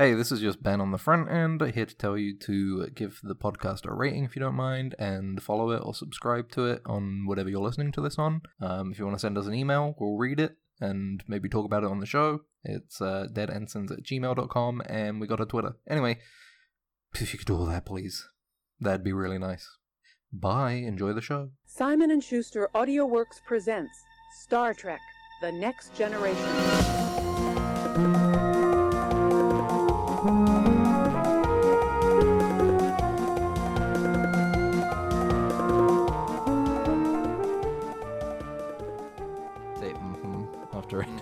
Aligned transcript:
Hey, 0.00 0.14
this 0.14 0.32
is 0.32 0.40
just 0.40 0.62
Ben 0.62 0.80
on 0.80 0.92
the 0.92 0.96
front 0.96 1.30
end, 1.30 1.60
here 1.74 1.84
to 1.84 1.94
tell 1.94 2.16
you 2.16 2.34
to 2.38 2.86
give 2.86 3.20
the 3.22 3.34
podcast 3.34 3.84
a 3.84 3.92
rating 3.92 4.24
if 4.24 4.34
you 4.34 4.40
don't 4.40 4.54
mind, 4.54 4.94
and 4.98 5.42
follow 5.42 5.72
it 5.72 5.82
or 5.84 5.92
subscribe 5.92 6.50
to 6.52 6.64
it 6.64 6.80
on 6.86 7.26
whatever 7.26 7.50
you're 7.50 7.60
listening 7.60 7.92
to 7.92 8.00
this 8.00 8.18
on. 8.18 8.40
Um, 8.62 8.92
if 8.92 8.98
you 8.98 9.04
want 9.04 9.18
to 9.18 9.20
send 9.20 9.36
us 9.36 9.44
an 9.44 9.52
email, 9.52 9.94
we'll 10.00 10.16
read 10.16 10.40
it 10.40 10.56
and 10.80 11.22
maybe 11.28 11.50
talk 11.50 11.66
about 11.66 11.84
it 11.84 11.90
on 11.90 12.00
the 12.00 12.06
show. 12.06 12.40
It's 12.64 13.02
uh, 13.02 13.26
deadensigns 13.30 13.90
at 13.90 14.02
gmail.com, 14.02 14.82
and 14.86 15.20
we 15.20 15.26
got 15.26 15.38
a 15.38 15.44
Twitter. 15.44 15.76
Anyway, 15.86 16.18
if 17.12 17.34
you 17.34 17.38
could 17.38 17.48
do 17.48 17.56
all 17.56 17.66
that, 17.66 17.84
please, 17.84 18.26
that'd 18.80 19.04
be 19.04 19.12
really 19.12 19.36
nice. 19.36 19.68
Bye, 20.32 20.76
enjoy 20.76 21.12
the 21.12 21.20
show. 21.20 21.50
Simon 21.66 22.10
and 22.10 22.24
Schuster 22.24 22.70
AudioWorks 22.74 23.44
presents 23.44 24.02
Star 24.44 24.72
Trek: 24.72 25.00
The 25.42 25.52
Next 25.52 25.94
Generation. 25.94 26.48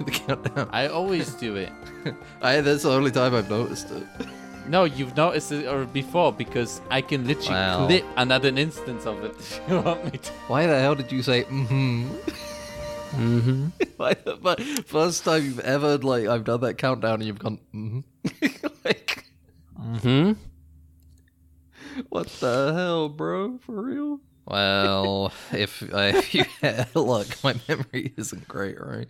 After 0.00 0.04
I 0.04 0.04
the 0.04 0.10
countdown. 0.10 0.68
I 0.72 0.86
always 0.88 1.34
do 1.34 1.56
it. 1.56 1.72
I, 2.42 2.60
that's 2.60 2.82
the 2.82 2.90
only 2.90 3.10
time 3.10 3.34
I've 3.34 3.50
noticed 3.50 3.90
it. 3.90 4.06
No, 4.68 4.84
you've 4.84 5.16
noticed 5.16 5.50
it 5.52 5.66
or 5.66 5.86
before 5.86 6.32
because 6.32 6.80
I 6.90 7.00
can 7.00 7.26
literally 7.26 7.54
Wow. 7.58 7.86
clip 7.86 8.04
another 8.16 8.48
instance 8.48 9.06
of 9.06 9.24
it 9.24 9.32
if 9.38 9.60
you 9.68 9.80
want 9.80 10.04
me 10.04 10.18
to. 10.18 10.32
Why 10.46 10.66
the 10.66 10.78
hell 10.78 10.94
did 10.94 11.10
you 11.10 11.22
say 11.22 11.44
mm-hmm? 11.44 12.08
Mm-hmm. 13.16 13.66
Why 13.96 14.14
the 14.14 14.36
fu- 14.36 14.82
first 14.82 15.24
time 15.24 15.44
you've 15.44 15.60
ever 15.60 15.96
like 15.98 16.26
I've 16.26 16.44
done 16.44 16.60
that 16.60 16.76
countdown 16.76 17.14
and 17.14 17.24
you've 17.24 17.38
gone 17.38 17.58
mm-hmm. 17.74 18.66
like 18.84 19.24
Mm-hmm. 19.80 20.32
what 22.10 22.26
the 22.40 22.72
hell, 22.74 23.08
bro? 23.08 23.58
For 23.58 23.80
real? 23.82 24.20
Well, 24.50 25.30
if 25.52 25.82
I 25.94 26.06
if 26.08 26.34
you 26.34 26.44
look, 26.94 27.26
my 27.44 27.54
memory 27.68 28.14
isn't 28.16 28.48
great, 28.48 28.80
right? 28.80 29.08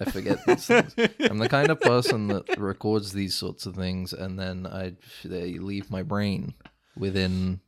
I 0.00 0.10
forget 0.10 0.38
these 0.46 0.66
things. 0.66 0.94
I'm 1.20 1.38
the 1.38 1.48
kind 1.48 1.70
of 1.70 1.80
person 1.80 2.28
that 2.28 2.58
records 2.58 3.12
these 3.12 3.34
sorts 3.34 3.66
of 3.66 3.74
things 3.74 4.12
and 4.12 4.38
then 4.38 4.66
I 4.66 4.94
they 5.24 5.58
leave 5.58 5.90
my 5.90 6.02
brain 6.02 6.54
within 6.96 7.60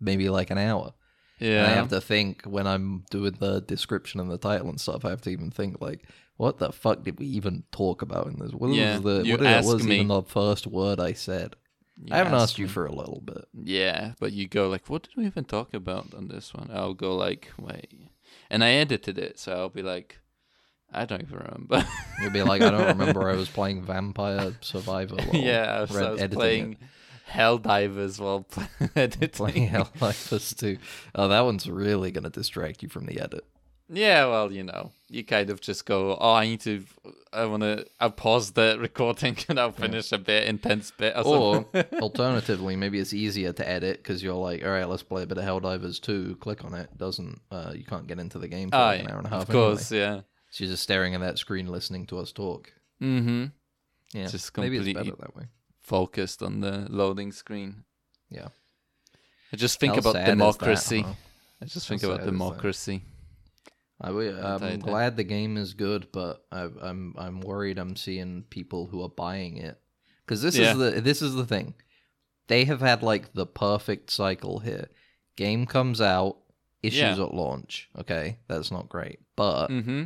maybe 0.00 0.28
like 0.30 0.50
an 0.50 0.58
hour. 0.58 0.94
Yeah. 1.38 1.64
And 1.64 1.66
I 1.66 1.74
have 1.74 1.88
to 1.88 2.00
think 2.00 2.44
when 2.44 2.66
I'm 2.66 3.04
doing 3.10 3.36
the 3.38 3.60
description 3.60 4.20
and 4.20 4.30
the 4.30 4.38
title 4.38 4.68
and 4.68 4.80
stuff. 4.80 5.04
I 5.04 5.10
have 5.10 5.22
to 5.22 5.30
even 5.30 5.50
think 5.50 5.80
like, 5.80 6.04
what 6.36 6.58
the 6.58 6.72
fuck 6.72 7.02
did 7.02 7.18
we 7.18 7.26
even 7.26 7.64
talk 7.72 8.00
about 8.00 8.28
in 8.28 8.38
this? 8.38 8.52
What 8.52 8.70
Yeah, 8.70 8.98
was 8.98 9.02
the 9.24 9.30
what 9.32 9.46
ask 9.46 9.66
was 9.68 9.82
me. 9.82 9.96
even 9.96 10.08
the 10.08 10.22
first 10.22 10.66
word 10.66 11.00
I 11.00 11.12
said? 11.12 11.56
I 12.10 12.18
haven't 12.18 12.34
asked 12.34 12.58
you 12.58 12.68
for 12.68 12.86
a 12.86 12.92
little 12.92 13.22
bit. 13.24 13.46
Yeah, 13.54 14.12
but 14.18 14.32
you 14.32 14.48
go 14.48 14.68
like, 14.68 14.88
what 14.88 15.02
did 15.02 15.16
we 15.16 15.26
even 15.26 15.44
talk 15.44 15.74
about 15.74 16.14
on 16.14 16.28
this 16.28 16.52
one? 16.54 16.70
I'll 16.72 16.94
go 16.94 17.14
like, 17.14 17.50
wait, 17.58 17.92
and 18.50 18.64
I 18.64 18.72
edited 18.72 19.18
it, 19.18 19.38
so 19.38 19.52
I'll 19.52 19.68
be 19.68 19.82
like, 19.82 20.18
I 20.92 21.04
don't 21.04 21.22
even 21.22 21.38
remember. 21.38 21.86
You'll 22.20 22.30
be 22.30 22.42
like, 22.42 22.62
I 22.62 22.70
don't 22.70 22.98
remember. 22.98 23.30
I 23.30 23.36
was 23.36 23.48
playing 23.48 23.82
Vampire 23.82 24.54
Survivor. 24.60 25.16
While 25.16 25.36
yeah, 25.42 25.76
I 25.76 25.80
was, 25.80 25.96
I 25.96 26.10
was 26.12 26.22
playing 26.28 26.72
it. 26.74 26.78
Helldivers 27.30 28.20
while 28.20 28.46
editing. 28.96 29.30
playing 29.30 29.68
Helldivers 29.70 30.56
too. 30.56 30.78
Oh, 31.14 31.28
that 31.28 31.40
one's 31.40 31.68
really 31.68 32.10
gonna 32.10 32.30
distract 32.30 32.82
you 32.82 32.88
from 32.88 33.06
the 33.06 33.20
edit. 33.20 33.44
Yeah, 33.94 34.24
well, 34.26 34.50
you 34.50 34.62
know, 34.62 34.90
you 35.10 35.22
kind 35.22 35.50
of 35.50 35.60
just 35.60 35.84
go, 35.84 36.16
oh, 36.18 36.32
I 36.32 36.46
need 36.46 36.60
to, 36.62 36.82
I 37.32 37.44
want 37.44 37.62
to, 37.62 37.86
I'll 38.00 38.10
pause 38.10 38.52
the 38.52 38.78
recording 38.80 39.36
and 39.48 39.60
I'll 39.60 39.70
finish 39.72 40.12
a 40.12 40.18
bit, 40.18 40.48
intense 40.48 40.90
bit 40.90 41.14
or 41.16 41.66
Or 41.74 41.84
alternatively, 42.00 42.74
maybe 42.74 42.98
it's 42.98 43.12
easier 43.12 43.52
to 43.52 43.68
edit 43.68 43.98
because 43.98 44.22
you're 44.22 44.32
like, 44.34 44.64
all 44.64 44.70
right, 44.70 44.88
let's 44.88 45.02
play 45.02 45.24
a 45.24 45.26
bit 45.26 45.36
of 45.36 45.44
Helldivers 45.44 46.00
2. 46.00 46.36
Click 46.40 46.64
on 46.64 46.72
it. 46.74 46.96
Doesn't 46.96 47.40
uh, 47.50 47.72
you 47.76 47.84
can't 47.84 48.06
get 48.06 48.18
into 48.18 48.38
the 48.38 48.48
game 48.48 48.70
for 48.70 48.76
Oh, 48.76 48.80
like 48.80 49.00
an 49.02 49.10
hour 49.10 49.18
and 49.18 49.26
a 49.26 49.30
half. 49.30 49.42
of 49.42 49.48
course, 49.50 49.92
anyway. 49.92 50.06
yeah. 50.06 50.20
So 50.50 50.64
just 50.66 50.82
staring 50.82 51.14
at 51.14 51.20
that 51.20 51.38
screen, 51.38 51.66
listening 51.66 52.06
to 52.06 52.18
us 52.18 52.32
talk. 52.32 52.72
Mm-hmm. 53.02 53.46
Yeah, 54.14 54.26
Just 54.26 54.56
maybe 54.56 54.76
it's 54.78 54.84
completely- 54.86 54.92
better 55.10 55.16
that 55.20 55.36
way. 55.36 55.44
Focused 55.80 56.42
on 56.42 56.60
the 56.60 56.86
loading 56.88 57.32
screen. 57.32 57.84
Yeah. 58.30 58.48
I 59.52 59.56
just 59.56 59.78
think 59.80 59.94
How 59.94 59.98
about 59.98 60.12
sad 60.14 60.20
is 60.22 60.26
that, 60.26 60.30
democracy. 60.32 61.04
I 61.60 61.64
just 61.66 61.86
How 61.88 61.96
think 61.96 62.02
about 62.04 62.24
democracy. 62.24 63.02
I, 64.02 64.08
w- 64.08 64.36
I 64.38 64.54
I'm 64.54 64.60
died. 64.60 64.82
glad 64.82 65.16
the 65.16 65.24
game 65.24 65.56
is 65.56 65.74
good, 65.74 66.08
but 66.12 66.44
I, 66.50 66.62
I'm 66.82 67.14
I'm 67.16 67.40
worried 67.40 67.78
I'm 67.78 67.96
seeing 67.96 68.42
people 68.50 68.86
who 68.86 69.02
are 69.02 69.08
buying 69.08 69.56
it 69.58 69.78
because 70.26 70.42
this 70.42 70.56
Yeah. 70.56 70.72
is 70.72 70.78
the 70.78 71.00
this 71.00 71.22
is 71.22 71.34
the 71.34 71.46
thing. 71.46 71.74
They 72.48 72.64
have 72.64 72.80
had 72.80 73.02
like 73.02 73.32
the 73.32 73.46
perfect 73.46 74.10
cycle 74.10 74.58
here. 74.58 74.88
Game 75.36 75.64
comes 75.66 76.00
out, 76.00 76.38
issues 76.82 77.18
Yeah. 77.18 77.24
at 77.24 77.32
launch. 77.34 77.88
Okay, 77.96 78.38
that's 78.48 78.70
not 78.72 78.88
great, 78.88 79.20
but 79.36 79.68
Mm-hmm. 79.68 80.04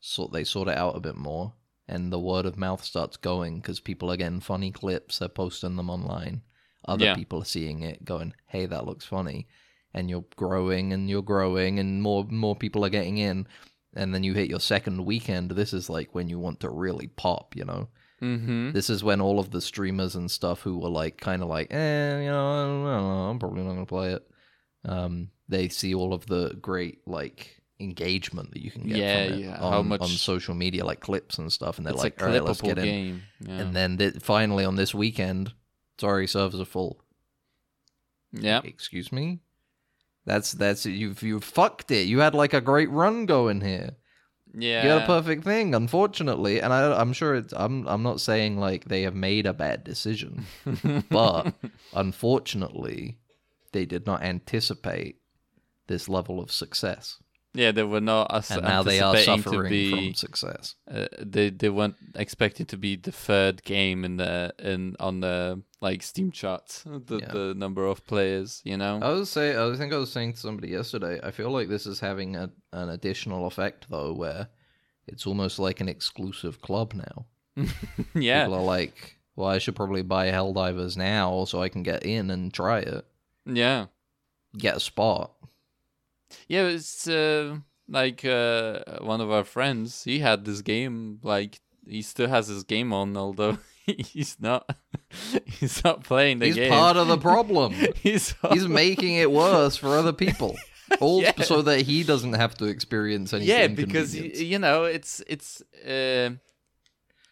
sort 0.00 0.32
they 0.32 0.44
sort 0.44 0.68
it 0.68 0.76
out 0.76 0.96
a 0.96 1.00
bit 1.00 1.16
more, 1.16 1.54
and 1.88 2.12
the 2.12 2.20
word 2.20 2.46
of 2.46 2.58
mouth 2.58 2.84
starts 2.84 3.16
going 3.16 3.56
because 3.60 3.80
people 3.80 4.10
are 4.10 4.16
getting 4.18 4.40
funny 4.40 4.70
clips. 4.70 5.18
They're 5.18 5.28
posting 5.28 5.76
them 5.76 5.88
online. 5.90 6.42
Other 6.86 7.06
Yeah. 7.06 7.14
people 7.14 7.40
are 7.40 7.46
seeing 7.46 7.80
it, 7.80 8.04
going, 8.04 8.34
"Hey, 8.48 8.66
that 8.66 8.84
looks 8.84 9.06
funny," 9.06 9.48
and 9.94 10.10
you're 10.10 10.24
growing 10.36 10.92
and 10.92 11.08
you're 11.08 11.22
growing, 11.22 11.78
and 11.78 12.02
more 12.02 12.24
more 12.30 12.56
people 12.56 12.84
are 12.84 12.90
getting 12.90 13.18
in. 13.18 13.46
And 13.96 14.12
then 14.12 14.24
you 14.24 14.34
hit 14.34 14.50
your 14.50 14.58
second 14.60 15.04
weekend. 15.04 15.52
This 15.52 15.72
is 15.72 15.88
like 15.88 16.14
when 16.14 16.28
you 16.28 16.38
want 16.40 16.58
to 16.60 16.68
really 16.70 17.06
pop, 17.06 17.54
you 17.56 17.64
know. 17.64 17.88
Mm-hmm. 18.20 18.72
This 18.72 18.90
is 18.90 19.04
when 19.04 19.20
all 19.20 19.38
of 19.38 19.50
the 19.50 19.60
streamers 19.60 20.16
and 20.16 20.30
stuff 20.30 20.62
who 20.62 20.78
were 20.78 20.88
like, 20.88 21.18
kind 21.20 21.42
of 21.42 21.48
like, 21.48 21.72
eh, 21.72 22.20
you 22.22 22.28
know, 22.30 22.52
I 22.52 22.64
don't 22.64 22.84
know, 22.84 23.30
I'm 23.30 23.38
probably 23.38 23.62
not 23.62 23.74
gonna 23.74 23.86
play 23.86 24.12
it. 24.14 24.26
Um, 24.84 25.30
they 25.48 25.68
see 25.68 25.94
all 25.94 26.12
of 26.14 26.26
the 26.26 26.56
great 26.60 27.06
like 27.06 27.60
engagement 27.80 28.50
that 28.52 28.62
you 28.62 28.70
can 28.70 28.82
get 28.84 28.96
Yeah, 28.96 29.26
from 29.28 29.34
it 29.34 29.40
yeah, 29.40 29.56
on, 29.60 29.72
how 29.72 29.82
much- 29.82 30.00
on 30.00 30.08
social 30.08 30.54
media, 30.54 30.84
like 30.84 31.00
clips 31.00 31.38
and 31.38 31.52
stuff, 31.52 31.76
and 31.78 31.86
they're 31.86 31.94
It's 31.94 32.02
like, 32.02 32.20
all 32.22 32.28
right, 32.28 32.42
let's 32.42 32.60
get 32.62 32.78
in. 32.78 32.84
game. 32.84 33.22
Yeah. 33.46 33.58
And 33.60 33.76
then 33.76 33.98
th- 33.98 34.14
finally 34.22 34.64
on 34.64 34.74
this 34.76 34.94
weekend, 34.94 35.52
sorry, 36.00 36.26
servers 36.26 36.60
are 36.60 36.64
full. 36.64 37.00
yeah. 38.32 38.60
Excuse 38.64 39.12
me. 39.12 39.40
That's 40.26 40.52
that's 40.52 40.86
you've 40.86 41.22
you 41.22 41.40
fucked 41.40 41.90
it. 41.90 42.06
You 42.06 42.20
had 42.20 42.34
like 42.34 42.54
a 42.54 42.60
great 42.60 42.90
run 42.90 43.26
going 43.26 43.60
here. 43.60 43.96
Yeah. 44.56 44.84
You 44.84 44.90
had 44.90 45.02
a 45.02 45.06
perfect 45.06 45.44
thing, 45.44 45.74
unfortunately, 45.74 46.60
and 46.60 46.72
I, 46.72 46.98
I'm 46.98 47.12
sure 47.12 47.34
it's. 47.34 47.52
I'm. 47.56 47.86
I'm 47.88 48.02
not 48.02 48.20
saying 48.20 48.58
like 48.58 48.84
they 48.84 49.02
have 49.02 49.14
made 49.14 49.46
a 49.46 49.52
bad 49.52 49.82
decision, 49.82 50.46
but 51.10 51.54
unfortunately, 51.92 53.18
they 53.72 53.84
did 53.84 54.06
not 54.06 54.22
anticipate 54.22 55.16
this 55.88 56.08
level 56.08 56.40
of 56.40 56.52
success, 56.52 57.18
yeah, 57.54 57.70
they 57.70 57.84
were 57.84 58.00
not 58.00 58.34
as 58.34 58.50
and 58.50 58.62
now 58.62 58.82
they 58.82 58.98
are 59.00 59.16
suffering 59.16 59.70
be, 59.70 59.90
from 59.90 60.14
success. 60.14 60.74
uh, 60.90 61.06
they 61.20 61.50
they 61.50 61.68
weren't 61.68 61.94
expecting 62.16 62.66
to 62.66 62.76
be 62.76 62.96
the 62.96 63.12
third 63.12 63.62
game 63.62 64.04
in 64.04 64.16
the 64.16 64.52
in 64.58 64.96
on 64.98 65.20
the 65.20 65.62
like 65.84 66.02
Steam 66.02 66.30
charts. 66.32 66.82
The 66.84 67.18
Yeah. 67.22 67.32
the 67.32 67.54
number 67.64 67.84
of 67.92 68.04
players, 68.06 68.60
you 68.64 68.76
know. 68.76 68.94
I 69.02 69.10
was 69.10 69.28
say. 69.30 69.46
I 69.56 69.76
think 69.76 69.92
I 69.92 69.98
was 69.98 70.10
saying 70.12 70.32
to 70.34 70.38
somebody 70.40 70.68
yesterday. 70.78 71.20
I 71.22 71.30
feel 71.30 71.50
like 71.50 71.68
this 71.68 71.86
is 71.86 72.00
having 72.00 72.36
a, 72.36 72.50
an 72.72 72.88
additional 72.88 73.46
effect 73.46 73.86
though, 73.90 74.12
where 74.22 74.48
it's 75.06 75.26
almost 75.26 75.58
like 75.58 75.80
an 75.80 75.88
exclusive 75.88 76.60
club 76.60 76.94
now. 76.94 77.26
yeah. 78.14 78.44
People 78.44 78.58
are 78.60 78.64
like, 78.78 79.18
"Well, 79.36 79.48
I 79.56 79.58
should 79.58 79.76
probably 79.76 80.02
buy 80.02 80.30
Helldivers 80.30 80.96
now 80.96 81.44
so 81.44 81.62
I 81.62 81.68
can 81.68 81.82
get 81.82 82.02
in 82.04 82.30
and 82.30 82.52
try 82.52 82.78
it, 82.80 83.04
Yeah. 83.46 83.86
get 84.56 84.76
a 84.76 84.80
spot." 84.80 85.32
Yeah, 86.48 86.66
it's 86.66 87.06
uh, 87.06 87.58
like 87.88 88.24
uh, 88.24 88.80
one 89.02 89.20
of 89.20 89.30
our 89.30 89.44
friends. 89.44 90.04
He 90.04 90.18
had 90.20 90.44
this 90.44 90.62
game. 90.62 91.20
Like 91.22 91.60
he 91.86 92.02
still 92.02 92.28
has 92.28 92.48
his 92.48 92.64
game 92.64 92.92
on, 92.92 93.16
although 93.16 93.58
he's 93.98 94.36
not. 94.40 94.68
He's 95.44 95.82
not 95.84 96.04
playing 96.04 96.38
the 96.40 96.46
He's 96.46 96.54
game. 96.56 96.70
part 96.70 96.96
of 96.96 97.06
the 97.08 97.18
problem. 97.18 97.72
he's 97.96 98.34
He's 98.50 98.66
making 98.84 99.14
it 99.14 99.30
worse 99.30 99.76
for 99.76 99.96
other 99.96 100.12
people, 100.12 100.56
all 101.00 101.22
Yeah. 101.22 101.40
so 101.42 101.62
that 101.62 101.82
he 101.82 102.02
doesn't 102.02 102.32
have 102.34 102.54
to 102.56 102.64
experience 102.66 103.32
any. 103.32 103.44
yeah, 103.44 103.66
because 103.68 104.14
you 104.16 104.58
know 104.58 104.84
it's 104.84 105.22
it's 105.26 105.62
uh, 105.86 106.30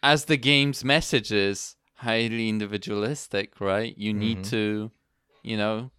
as 0.01 0.25
the 0.25 0.37
game's 0.37 0.83
message 0.83 1.31
is 1.31 1.75
highly 1.95 2.49
individualistic, 2.49 3.59
right? 3.61 3.97
You 3.97 4.13
need 4.13 4.39
Mhm. 4.39 4.49
to, 4.49 4.91
you 5.43 5.57
know. 5.57 5.91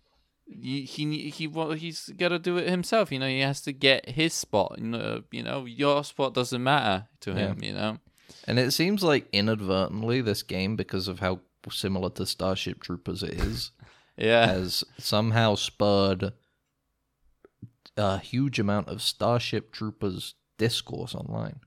He 0.46 0.82
he 0.82 1.30
he 1.30 1.48
he's 1.78 2.10
got 2.18 2.28
to 2.28 2.38
do 2.38 2.58
it 2.58 2.68
himself. 2.68 3.10
You 3.10 3.18
know, 3.18 3.26
he 3.28 3.40
has 3.40 3.62
to 3.62 3.72
get 3.72 4.10
his 4.10 4.34
spot. 4.34 4.74
You 4.78 4.84
know, 4.88 5.22
you 5.32 5.42
know, 5.42 5.64
your 5.64 6.04
spot 6.04 6.34
doesn't 6.34 6.62
matter 6.62 7.08
to 7.20 7.30
Yeah. 7.30 7.36
him. 7.38 7.62
You 7.62 7.72
know, 7.72 7.98
And 8.46 8.58
it 8.58 8.72
seems 8.72 9.02
like 9.02 9.28
inadvertently, 9.32 10.20
this 10.20 10.42
game, 10.42 10.76
because 10.76 11.08
of 11.08 11.20
how 11.20 11.40
similar 11.70 12.10
to 12.10 12.26
Starship 12.26 12.82
Troopers 12.82 13.22
it 13.22 13.34
is, 13.34 13.70
yeah, 14.16 14.46
has 14.46 14.84
somehow 14.98 15.54
spurred 15.54 16.32
a 17.96 18.18
huge 18.18 18.58
amount 18.58 18.88
of 18.88 19.00
Starship 19.00 19.72
Troopers 19.72 20.34
discourse 20.58 21.14
online. 21.14 21.60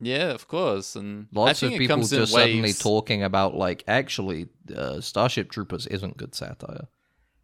Yeah, 0.00 0.30
of 0.32 0.48
course. 0.48 0.96
And 0.96 1.28
Lots 1.32 1.62
of 1.62 1.70
people 1.72 1.98
just 2.02 2.32
suddenly 2.32 2.72
talking 2.72 3.22
about 3.22 3.54
like 3.54 3.84
actually 3.86 4.48
uh, 4.74 5.00
Starship 5.00 5.50
Troopers 5.50 5.86
isn't 5.86 6.16
good 6.16 6.34
satire, 6.34 6.88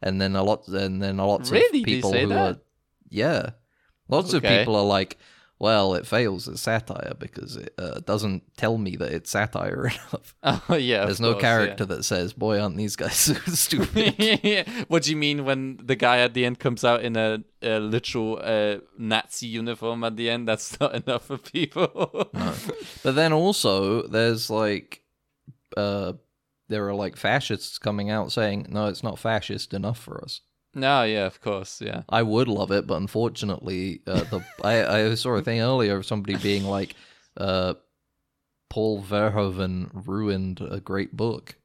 and 0.02 0.20
then 0.20 0.36
a 0.36 0.42
lot 0.42 0.66
and 0.68 1.02
then 1.02 1.18
a 1.18 1.26
lots 1.26 1.50
Really? 1.50 1.80
of 1.80 1.84
people 1.84 2.12
who 2.12 2.26
that? 2.28 2.56
are 2.56 2.60
yeah, 3.08 3.50
lots 4.08 4.32
of 4.32 4.42
people 4.42 4.76
are 4.76 4.84
like, 4.84 5.18
well, 5.60 5.92
it 5.92 6.06
fails 6.06 6.48
as 6.48 6.62
satire 6.62 7.12
because 7.18 7.56
it 7.56 7.74
uh, 7.76 8.00
doesn't 8.00 8.56
tell 8.56 8.78
me 8.78 8.96
that 8.96 9.12
it's 9.12 9.30
satire 9.30 9.84
enough. 10.12 10.34
Oh 10.42 10.74
yeah. 10.74 11.04
There's 11.04 11.20
no 11.20 11.32
course, 11.32 11.42
yeah. 11.42 11.48
character 11.48 11.84
that 11.84 12.04
says, 12.04 12.32
"Boy, 12.32 12.58
aren't 12.58 12.78
these 12.78 12.96
guys 12.96 13.14
so 13.14 13.34
stupid." 13.46 14.66
what 14.88 15.02
do 15.02 15.10
you 15.10 15.18
mean 15.18 15.44
when 15.44 15.78
the 15.84 15.96
guy 15.96 16.20
at 16.20 16.32
the 16.32 16.46
end 16.46 16.58
comes 16.58 16.82
out 16.82 17.02
in 17.02 17.14
a, 17.14 17.44
a 17.60 17.78
literal 17.78 18.40
uh, 18.42 18.78
Nazi 18.98 19.48
uniform 19.48 20.02
at 20.02 20.16
the 20.16 20.30
end? 20.30 20.48
That's 20.48 20.80
not 20.80 20.94
enough 20.94 21.26
for 21.26 21.36
people. 21.36 22.30
But 23.02 23.14
then 23.14 23.34
also, 23.34 24.06
there's 24.06 24.48
like, 24.48 25.02
uh, 25.76 26.14
there 26.68 26.88
are 26.88 26.94
like 26.94 27.16
fascists 27.16 27.76
coming 27.76 28.08
out 28.08 28.32
saying, 28.32 28.66
"No, 28.70 28.86
it's 28.86 29.02
not 29.02 29.18
fascist 29.18 29.74
enough 29.74 29.98
for 29.98 30.24
us." 30.24 30.40
No, 30.74 31.02
yeah, 31.04 31.26
of 31.26 31.40
course, 31.40 31.80
yeah. 31.80 32.02
I 32.08 32.22
would 32.22 32.48
love 32.48 32.70
it, 32.70 32.86
but 32.86 32.94
unfortunately, 32.96 34.02
uh, 34.06 34.20
the 34.24 34.44
I, 34.62 35.08
I 35.10 35.14
saw 35.14 35.32
a 35.32 35.42
thing 35.42 35.60
earlier 35.60 35.96
of 35.96 36.06
somebody 36.06 36.36
being 36.36 36.64
like, 36.64 36.94
uh, 37.36 37.74
"Paul 38.68 39.02
Verhoeven 39.02 39.90
ruined 40.06 40.60
a 40.60 40.80
great 40.80 41.16
book," 41.16 41.56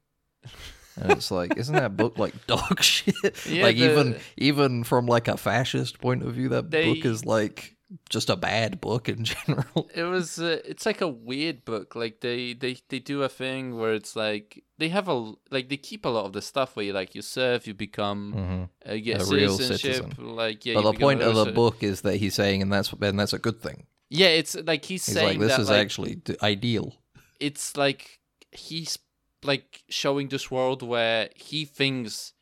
and 1.00 1.12
it's 1.12 1.30
like, 1.30 1.56
isn't 1.56 1.74
that 1.74 1.96
book 1.96 2.18
like 2.18 2.34
dog 2.46 2.82
shit? 2.82 3.14
Yeah, 3.46 3.62
like 3.64 3.76
the- 3.76 3.90
even 3.90 4.16
even 4.36 4.84
from 4.84 5.06
like 5.06 5.28
a 5.28 5.36
fascist 5.36 6.00
point 6.00 6.22
of 6.22 6.34
view, 6.34 6.48
that 6.50 6.70
They- 6.70 6.92
book 6.94 7.04
is 7.04 7.24
like 7.24 7.75
just 8.10 8.28
a 8.30 8.36
bad 8.36 8.80
book 8.80 9.08
in 9.08 9.24
general. 9.32 9.88
It 9.94 10.02
was. 10.04 10.38
Uh, 10.38 10.60
it's 10.64 10.84
like 10.86 11.00
a 11.00 11.08
weird 11.08 11.64
book. 11.64 11.94
Like 11.94 12.20
they, 12.20 12.52
they, 12.52 12.78
they 12.88 12.98
do 12.98 13.22
a 13.22 13.28
thing 13.28 13.76
where 13.78 13.94
it's 13.94 14.16
like 14.16 14.64
they 14.78 14.88
have 14.88 15.08
a 15.08 15.32
like 15.50 15.68
they 15.68 15.76
keep 15.76 16.04
a 16.04 16.08
lot 16.08 16.24
of 16.26 16.32
the 16.32 16.42
stuff 16.42 16.74
where 16.76 16.84
you 16.86 16.92
like 16.92 17.14
you 17.14 17.22
serve, 17.22 17.66
you 17.66 17.74
become, 17.74 18.68
Mhm. 18.84 18.90
uh, 18.90 18.94
you 18.94 19.14
A 19.14 19.24
real 19.24 19.56
citizen. 19.56 20.14
Like 20.18 20.66
yeah. 20.66 20.74
but 20.74 20.90
the 20.92 20.98
point 20.98 21.22
of 21.22 21.34
the 21.36 21.52
book 21.52 21.82
is 21.82 22.00
that 22.02 22.16
he's 22.16 22.34
saying, 22.34 22.62
and 22.62 22.72
that's 22.72 22.92
and 22.92 23.18
that's 23.20 23.32
a 23.32 23.38
good 23.38 23.60
thing. 23.62 23.86
Yeah, 24.10 24.28
it's 24.28 24.54
like 24.54 24.84
he's, 24.84 25.04
He's 25.06 25.14
saying 25.16 25.28
like, 25.28 25.38
this 25.40 25.56
that 25.56 25.60
is 25.60 25.68
like, 25.70 25.80
actually 25.80 26.14
d- 26.16 26.36
ideal. 26.42 26.94
it's 27.40 27.76
like 27.76 28.20
he's 28.52 28.98
like 29.42 29.82
showing 29.88 30.28
this 30.28 30.50
world 30.50 30.82
where 30.82 31.28
he 31.34 31.64
thinks 31.64 32.32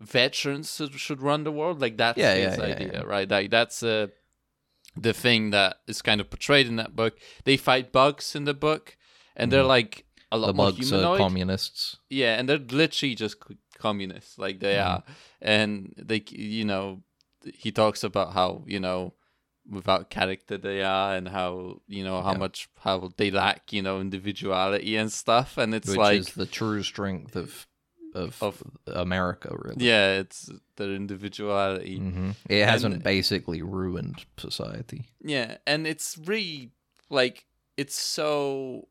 veterans 0.00 0.74
should, 0.76 0.92
should 0.94 1.20
run 1.22 1.44
the 1.44 1.52
world 1.52 1.80
like 1.80 1.96
that's 1.96 2.18
Yeah, 2.18 2.34
his 2.34 2.58
yeah, 2.58 2.64
idea 2.64 2.90
yeah. 2.94 3.02
right 3.02 3.28
like 3.28 3.50
that's 3.50 3.82
uh, 3.82 4.06
the 5.02 5.12
thing 5.12 5.50
that 5.50 5.78
is 5.86 6.02
kind 6.02 6.20
of 6.20 6.28
portrayed 6.30 6.66
in 6.66 6.76
that 6.76 6.94
book 6.96 7.18
they 7.44 7.56
fight 7.56 7.92
bugs 7.92 8.34
in 8.34 8.44
the 8.44 8.54
book 8.54 8.96
and 9.36 9.52
they're 9.52 9.62
like 9.78 10.04
a 10.32 10.36
lot 10.36 10.48
Mm-hmm. 10.48 10.56
The 10.56 10.62
more 10.62 10.72
bugs 10.72 10.92
are 10.92 11.16
communists. 11.18 11.96
yeah 12.10 12.36
and 12.38 12.48
they're 12.48 12.58
literally 12.58 13.14
just 13.14 13.36
communists 13.78 14.38
like 14.38 14.58
they 14.60 14.74
Mm-hmm. 14.76 14.88
are 14.96 15.02
and 15.40 15.94
they 15.96 16.24
you 16.30 16.64
know 16.64 17.02
he 17.54 17.70
talks 17.70 18.02
about 18.02 18.32
how 18.32 18.64
you 18.66 18.80
know 18.80 19.14
without 19.70 20.10
character 20.10 20.58
they 20.58 20.82
are 20.82 21.14
and 21.14 21.28
how 21.28 21.80
you 21.86 22.02
know 22.02 22.20
how 22.22 22.32
Yeah. 22.32 22.38
much 22.38 22.68
how 22.80 23.10
they 23.16 23.30
lack 23.30 23.72
you 23.72 23.82
know 23.82 24.00
individuality 24.00 24.96
and 24.96 25.12
stuff 25.12 25.56
and 25.58 25.74
it's 25.74 25.88
which 25.88 25.98
like 25.98 26.18
is 26.20 26.34
the 26.34 26.46
true 26.46 26.82
strength 26.82 27.36
of 27.36 27.67
of, 28.24 28.42
Of- 28.42 28.62
America, 28.86 29.48
really. 29.64 29.86
yeah 29.90 30.18
it's 30.22 30.50
their 30.76 30.92
individuality 31.02 31.98
hmm 31.98 32.30
It 32.48 32.64
hasn't 32.72 33.02
basically 33.04 33.60
ruined 33.62 34.18
society. 34.36 35.00
yeah 35.34 35.50
and 35.66 35.86
it's 35.86 36.18
really 36.30 36.70
like 37.10 37.46
it's 37.76 37.98
so 38.18 38.88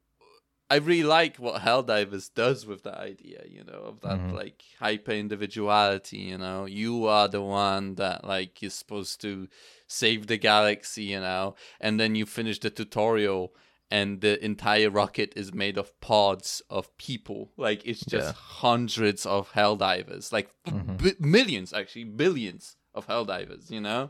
I 0.69 0.77
really 0.89 1.03
like 1.19 1.38
what 1.38 1.62
Helldivers 1.62 2.27
does 2.44 2.65
with 2.65 2.81
that 2.83 2.97
idea, 3.13 3.41
you 3.56 3.63
know, 3.63 3.81
of 3.91 4.01
that 4.01 4.19
Mhm. 4.19 4.33
like 4.41 4.59
hyper 4.79 5.13
individuality, 5.13 6.18
you 6.31 6.38
know. 6.38 6.65
You 6.65 7.06
are 7.07 7.30
the 7.30 7.41
one 7.41 7.95
that 7.95 8.25
like 8.25 8.62
is 8.62 8.73
supposed 8.73 9.21
to 9.21 9.47
save 9.88 10.27
the 10.27 10.38
galaxy, 10.38 11.03
you 11.13 11.21
know, 11.21 11.56
and 11.80 11.97
then 12.00 12.15
you 12.15 12.25
finish 12.25 12.59
the 12.59 12.69
tutorial 12.69 13.53
and 13.89 14.21
the 14.21 14.43
entire 14.43 14.89
rocket 14.89 15.33
is 15.35 15.53
made 15.53 15.77
of 15.77 15.97
pods 16.01 16.61
of 16.69 16.95
people. 16.97 17.51
Like 17.57 17.85
it's 17.85 18.05
just 18.05 18.27
Yeah. 18.35 18.41
hundreds 18.61 19.25
of 19.25 19.51
Helldivers, 19.53 20.31
like 20.31 20.49
f- 20.65 20.73
Mhm. 20.73 20.97
bi- 21.01 21.15
millions 21.27 21.73
actually, 21.73 22.03
billions 22.05 22.75
of 22.93 23.07
Helldivers, 23.07 23.71
you 23.71 23.79
know. 23.81 24.09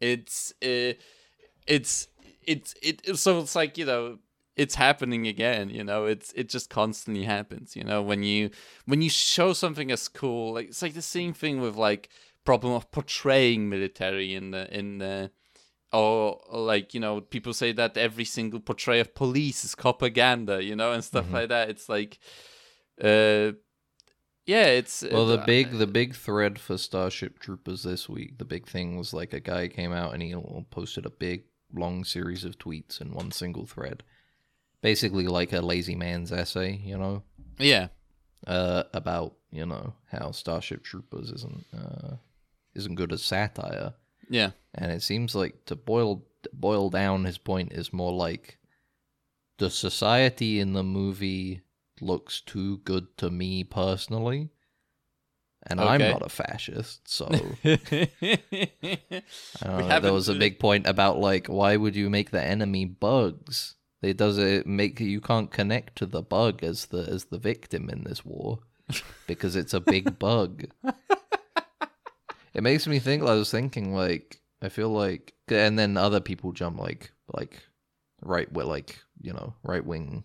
It's 0.00 0.52
uh, 0.62 0.92
it's 1.66 2.08
it's 2.42 2.74
it 2.82 3.16
so 3.18 3.40
it's 3.40 3.54
like, 3.56 3.78
you 3.78 3.86
know, 3.86 4.18
it's 4.56 4.76
happening 4.76 5.26
again 5.26 5.68
you 5.68 5.82
know 5.82 6.04
it's 6.04 6.32
it 6.34 6.48
just 6.48 6.70
constantly 6.70 7.24
happens 7.24 7.74
you 7.74 7.82
know 7.82 8.00
when 8.00 8.22
you 8.22 8.48
when 8.84 9.02
you 9.02 9.10
show 9.10 9.52
something 9.52 9.90
as 9.90 10.06
cool 10.06 10.54
like 10.54 10.68
it's 10.68 10.80
like 10.80 10.94
the 10.94 11.02
same 11.02 11.32
thing 11.32 11.60
with 11.60 11.74
like 11.74 12.08
problem 12.44 12.72
of 12.72 12.88
portraying 12.92 13.68
military 13.68 14.32
in 14.32 14.52
the 14.52 14.72
in 14.72 14.98
the 14.98 15.28
or, 15.94 16.40
like 16.52 16.94
you 16.94 17.00
know 17.00 17.20
people 17.20 17.52
say 17.54 17.72
that 17.72 17.96
every 17.96 18.24
single 18.24 18.60
portray 18.60 19.00
of 19.00 19.14
police 19.14 19.64
is 19.64 19.74
propaganda 19.74 20.62
you 20.62 20.74
know 20.76 20.92
and 20.92 21.04
stuff 21.04 21.26
Mhm. 21.26 21.32
like 21.32 21.48
that 21.48 21.70
it's 21.70 21.88
like 21.88 22.18
uh 23.02 23.52
yeah 24.46 24.66
it's 24.66 25.02
Well, 25.02 25.26
the 25.26 25.40
uh, 25.40 25.46
big 25.46 25.70
the 25.78 25.86
big 25.86 26.14
thread 26.14 26.58
for 26.58 26.76
Starship 26.78 27.38
Troopers 27.38 27.82
this 27.82 28.08
week, 28.08 28.38
the 28.38 28.44
big 28.44 28.66
thing 28.66 28.98
was 28.98 29.14
like 29.14 29.32
a 29.32 29.40
guy 29.40 29.68
came 29.68 29.92
out 29.92 30.12
and 30.12 30.22
he 30.22 30.34
posted 30.70 31.06
a 31.06 31.10
big 31.10 31.44
long 31.72 32.04
series 32.04 32.44
of 32.44 32.58
tweets 32.58 33.00
in 33.00 33.12
one 33.14 33.30
single 33.32 33.66
thread, 33.66 34.02
basically 34.82 35.26
like 35.26 35.52
a 35.52 35.60
lazy 35.60 35.96
man's 35.96 36.30
essay, 36.32 36.76
you 36.76 36.96
know, 36.98 37.22
yeah 37.58 37.88
uh, 38.46 38.84
about 38.92 39.34
you 39.50 39.64
know 39.66 39.94
how 40.10 40.30
Starship 40.30 40.84
Troopers 40.84 41.30
isn't 41.30 41.64
uh, 41.72 42.16
isn't 42.74 42.96
good 42.96 43.12
as 43.12 43.22
satire. 43.22 43.94
Yeah. 44.28 44.50
And 44.74 44.90
it 44.90 45.02
seems 45.02 45.34
like 45.34 45.64
to 45.66 45.76
boil 45.76 46.24
boil 46.52 46.90
down 46.90 47.24
his 47.24 47.38
point 47.38 47.72
is 47.72 47.92
more 47.92 48.12
like 48.12 48.58
the 49.58 49.70
society 49.70 50.60
in 50.60 50.72
the 50.72 50.82
movie 50.82 51.62
looks 52.00 52.40
too 52.40 52.78
good 52.78 53.16
to 53.16 53.30
me 53.30 53.64
personally 53.64 54.50
and 55.66 55.80
i'm 55.80 56.00
not 56.00 56.22
a 56.22 56.28
fascist 56.28 57.08
so. 57.08 57.26
I 57.64 57.78
don't 59.62 59.88
know, 59.88 60.00
there 60.00 60.12
was 60.12 60.28
a 60.28 60.34
big 60.34 60.58
point 60.58 60.86
about 60.86 61.18
like 61.18 61.46
why 61.46 61.76
would 61.76 61.96
you 61.96 62.10
make 62.10 62.30
the 62.30 62.42
enemy 62.42 62.84
bugs? 62.84 63.76
It 64.02 64.18
does 64.18 64.36
it 64.36 64.66
make 64.66 65.00
you 65.00 65.20
can't 65.20 65.50
connect 65.50 65.96
to 65.96 66.06
the 66.06 66.22
bug 66.22 66.62
as 66.62 66.86
the 66.86 67.08
as 67.08 67.26
the 67.26 67.38
victim 67.38 67.88
in 67.88 68.04
this 68.04 68.24
war 68.24 68.58
because 69.26 69.56
it's 69.56 69.72
a 69.72 69.80
big 69.80 70.18
bug 70.18 70.64
it 72.54 72.62
makes 72.62 72.86
me 72.86 72.98
think 72.98 73.22
i 73.22 73.34
was 73.34 73.50
thinking 73.50 73.94
like 73.94 74.40
i 74.62 74.68
feel 74.68 74.88
like 74.90 75.34
and 75.48 75.78
then 75.78 75.96
other 75.96 76.20
people 76.20 76.52
jump 76.52 76.78
like 76.78 77.12
like 77.36 77.62
right 78.22 78.50
where 78.52 78.64
like 78.66 78.98
you 79.20 79.32
know 79.32 79.54
right 79.62 79.84
wing 79.84 80.24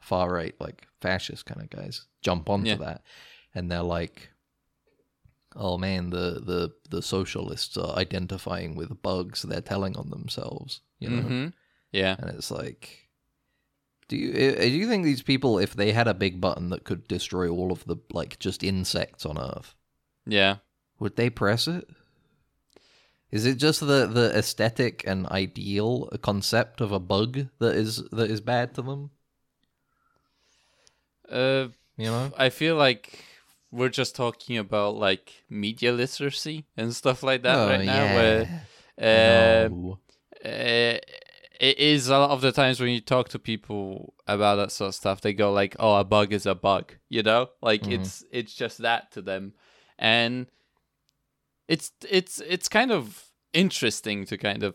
far 0.00 0.32
right 0.32 0.54
like 0.60 0.86
fascist 1.00 1.46
kind 1.46 1.60
of 1.60 1.70
guys 1.70 2.06
jump 2.22 2.48
onto 2.48 2.70
Yeah. 2.70 2.76
that. 2.76 3.02
And 3.54 3.70
they're 3.70 3.82
like 3.82 4.30
oh 5.54 5.78
man 5.78 6.10
the 6.10 6.40
the 6.44 6.72
the 6.90 7.02
socialists 7.02 7.76
are 7.76 7.96
identifying 7.96 8.74
with 8.76 9.00
bugs 9.02 9.42
they're 9.42 9.60
telling 9.60 9.96
on 9.96 10.10
themselves 10.10 10.80
you 10.98 11.08
know? 11.10 11.22
Hmm 11.22 11.46
yeah. 11.92 12.16
And 12.18 12.30
it's 12.30 12.50
like 12.50 13.08
do 14.08 14.16
you 14.16 14.32
eh, 14.34 14.68
do 14.68 14.76
you 14.76 14.86
think 14.88 15.04
these 15.04 15.22
people 15.22 15.58
if 15.58 15.74
they 15.74 15.92
had 15.92 16.06
a 16.08 16.14
big 16.14 16.40
button 16.40 16.68
that 16.70 16.84
could 16.84 17.08
destroy 17.08 17.48
all 17.48 17.72
of 17.72 17.84
the 17.86 17.96
like 18.12 18.38
just 18.38 18.62
insects 18.62 19.24
on 19.24 19.38
earth 19.38 19.74
yeah 20.26 20.56
would 20.98 21.16
they 21.16 21.30
press 21.30 21.66
it 21.68 21.88
is 23.30 23.44
it 23.44 23.56
just 23.56 23.80
the 23.80 24.06
the 24.06 24.32
aesthetic 24.36 25.02
and 25.06 25.26
ideal 25.26 26.08
concept 26.22 26.80
of 26.80 26.92
a 26.92 27.00
bug 27.00 27.46
that 27.58 27.74
is 27.74 28.02
that 28.12 28.30
is 28.30 28.40
bad 28.40 28.74
to 28.74 28.82
them 28.82 29.10
uh 31.30 31.68
you 31.96 32.06
know 32.06 32.32
I 32.36 32.50
feel 32.50 32.76
like 32.76 33.24
we're 33.72 33.88
just 33.88 34.14
talking 34.14 34.58
about 34.58 34.94
like 34.96 35.44
media 35.50 35.92
literacy 35.92 36.64
and 36.76 36.94
stuff 36.94 37.22
like 37.22 37.42
that 37.42 37.56
Oh, 37.56 37.68
right 37.68 37.84
now. 37.84 38.06
yeah. 38.06 38.14
Where 38.14 38.42
uh, 38.98 39.68
No. 39.68 39.98
uh, 40.44 40.98
it 41.58 41.78
is 41.78 42.08
a 42.08 42.18
lot 42.18 42.30
of 42.30 42.42
the 42.42 42.52
times 42.52 42.80
when 42.80 42.90
you 42.90 43.00
talk 43.00 43.28
to 43.30 43.38
people 43.38 44.14
about 44.26 44.56
that 44.56 44.72
sort 44.72 44.88
of 44.88 44.94
stuff, 44.94 45.20
they 45.20 45.32
go 45.32 45.52
like, 45.52 45.74
"Oh, 45.78 45.96
a 45.96 46.04
bug 46.04 46.32
is 46.32 46.46
a 46.46 46.54
bug," 46.54 46.94
you 47.08 47.22
know, 47.22 47.48
like 47.60 47.82
Mhm. 47.82 47.92
it's 47.92 48.24
it's 48.30 48.54
just 48.54 48.78
that 48.78 49.10
to 49.12 49.22
them, 49.22 49.54
and 49.98 50.46
it's 51.68 51.92
it's 52.08 52.40
it's 52.40 52.68
kind 52.68 52.90
of 52.90 53.24
interesting 53.52 54.24
to 54.26 54.36
kind 54.36 54.62
of 54.62 54.74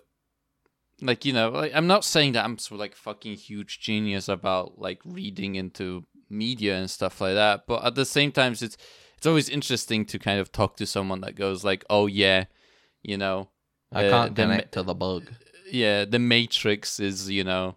like 1.01 1.25
you 1.25 1.33
know 1.33 1.49
like 1.49 1.71
i'm 1.73 1.87
not 1.87 2.03
saying 2.05 2.33
that 2.33 2.45
i'm 2.45 2.57
so 2.57 2.75
like 2.75 2.95
fucking 2.95 3.35
huge 3.35 3.79
genius 3.79 4.27
about 4.29 4.77
like 4.79 4.99
reading 5.05 5.55
into 5.55 6.05
media 6.29 6.75
and 6.77 6.89
stuff 6.89 7.19
like 7.21 7.33
that 7.33 7.65
but 7.67 7.83
at 7.83 7.95
the 7.95 8.05
same 8.05 8.31
time 8.31 8.53
it's 8.53 8.61
it's 8.61 9.25
always 9.25 9.49
interesting 9.49 10.05
to 10.05 10.17
kind 10.19 10.39
of 10.39 10.51
talk 10.51 10.75
to 10.77 10.85
someone 10.85 11.21
that 11.21 11.35
goes 11.35 11.63
like 11.63 11.83
oh 11.89 12.07
yeah 12.07 12.45
you 13.01 13.17
know 13.17 13.49
i 13.91 14.05
uh, 14.05 14.09
can't 14.09 14.35
the 14.35 14.45
ma- 14.45 14.51
connect 14.53 14.71
to 14.73 14.83
the 14.83 14.93
bug 14.93 15.23
yeah 15.71 16.05
the 16.05 16.19
matrix 16.19 16.99
is 16.99 17.29
you 17.29 17.43
know 17.43 17.75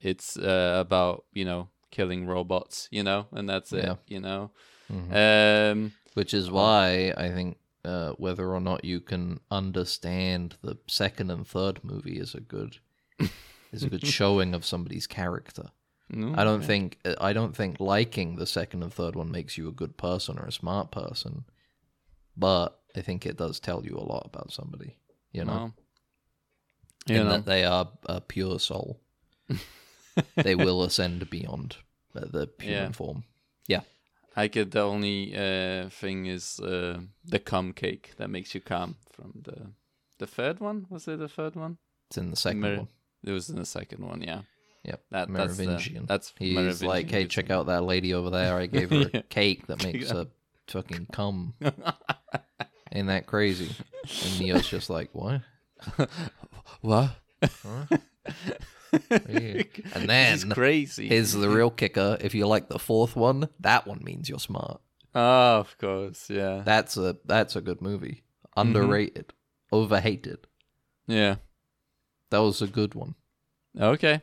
it's 0.00 0.36
uh, 0.36 0.76
about 0.80 1.24
you 1.32 1.44
know 1.44 1.68
killing 1.90 2.26
robots, 2.26 2.88
you 2.90 3.02
know, 3.02 3.26
and 3.32 3.48
that's 3.48 3.72
it, 3.72 3.84
Yeah. 3.84 3.94
you 4.06 4.20
know. 4.20 4.50
Mhm. 4.92 5.72
Um, 5.72 5.92
Which 6.12 6.34
is 6.34 6.50
why 6.50 7.14
I 7.16 7.30
think 7.30 7.56
uh, 7.86 8.12
whether 8.18 8.52
or 8.52 8.60
not 8.60 8.84
you 8.84 9.00
can 9.00 9.38
understand 9.50 10.56
the 10.62 10.76
second 10.88 11.30
and 11.30 11.46
third 11.46 11.82
movie 11.84 12.18
is 12.18 12.34
a 12.34 12.40
good 12.40 12.78
is 13.72 13.84
a 13.84 13.88
good 13.88 14.06
showing 14.18 14.54
of 14.54 14.66
somebody's 14.66 15.06
character. 15.06 15.70
no, 16.10 16.34
I 16.36 16.44
don't 16.44 16.64
think 16.64 16.98
I 17.20 17.32
don't 17.32 17.56
think 17.56 17.78
liking 17.80 18.36
the 18.36 18.46
second 18.46 18.82
and 18.82 18.92
third 18.92 19.14
one 19.14 19.30
makes 19.30 19.56
you 19.56 19.68
a 19.68 19.72
good 19.72 19.96
person 19.96 20.38
or 20.38 20.46
a 20.46 20.52
smart 20.52 20.90
person, 20.90 21.44
but 22.36 22.80
I 22.96 23.02
think 23.02 23.24
it 23.24 23.36
does 23.36 23.60
tell 23.60 23.84
you 23.84 23.96
a 23.96 24.10
lot 24.12 24.26
about 24.26 24.52
somebody. 24.52 24.96
You 25.32 25.44
know, 25.44 25.72
you 27.06 27.16
in 27.16 27.24
know, 27.24 27.30
that 27.30 27.46
they 27.46 27.64
are 27.64 27.88
a 28.06 28.20
pure 28.20 28.58
soul. 28.58 29.00
they 30.34 30.54
will 30.54 30.82
ascend 30.82 31.28
beyond 31.30 31.76
the 32.14 32.48
human 32.58 32.92
form. 32.92 33.24
Yeah. 33.68 33.80
form. 33.80 33.90
I 34.36 34.48
get 34.48 34.70
the 34.72 34.82
only 34.82 35.34
uh, 35.34 35.88
thing 35.88 36.26
is 36.26 36.60
uh, 36.60 37.00
the 37.24 37.38
cum 37.38 37.72
cake 37.72 38.12
that 38.18 38.28
makes 38.28 38.54
you 38.54 38.60
come 38.60 38.96
from 39.10 39.32
the 39.44 39.72
the 40.18 40.26
third 40.26 40.60
one. 40.60 40.86
Was 40.90 41.08
it 41.08 41.18
the 41.18 41.28
third 41.28 41.56
one? 41.56 41.78
It's 42.08 42.18
in 42.18 42.30
the 42.30 42.36
second 42.36 42.60
Mer- 42.60 42.76
one. 42.78 42.88
It 43.24 43.32
was 43.32 43.48
in 43.50 43.56
the 43.56 43.64
second 43.64 44.06
one, 44.06 44.22
yeah. 44.22 44.42
Yep, 44.84 45.02
That 45.10 45.32
that's 45.32 45.56
the, 45.56 45.64
Merovingian. 45.66 46.06
that's 46.06 46.32
He's 46.38 46.54
Merovingian 46.54 46.88
like, 46.88 47.10
hey, 47.10 47.26
check 47.26 47.50
out 47.50 47.66
that 47.66 47.82
lady 47.82 48.14
over 48.14 48.30
there. 48.30 48.56
I 48.56 48.66
gave 48.66 48.90
her 48.90 49.10
a 49.12 49.22
cake 49.28 49.66
that 49.66 49.82
makes 49.82 50.10
her 50.10 50.28
fucking 50.68 51.08
cum. 51.12 51.54
Ain't 52.92 53.08
that 53.08 53.26
crazy? 53.26 53.74
And 54.24 54.40
Neo's 54.40 54.68
just 54.68 54.88
like, 54.88 55.10
what? 55.12 55.40
what? 56.82 57.10
Huh? 57.42 57.96
Yeah. 58.92 59.62
And 59.94 60.08
then 60.08 60.50
crazy. 60.50 61.08
Here's 61.08 61.32
the 61.32 61.48
real 61.48 61.70
kicker. 61.70 62.16
If 62.20 62.34
you 62.34 62.46
like 62.46 62.68
the 62.68 62.78
fourth 62.78 63.16
one, 63.16 63.48
that 63.60 63.86
one 63.86 64.00
means 64.02 64.28
you're 64.28 64.38
smart. 64.38 64.80
oh, 65.14 65.58
of 65.60 65.76
course, 65.78 66.28
yeah, 66.30 66.62
That's 66.64 66.96
a 66.96 67.16
that's 67.24 67.56
a 67.56 67.60
good 67.60 67.80
movie. 67.82 68.22
Mm-hmm. 68.56 68.60
Underrated, 68.60 69.32
overhated. 69.72 70.46
yeah. 71.06 71.36
That 72.30 72.38
was 72.42 72.60
a 72.62 72.66
good 72.66 72.94
one. 72.94 73.14
Okay, 73.78 74.22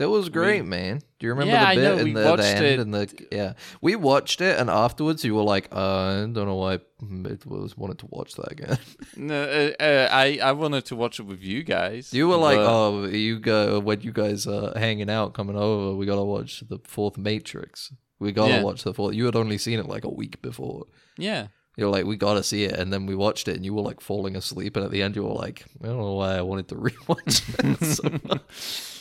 That 0.00 0.08
was 0.08 0.30
great, 0.30 0.64
man. 0.64 1.00
Do 1.18 1.26
you 1.26 1.30
remember 1.34 1.52
Yeah, 1.52 1.74
the 1.74 1.80
bit 1.80 2.04
we 2.04 2.10
in 2.12 2.14
the, 2.14 2.36
the 2.36 2.46
end 2.46 2.64
it. 2.64 2.80
and 2.80 2.94
the 2.94 3.26
yeah? 3.30 3.52
We 3.82 3.96
watched 3.96 4.40
it, 4.40 4.58
and 4.58 4.70
afterwards 4.70 5.22
you 5.26 5.34
were 5.34 5.42
like, 5.42 5.68
uh, 5.70 5.76
I 5.76 6.14
don't 6.32 6.46
know 6.46 6.54
why 6.56 6.74
I 6.76 7.36
was 7.44 7.76
wanted 7.76 7.98
to 7.98 8.06
watch 8.08 8.32
that 8.36 8.50
again. 8.50 8.78
no, 9.16 9.42
uh, 9.42 9.82
uh, 9.82 10.08
I 10.10 10.38
I 10.42 10.52
wanted 10.52 10.86
to 10.86 10.96
watch 10.96 11.20
it 11.20 11.24
with 11.24 11.42
you 11.42 11.62
guys. 11.62 12.14
you 12.14 12.28
were 12.28 12.38
like, 12.38 12.58
oh, 12.58 13.04
you 13.04 13.38
go 13.40 13.78
when 13.78 14.00
you 14.00 14.12
guys 14.12 14.46
are 14.46 14.72
hanging 14.74 15.10
out, 15.10 15.34
coming 15.34 15.56
over, 15.56 15.94
we 15.94 16.06
gotta 16.06 16.24
watch 16.24 16.64
the 16.66 16.78
fourth 16.84 17.18
Matrix. 17.18 17.92
We 18.18 18.32
gotta 18.32 18.54
Yeah. 18.54 18.62
watch 18.62 18.82
the 18.84 18.94
fourth. 18.94 19.14
You 19.14 19.26
had 19.26 19.36
only 19.36 19.58
seen 19.58 19.78
it 19.78 19.86
like 19.86 20.04
a 20.04 20.14
week 20.22 20.40
before. 20.40 20.86
yeah. 21.18 21.48
You're 21.76 21.90
like, 21.90 22.04
we 22.04 22.16
gotta 22.16 22.42
see 22.42 22.64
it, 22.64 22.72
and 22.72 22.92
then 22.92 23.06
we 23.06 23.14
watched 23.14 23.48
it, 23.48 23.56
and 23.56 23.64
you 23.64 23.72
were 23.74 23.82
like 23.82 24.00
falling 24.00 24.36
asleep, 24.36 24.76
and 24.76 24.84
at 24.84 24.90
the 24.90 25.02
end 25.02 25.16
you 25.16 25.22
were 25.24 25.32
like, 25.34 25.64
I 25.82 25.86
don't 25.86 25.98
know 25.98 26.14
why 26.14 26.36
I 26.36 26.42
wanted 26.42 26.68
to 26.68 26.74
rewatch 26.86 27.42
it. 27.80 27.84
so. 27.96 28.38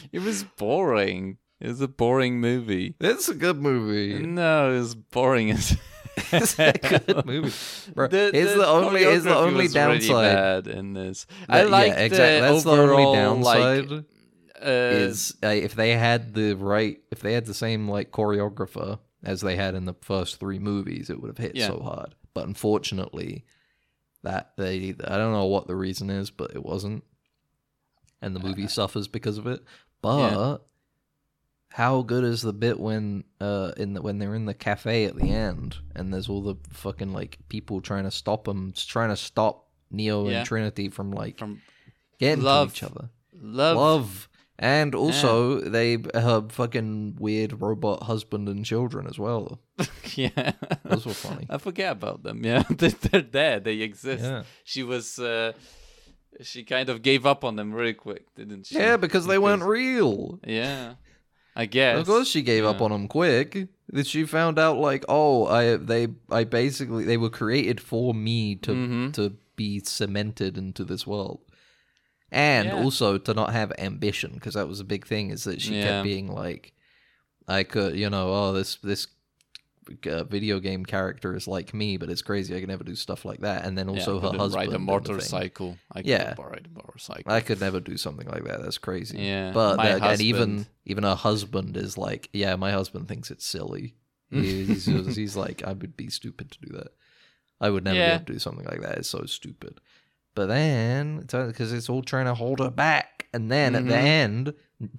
It 0.11 0.19
was 0.19 0.43
boring. 0.43 1.38
It 1.59 1.67
was 1.67 1.81
a 1.81 1.88
boring 1.88 2.39
movie. 2.39 2.95
it's 2.99 3.27
a 3.29 3.35
good 3.35 3.57
movie. 3.61 4.25
No, 4.25 4.71
it 4.71 4.79
was 4.79 4.95
boring 4.95 5.51
as. 5.51 5.77
it's 6.31 6.57
a 6.57 6.71
good 6.73 7.25
movie. 7.25 7.51
Bro, 7.93 8.07
it's 8.11 8.53
the 8.55 8.65
only 8.67 9.01
it's 9.03 9.23
the 9.25 9.35
only 9.35 9.53
really 9.53 9.67
downside. 9.67 10.35
bad 10.35 10.67
in 10.67 10.93
this. 10.93 11.27
I 11.49 11.63
yeah, 11.63 11.67
like 11.67 11.91
exactly. 11.97 12.17
the 12.17 12.53
That's 12.53 12.63
the 12.63 12.71
only 12.71 13.15
downside. 13.15 13.89
Like, 13.91 14.05
uh, 14.61 14.69
is 14.69 15.35
uh, 15.43 15.47
if 15.47 15.75
they 15.75 15.91
had 15.91 16.33
the 16.33 16.53
right, 16.55 16.99
if 17.11 17.19
they 17.19 17.33
had 17.33 17.45
the 17.45 17.53
same 17.53 17.88
like 17.89 18.11
choreographer 18.11 18.99
as 19.23 19.41
they 19.41 19.55
had 19.57 19.75
in 19.75 19.85
the 19.85 19.95
first 20.01 20.39
three 20.39 20.59
movies, 20.59 21.09
it 21.09 21.21
would 21.21 21.27
have 21.27 21.38
hit 21.38 21.55
Yeah. 21.55 21.67
so 21.67 21.79
hard. 21.81 22.15
But 22.33 22.48
unfortunately, 22.48 23.45
that 24.24 24.51
they 24.57 24.95
I 25.03 25.17
don't 25.17 25.33
know 25.33 25.45
what 25.45 25.67
the 25.67 25.75
reason 25.75 26.09
is, 26.09 26.29
but 26.29 26.51
it 26.55 26.63
wasn't, 26.63 27.03
and 28.21 28.36
the 28.36 28.39
movie 28.39 28.67
suffers 28.67 29.07
because 29.07 29.38
of 29.38 29.48
it. 29.48 29.62
But 30.01 30.59
how 31.71 32.01
good 32.01 32.24
is 32.24 32.41
the 32.41 32.53
bit 32.53 32.79
when 32.79 33.24
uh 33.39 33.71
in 33.77 33.93
the, 33.93 34.01
when 34.01 34.17
they're 34.17 34.33
in 34.36 34.45
the 34.45 34.53
cafe 34.55 35.05
at 35.05 35.15
the 35.15 35.29
end 35.29 35.77
and 35.95 36.12
there's 36.13 36.27
all 36.27 36.41
the 36.41 36.55
fucking 36.71 37.13
like 37.13 37.38
people 37.48 37.79
trying 37.81 38.05
to 38.05 38.12
stop 38.12 38.45
them, 38.45 38.74
trying 38.75 39.09
to 39.09 39.17
stop 39.17 39.67
Neo 39.91 40.27
Yeah. 40.27 40.39
and 40.39 40.48
Trinity 40.48 40.89
from 40.89 41.12
like 41.12 41.38
from 41.38 41.62
getting 42.19 42.43
love. 42.43 42.74
to 42.74 42.77
each 42.77 42.83
other 42.91 43.09
love. 43.39 43.77
love. 43.77 44.28
And 44.62 44.94
also, 44.94 45.62
they 45.62 45.98
have 46.13 46.51
fucking 46.51 47.16
weird 47.18 47.62
robot 47.62 48.04
husband 48.04 48.50
and 48.50 48.66
children 48.66 49.08
as 49.08 49.18
well. 49.18 49.62
yeah, 50.16 50.51
Those 50.84 51.06
were 51.06 51.13
funny. 51.13 51.48
I 51.50 51.58
forget 51.60 51.94
about 51.94 52.24
them. 52.24 52.44
Yeah, 52.44 52.63
They- 52.70 52.89
they're 52.89 53.22
there. 53.22 53.60
They 53.62 53.75
exist. 53.80 54.24
Yeah. 54.24 54.44
She 54.66 54.84
was. 54.84 55.18
Uh, 55.18 55.54
she 56.42 56.63
kind 56.63 56.89
of 56.89 57.01
gave 57.01 57.25
up 57.25 57.44
on 57.44 57.56
them 57.56 57.74
really 57.74 57.94
quick, 57.94 58.25
didn't 58.36 58.66
she? 58.68 58.75
Yeah, 58.75 58.98
because 58.98 59.25
they 59.28 59.38
weren't 59.38 59.63
real. 59.63 60.39
Yeah, 60.46 60.96
I 61.56 61.66
guess. 61.66 61.98
Of 62.00 62.08
course, 62.08 62.28
she 62.28 62.42
gave 62.42 62.66
up 62.66 62.82
on 62.82 62.92
them 62.92 63.08
quick. 63.08 63.68
That 63.92 64.06
she 64.08 64.25
found 64.25 64.60
out, 64.60 64.78
like, 64.78 65.04
oh, 65.10 65.46
I 65.48 65.78
they 65.78 66.08
I 66.30 66.44
basically 66.44 67.06
they 67.06 67.18
were 67.18 67.30
created 67.32 67.80
for 67.82 68.13
me 68.13 68.56
to 68.58 68.72
Mhm. 68.72 69.13
to 69.13 69.34
be 69.56 69.80
cemented 69.80 70.58
into 70.58 70.84
this 70.84 71.08
world, 71.08 71.39
and 72.31 72.67
Yeah. 72.69 72.75
also 72.83 73.17
to 73.17 73.33
not 73.33 73.51
have 73.53 73.71
ambition 73.77 74.31
because 74.33 74.53
that 74.53 74.67
was 74.67 74.79
a 74.79 74.83
big 74.86 75.05
thing. 75.07 75.29
Is 75.31 75.43
that 75.45 75.62
she 75.62 75.75
Yeah. 75.75 75.83
kept 75.88 76.03
being 76.03 76.27
like, 76.27 76.74
I 77.48 77.63
could, 77.63 77.95
you 77.98 78.09
know, 78.09 78.31
oh 78.33 78.53
this 78.53 78.75
this 78.77 79.07
uh, 80.05 80.24
video 80.25 80.59
game 80.59 80.86
character 80.86 81.36
is 81.36 81.48
like 81.48 81.74
me, 81.74 81.98
but 81.98 82.12
it's 82.12 82.21
crazy. 82.21 82.55
I 82.55 82.59
can 82.59 82.69
never 82.69 82.83
do 82.83 82.93
stuff 82.93 83.25
like 83.25 83.39
that. 83.39 83.65
And 83.65 83.75
then 83.75 83.89
Yeah, 83.89 83.95
also 84.00 84.19
her 84.19 84.27
husband. 84.38 84.53
ride 84.53 84.62
a 84.62 84.63
and 84.65 84.74
the 84.74 84.77
thing. 84.77 84.86
motorcycle. 84.86 85.77
I 85.91 86.01
Yeah. 86.05 86.36
could 86.36 86.43
ride 86.45 86.67
a 86.71 86.77
motorcycle. 86.77 87.31
I 87.33 87.41
could 87.41 87.59
never 87.59 87.79
do 87.79 87.98
something 87.98 88.27
like 88.27 88.43
that. 88.43 88.62
That's 88.62 88.77
crazy. 88.77 89.17
Yeah, 89.17 89.51
But 89.51 89.77
my 89.77 89.95
the- 89.95 90.05
and 90.05 90.21
even 90.21 90.67
even 90.86 91.03
her 91.05 91.15
husband 91.15 91.75
is 91.75 91.98
like, 91.98 92.29
yeah, 92.33 92.55
my 92.55 92.71
husband 92.71 93.07
thinks 93.07 93.31
it's 93.31 93.45
silly. 93.45 93.95
He- 94.31 94.65
he's, 94.65 94.86
he's 95.15 95.36
like, 95.36 95.63
I 95.63 95.74
would 95.74 95.98
be 95.98 96.09
stupid 96.12 96.51
to 96.51 96.59
do 96.62 96.71
that. 96.77 96.89
I 97.59 97.71
would 97.71 97.83
never 97.83 97.95
be 97.98 98.01
able 98.03 98.25
to 98.25 98.33
do 98.33 98.39
something 98.39 98.65
like 98.65 98.81
that. 98.81 99.00
It's 99.00 99.09
so 99.09 99.25
stupid. 99.25 99.81
But 100.39 100.48
then, 100.48 101.17
because 101.19 101.74
it's 101.74 101.89
all 101.89 102.01
trying 102.01 102.27
to 102.31 102.34
hold 102.34 102.60
her 102.60 102.72
back, 102.72 103.27
and 103.34 103.51
then 103.51 103.75
at 103.75 103.86
the 103.86 103.93
Mhm. 103.93 104.19
end, 104.24 104.53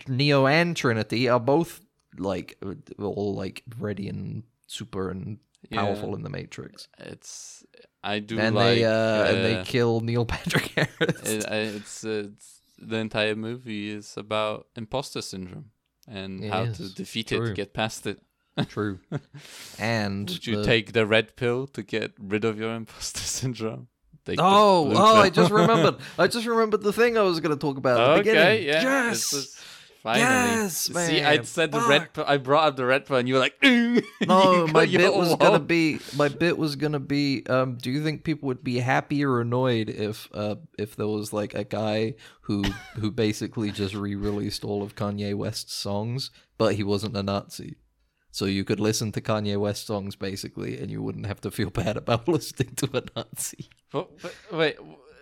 Neo 0.06 0.47
and 0.47 0.76
Trinity 0.76 1.30
are 1.30 1.40
both 1.40 1.80
like 2.18 2.59
all 2.99 3.35
like 3.35 3.62
ready 3.78 4.06
and 4.09 4.42
super 4.66 5.09
and 5.11 5.38
powerful 5.73 6.11
Yeah. 6.11 6.16
in 6.16 6.23
the 6.25 6.28
Matrix, 6.28 6.88
It's 6.99 7.64
I 8.04 8.18
do 8.18 8.38
and 8.38 8.54
like 8.54 8.76
they 8.80 8.85
uh, 8.85 9.25
and 9.30 9.38
they 9.47 9.56
uh, 9.56 9.64
kill 9.64 10.00
Neil 10.00 10.26
Patrick 10.35 10.66
Harris. 10.76 11.23
it, 11.25 11.44
it's, 11.49 12.04
uh, 12.04 12.25
it's 12.28 12.61
the 12.78 12.97
entire 12.97 13.35
movie 13.37 13.88
is 13.99 14.16
about 14.18 14.66
imposter 14.76 15.23
syndrome 15.23 15.70
and 16.06 16.44
It 16.44 16.50
how 16.52 16.64
is. 16.64 16.76
to 16.78 16.94
defeat 16.94 17.28
True. 17.28 17.47
it, 17.47 17.54
get 17.56 17.73
past 17.73 18.06
it. 18.06 18.18
True. 18.68 18.99
And 19.78 20.28
Would 20.28 20.47
you 20.47 20.56
the- 20.56 20.64
take 20.64 20.92
the 20.92 21.06
red 21.06 21.37
pill 21.37 21.66
to 21.68 21.82
get 21.82 22.12
rid 22.18 22.44
of 22.44 22.59
your 22.59 22.75
imposter 22.75 23.20
syndrome? 23.40 23.88
Take 24.30 24.38
the 24.38 24.44
Oh, 24.44 24.92
oh! 24.94 25.16
I 25.16 25.30
just 25.30 25.50
remembered. 25.50 25.96
I 26.18 26.26
just 26.26 26.46
remembered 26.46 26.82
the 26.82 26.92
thing 26.92 27.18
I 27.18 27.22
was 27.22 27.40
going 27.40 27.56
to 27.56 27.60
talk 27.60 27.76
about 27.76 28.00
at 28.00 28.04
the 28.04 28.12
okay, 28.12 28.30
beginning. 28.30 28.68
yeah. 28.68 28.82
Yes. 28.82 29.60
finally. 30.02 30.22
Yes, 30.22 30.76
See, 30.76 31.22
I 31.22 31.37
man, 31.37 31.44
said 31.44 31.72
the 31.72 31.80
red 31.80 32.08
I 32.26 32.37
brought 32.38 32.68
up 32.68 32.76
the 32.76 32.87
red 32.87 33.10
and 33.10 33.28
you 33.28 33.34
were 33.34 33.40
like, 33.40 33.56
No, 33.62 34.66
my 34.72 34.87
bit 34.87 35.14
was 35.14 35.34
gonna 35.37 35.58
be 35.58 35.99
my 36.16 36.28
bit 36.28 36.56
was 36.56 36.76
gonna 36.76 37.00
be. 37.00 37.44
Um, 37.49 37.76
do 37.76 37.90
you 37.90 38.02
think 38.02 38.25
people 38.25 38.46
would 38.46 38.64
be 38.64 38.78
happy 38.78 39.25
or 39.25 39.40
annoyed 39.40 39.90
if 39.90 40.28
uh 40.32 40.56
if 40.78 40.96
there 40.96 41.06
was 41.08 41.32
like 41.32 41.54
a 41.54 41.64
guy 41.64 42.14
who 42.42 42.64
who 42.94 43.10
basically 43.10 43.70
just 43.72 43.94
re-released 43.94 44.64
all 44.64 44.82
of 44.82 44.94
Kanye 44.94 45.34
West's 45.34 45.75
songs, 45.75 46.30
but 46.56 46.75
he 46.76 46.82
wasn't 46.82 47.16
a 47.16 47.22
Nazi, 47.22 47.76
so 48.30 48.44
you 48.44 48.64
could 48.64 48.80
listen 48.80 49.12
to 49.12 49.20
Kanye 49.20 49.58
West 49.58 49.87
songs 49.87 50.16
basically, 50.16 50.78
and 50.78 50.90
you 50.90 51.02
wouldn't 51.02 51.26
have 51.26 51.40
to 51.42 51.50
feel 51.50 51.70
bad 51.82 51.96
about 51.96 52.28
listening 52.28 52.75
to 52.76 52.88
a 52.94 53.02
Nazi. 53.16 53.70
But, 53.92 54.10
but, 54.22 54.34
wait, 54.52 54.76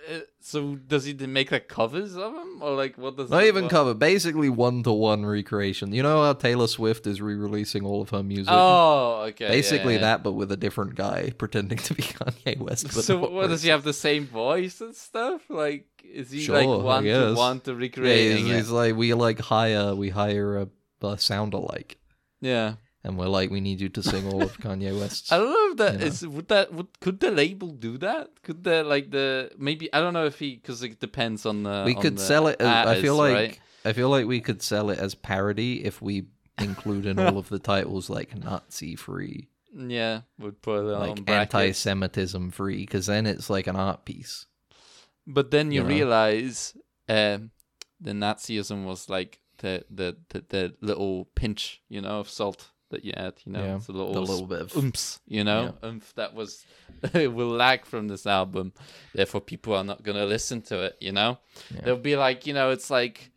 uh, 0.08 0.20
so 0.40 0.76
does 0.76 1.04
he 1.04 1.12
make 1.14 1.52
like 1.52 1.68
covers 1.68 2.16
of 2.16 2.32
them, 2.32 2.60
or 2.62 2.74
like 2.74 2.96
what 2.96 3.16
does? 3.16 3.30
Not 3.30 3.44
even 3.44 3.64
what? 3.64 3.70
cover, 3.70 3.94
basically 3.94 4.48
one 4.48 4.82
to 4.84 4.92
one 4.92 5.26
recreation. 5.26 5.92
You 5.92 6.02
know 6.02 6.22
how 6.22 6.32
Taylor 6.32 6.66
Swift 6.66 7.06
is 7.06 7.20
re-releasing 7.20 7.84
all 7.84 8.00
of 8.00 8.10
her 8.10 8.22
music. 8.22 8.52
Oh, 8.56 9.26
okay. 9.28 9.48
Basically 9.48 9.94
yeah. 9.94 10.00
that, 10.00 10.22
but 10.22 10.32
with 10.32 10.50
a 10.50 10.56
different 10.56 10.94
guy 10.94 11.30
pretending 11.38 11.78
to 11.78 11.94
be 11.94 12.02
Kanye 12.02 12.58
West. 12.58 12.90
So 12.92 13.18
what 13.18 13.48
does 13.48 13.62
he 13.62 13.68
have 13.68 13.84
the 13.84 13.92
same 13.92 14.26
voice 14.26 14.80
and 14.80 14.94
stuff? 14.94 15.42
Like, 15.50 15.86
is 16.02 16.30
he 16.30 16.40
Sure, 16.40 16.56
like 16.56 16.84
one 16.84 17.04
to 17.04 17.34
one 17.34 17.60
to 17.60 17.72
Yeah, 17.74 18.36
he's, 18.36 18.46
he's 18.46 18.70
like 18.70 18.96
we 18.96 19.12
like 19.14 19.40
hire 19.40 19.94
we 19.94 20.08
hire 20.08 20.58
a, 20.58 20.68
a 21.06 21.18
sound 21.18 21.52
alike, 21.52 21.98
Yeah, 22.40 22.74
and 23.04 23.16
we're 23.16 23.26
like 23.26 23.50
we 23.50 23.60
need 23.60 23.80
you 23.80 23.88
to 23.88 24.02
sing 24.02 24.26
all 24.32 24.42
of 24.42 24.58
Kanye 24.62 24.98
West's. 24.98 25.32
I 25.32 25.38
don't 25.38 25.50
know 25.50 25.70
if 25.70 25.76
that 25.78 26.00
you 26.00 26.06
is. 26.06 26.26
Would 26.26 26.48
that 26.48 26.72
would 26.72 27.00
could 27.00 27.20
the 27.20 27.30
label 27.30 27.68
do 27.68 27.98
that? 27.98 28.30
Could 28.42 28.64
the 28.64 28.84
like 28.84 29.10
the 29.10 29.50
maybe 29.58 29.92
I 29.92 30.00
don't 30.00 30.14
know 30.14 30.26
if 30.26 30.38
he 30.38 30.56
because 30.56 30.82
it 30.82 31.00
depends 31.00 31.46
on 31.46 31.62
the. 31.62 31.84
we 31.86 31.94
on 31.94 32.02
could 32.02 32.16
the 32.16 32.22
sell 32.22 32.46
it. 32.48 32.60
As, 32.60 32.86
I 32.86 33.00
feel 33.00 33.16
like 33.16 33.34
right? 33.34 33.60
I 33.84 33.92
feel 33.92 34.10
like 34.10 34.26
we 34.26 34.40
could 34.40 34.62
sell 34.62 34.90
it 34.90 34.98
as 34.98 35.14
parody 35.14 35.84
if 35.84 36.02
we 36.02 36.26
include 36.58 37.06
in 37.06 37.18
all 37.18 37.38
of 37.38 37.48
the 37.48 37.58
titles 37.58 38.10
like 38.10 38.36
Nazi 38.36 38.96
free, 38.96 39.48
Yeah, 39.74 40.22
would 40.38 40.60
put 40.60 40.80
it 40.80 40.98
like 40.98 41.30
anti-Semitism 41.30 42.50
free, 42.50 42.78
because 42.78 43.06
then 43.06 43.26
it's 43.26 43.48
like 43.48 43.66
an 43.66 43.76
art 43.76 44.04
piece. 44.04 44.46
But 45.26 45.50
then 45.50 45.70
you 45.72 45.82
you 45.82 45.82
know? 45.82 45.88
realize 45.88 46.76
um, 47.08 47.50
the 48.00 48.12
Nazism 48.12 48.84
was 48.84 49.08
like 49.08 49.40
the, 49.58 49.84
the, 49.90 50.16
the, 50.30 50.44
the 50.48 50.74
little 50.80 51.26
pinch, 51.34 51.82
you 51.88 52.00
know, 52.00 52.20
of 52.20 52.28
salt 52.28 52.70
that 52.90 53.04
you 53.04 53.12
add, 53.16 53.34
you 53.44 53.52
know, 53.52 53.64
Yeah, 53.64 53.76
it's 53.76 53.88
a 53.88 53.92
little, 53.92 54.12
the 54.12 54.20
little 54.20 54.46
bit 54.46 54.60
of 54.60 54.76
oomph, 54.76 55.18
you 55.26 55.44
know, 55.44 55.74
oomph 55.84 56.12
that 56.14 56.34
was 56.34 56.64
it 57.14 57.32
will 57.32 57.50
lag 57.50 57.84
from 57.84 58.08
this 58.08 58.26
album. 58.26 58.72
Therefore, 59.14 59.40
people 59.40 59.74
are 59.74 59.84
not 59.84 60.02
gonna 60.02 60.24
listen 60.26 60.62
to 60.62 60.82
it. 60.82 60.96
You 61.00 61.12
know, 61.12 61.38
Yeah. 61.74 61.80
they'll 61.84 61.96
be 61.96 62.16
like, 62.16 62.46
you 62.46 62.54
know, 62.54 62.70
it's 62.70 62.90
like. 62.90 63.30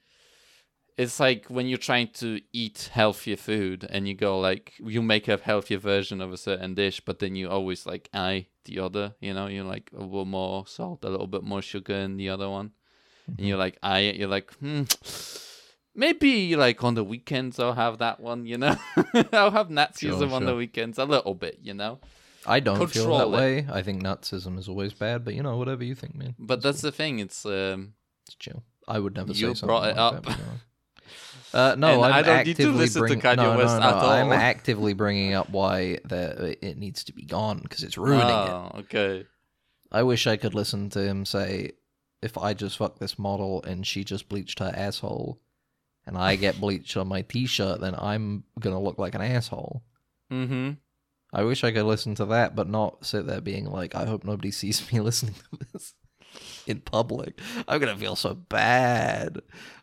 It's 0.97 1.19
like 1.19 1.45
when 1.47 1.67
you're 1.67 1.79
trying 1.79 2.09
to 2.15 2.41
eat 2.53 2.89
healthier 2.91 3.37
food 3.37 3.87
and 3.89 4.07
you 4.07 4.13
go 4.13 4.39
like 4.39 4.73
you 4.77 5.01
make 5.01 5.27
a 5.27 5.37
healthier 5.37 5.79
version 5.79 6.21
of 6.21 6.31
a 6.31 6.37
certain 6.37 6.75
dish, 6.75 6.99
but 6.99 7.17
then 7.17 7.33
you 7.35 7.49
always 7.49 7.87
like 7.87 8.07
I 8.13 8.47
the 8.65 8.79
other, 8.79 9.15
you 9.19 9.33
know, 9.33 9.47
you're 9.47 9.63
like 9.63 9.89
a 9.97 10.01
little 10.01 10.25
more 10.25 10.67
salt, 10.67 11.03
a 11.03 11.09
little 11.09 11.27
bit 11.27 11.43
more 11.43 11.61
sugar 11.61 11.95
in 11.95 12.17
the 12.17 12.29
other 12.29 12.47
one. 12.49 12.73
And 13.25 13.47
you're 13.47 13.57
like 13.57 13.79
I 13.81 13.99
it, 13.99 14.17
you're 14.17 14.27
like, 14.27 14.53
hmm, 14.55 14.83
maybe 15.95 16.55
like 16.55 16.83
on 16.83 16.95
the 16.95 17.03
weekends 17.03 17.59
I'll 17.59 17.73
have 17.73 17.97
that 17.99 18.19
one, 18.19 18.45
you 18.45 18.57
know. 18.57 18.75
I'll 19.33 19.51
have 19.51 19.69
Nazism 19.69 20.19
Sure, 20.19 20.31
on 20.33 20.45
the 20.45 20.55
weekends 20.55 20.97
a 20.97 21.05
little 21.05 21.33
bit, 21.35 21.59
you 21.61 21.73
know. 21.73 21.99
I 22.45 22.59
don't 22.59 22.87
feel 22.87 23.17
that 23.17 23.27
it. 23.27 23.29
way. 23.29 23.67
I 23.71 23.83
think 23.83 24.01
Nazism 24.01 24.57
is 24.57 24.67
always 24.67 24.93
bad, 24.93 25.23
but 25.23 25.35
you 25.35 25.43
know, 25.43 25.57
whatever 25.57 25.83
you 25.83 25.95
think, 25.95 26.15
man. 26.15 26.35
But 26.39 26.61
that's 26.61 26.81
the 26.81 26.91
thing. 26.91 27.19
It's 27.19 27.45
um, 27.45 27.93
It's 28.25 28.35
chill. 28.35 28.63
I 28.87 28.99
would 28.99 29.15
never 29.15 29.29
You 29.29 29.35
say 29.35 29.45
something 29.47 29.67
brought 29.67 29.83
it 29.89 29.95
like 29.95 29.97
up. 29.97 30.13
That, 30.15 30.23
but, 30.23 30.37
you 30.37 30.43
know. 30.43 30.59
Uh, 31.53 31.75
no, 31.77 32.01
I'm 32.01 32.13
I 32.13 32.21
don't 32.21 32.47
need 32.47 32.55
to 32.55 32.63
actively 32.63 32.79
listen 32.79 33.07
to 33.07 33.15
Kanye 33.17 33.35
no, 33.35 33.57
West 33.57 33.73
no, 33.73 33.79
no, 33.79 33.97
at 33.97 34.03
I'm 34.03 34.31
actively 34.31 34.93
bringing 34.93 35.33
up 35.33 35.49
why 35.49 35.99
that 36.05 36.57
it 36.65 36.77
needs 36.77 37.03
to 37.05 37.13
be 37.13 37.23
gone 37.23 37.59
because 37.59 37.83
it's 37.83 37.97
ruining 37.97 38.27
it. 38.29 38.31
oh, 38.31 38.71
okay. 38.79 39.25
I 39.91 40.03
wish 40.03 40.27
I 40.27 40.37
could 40.37 40.53
listen 40.55 40.89
to 40.91 41.01
him 41.01 41.25
say, 41.25 41.71
"If 42.21 42.37
I 42.37 42.53
just 42.53 42.77
fuck 42.77 42.99
this 42.99 43.19
model 43.19 43.61
and 43.63 43.85
she 43.85 44.05
just 44.05 44.29
bleached 44.29 44.59
her 44.59 44.71
asshole, 44.73 45.41
and 46.05 46.17
I 46.17 46.35
get 46.35 46.59
bleached 46.59 46.97
on 46.97 47.07
my 47.07 47.21
t-shirt, 47.21 47.81
then 47.81 47.95
I'm 47.97 48.43
gonna 48.59 48.81
look 48.81 48.97
like 48.97 49.15
an 49.15 49.21
asshole." 49.21 49.83
Mm-hmm. 50.31 50.71
I 51.33 51.43
wish 51.43 51.63
I 51.63 51.71
could 51.71 51.85
listen 51.85 52.15
to 52.15 52.25
that, 52.25 52.55
but 52.55 52.67
not 52.67 53.05
sit 53.05 53.25
there 53.27 53.41
being 53.41 53.65
like, 53.65 53.95
"I 53.95 54.05
hope 54.05 54.23
nobody 54.23 54.51
sees 54.61 54.91
me 54.91 54.99
listening 54.99 55.35
to 55.51 55.59
this 55.73 55.93
in 56.65 56.81
public." 56.81 57.39
I'm 57.67 57.79
gonna 57.79 57.97
feel 57.97 58.15
so 58.15 58.33
bad. 58.33 59.39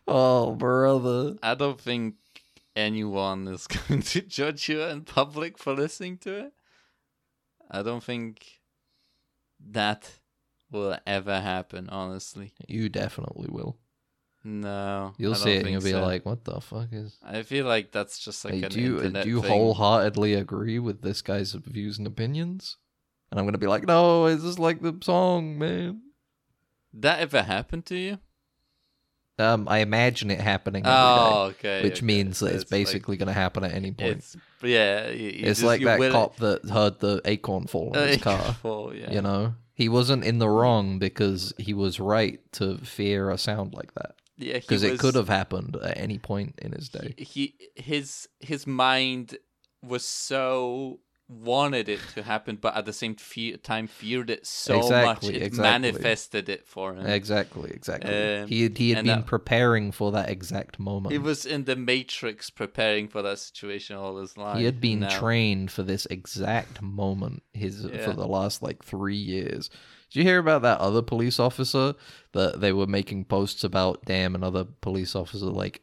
Oh, 0.07 0.55
brother. 0.55 1.35
I 1.43 1.55
don't 1.55 1.79
think 1.79 2.15
anyone 2.75 3.47
is 3.47 3.67
going 3.87 4.01
to 4.01 4.21
judge 4.21 4.69
you 4.69 4.81
in 4.83 5.01
public 5.01 5.57
for 5.57 5.73
listening 5.73 6.17
to 6.19 6.45
it. 6.45 6.53
I 7.69 7.83
don't 7.83 8.03
think 8.03 8.45
that 9.71 10.09
will 10.71 10.97
ever 11.05 11.39
happen. 11.41 11.89
Honestly, 11.89 12.53
You 12.67 12.89
definitely 12.89 13.49
will. 13.51 13.77
No. 14.43 15.13
You'll 15.17 15.35
see 15.35 15.51
it 15.51 15.61
and 15.63 15.69
you'll 15.71 15.81
be 15.81 15.91
so. 15.91 16.01
like, 16.01 16.25
"What 16.25 16.43
the 16.45 16.61
fuck 16.61 16.87
is?" 16.91 17.17
I 17.23 17.43
feel 17.43 17.65
like 17.65 17.91
that's 17.91 18.19
just 18.19 18.43
like 18.45 18.53
Hey, 18.55 18.63
an 18.63 18.69
do 18.71 18.81
you 18.81 19.09
do 19.09 19.29
you 19.29 19.41
thing. 19.41 19.49
wholeheartedly 19.51 20.33
agree 20.33 20.79
with 20.79 21.01
this 21.01 21.21
guy's 21.21 21.53
views 21.53 21.97
and 21.97 22.07
opinions? 22.07 22.77
And 23.31 23.39
I'm 23.39 23.45
gonna 23.45 23.57
be 23.57 23.67
like, 23.67 23.85
"No, 23.85 24.25
it's 24.27 24.43
just 24.43 24.59
like 24.59 24.81
the 24.81 24.97
song, 25.01 25.57
man." 25.59 26.01
That 26.93 27.19
ever 27.19 27.43
happened 27.43 27.85
to 27.87 27.95
you? 27.95 28.17
Um, 29.37 29.67
I 29.69 29.79
imagine 29.79 30.31
it 30.31 30.41
happening 30.41 30.85
every 30.85 30.91
day, 30.93 30.97
Oh, 30.99 31.43
okay. 31.51 31.83
which 31.83 31.97
okay. 31.99 32.05
means 32.05 32.39
So 32.39 32.45
that 32.45 32.55
it's, 32.55 32.63
like- 32.65 32.69
basically 32.69 33.15
gonna 33.15 33.31
happen 33.31 33.63
at 33.63 33.73
any 33.73 33.91
point. 33.91 34.17
It's 34.17 34.35
yeah. 34.61 35.09
you- 35.11 35.29
you 35.29 35.29
It's 35.47 35.59
just- 35.59 35.63
like 35.63 35.81
that 35.83 36.11
cop 36.11 36.35
that 36.37 36.65
heard 36.65 36.99
the 36.99 37.21
acorn 37.23 37.67
fall 37.67 37.93
in 37.95 38.07
his 38.09 38.17
car. 38.21 38.53
Fall, 38.61 38.93
yeah. 38.93 39.11
You 39.13 39.21
know, 39.21 39.55
he 39.73 39.87
wasn't 39.87 40.25
in 40.25 40.39
the 40.39 40.49
wrong 40.49 40.99
because 40.99 41.53
he 41.57 41.73
was 41.73 42.01
right 42.01 42.39
to 42.53 42.79
fear 42.79 43.29
a 43.29 43.37
sound 43.37 43.73
like 43.73 43.93
that 43.93 44.15
yeah, 44.39 44.53
because 44.59 44.81
it 44.83 44.97
could 44.99 45.13
have 45.15 45.29
happened 45.29 45.75
at 45.75 45.97
any 45.97 46.17
point 46.17 46.55
in 46.61 46.71
his 46.71 46.89
day. 46.89 47.13
he 47.17 47.53
his 47.75 48.27
his 48.39 48.65
mind 48.65 49.37
was 49.83 50.03
so 50.03 50.99
wanted 51.31 51.87
it 51.87 51.99
to 52.15 52.23
happen, 52.23 52.55
but 52.59 52.75
at 52.75 52.85
the 52.87 52.91
same 52.93 53.13
fe- 53.13 53.55
time 53.57 53.85
feared 53.85 54.31
it 54.31 54.47
so 54.47 54.77
Exactly, 54.79 55.05
much 55.05 55.35
it 55.35 55.43
exactly. 55.43 55.61
manifested 55.91 56.49
it 56.49 56.65
for 56.65 56.95
him. 56.95 57.05
Exactly, 57.05 57.69
exactly. 57.69 58.09
Um, 58.39 58.47
he 58.47 58.63
had, 58.63 58.75
he 58.79 58.89
had 58.89 59.05
been 59.05 59.19
that- 59.19 59.25
preparing 59.27 59.91
for 59.91 60.11
that 60.13 60.27
exact 60.27 60.79
moment. 60.79 61.11
He 61.11 61.19
was 61.19 61.45
in 61.45 61.65
the 61.65 61.75
Matrix 61.75 62.49
preparing 62.49 63.07
for 63.07 63.21
that 63.21 63.37
situation 63.37 63.95
all 63.95 64.17
his 64.19 64.37
life. 64.37 64.57
He 64.57 64.65
had 64.65 64.81
been 64.81 65.01
now. 65.01 65.19
trained 65.19 65.69
for 65.69 65.83
this 65.83 66.07
exact 66.07 66.81
moment 66.81 67.43
his 67.53 67.85
Yeah. 67.85 68.03
for 68.05 68.13
the 68.13 68.25
last 68.27 68.63
like 68.63 68.83
three 68.83 69.15
years. 69.15 69.69
Did 70.09 70.19
you 70.19 70.25
hear 70.25 70.39
about 70.39 70.63
that 70.63 70.79
other 70.79 71.01
police 71.01 71.39
officer 71.39 71.93
that 72.33 72.61
they 72.61 72.73
were 72.73 72.87
making 72.87 73.25
posts 73.25 73.63
about? 73.63 74.05
Damn, 74.05 74.35
another 74.35 74.65
police 74.65 75.15
officer 75.15 75.45
like 75.45 75.81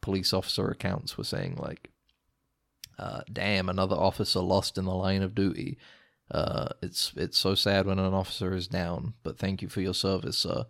police 0.00 0.32
officer 0.32 0.68
accounts 0.68 1.18
were 1.18 1.24
saying 1.24 1.56
like, 1.58 1.90
uh, 2.98 3.22
"Damn, 3.32 3.68
another 3.68 3.96
officer 3.96 4.40
lost 4.40 4.78
in 4.78 4.84
the 4.84 4.94
line 4.94 5.22
of 5.22 5.34
duty." 5.34 5.78
Uh, 6.30 6.68
it's 6.82 7.12
it's 7.16 7.38
so 7.38 7.54
sad 7.54 7.86
when 7.86 7.98
an 7.98 8.14
officer 8.14 8.54
is 8.54 8.68
down, 8.68 9.14
but 9.22 9.38
thank 9.38 9.60
you 9.60 9.68
for 9.68 9.80
your 9.80 9.94
service, 9.94 10.38
sir. 10.38 10.64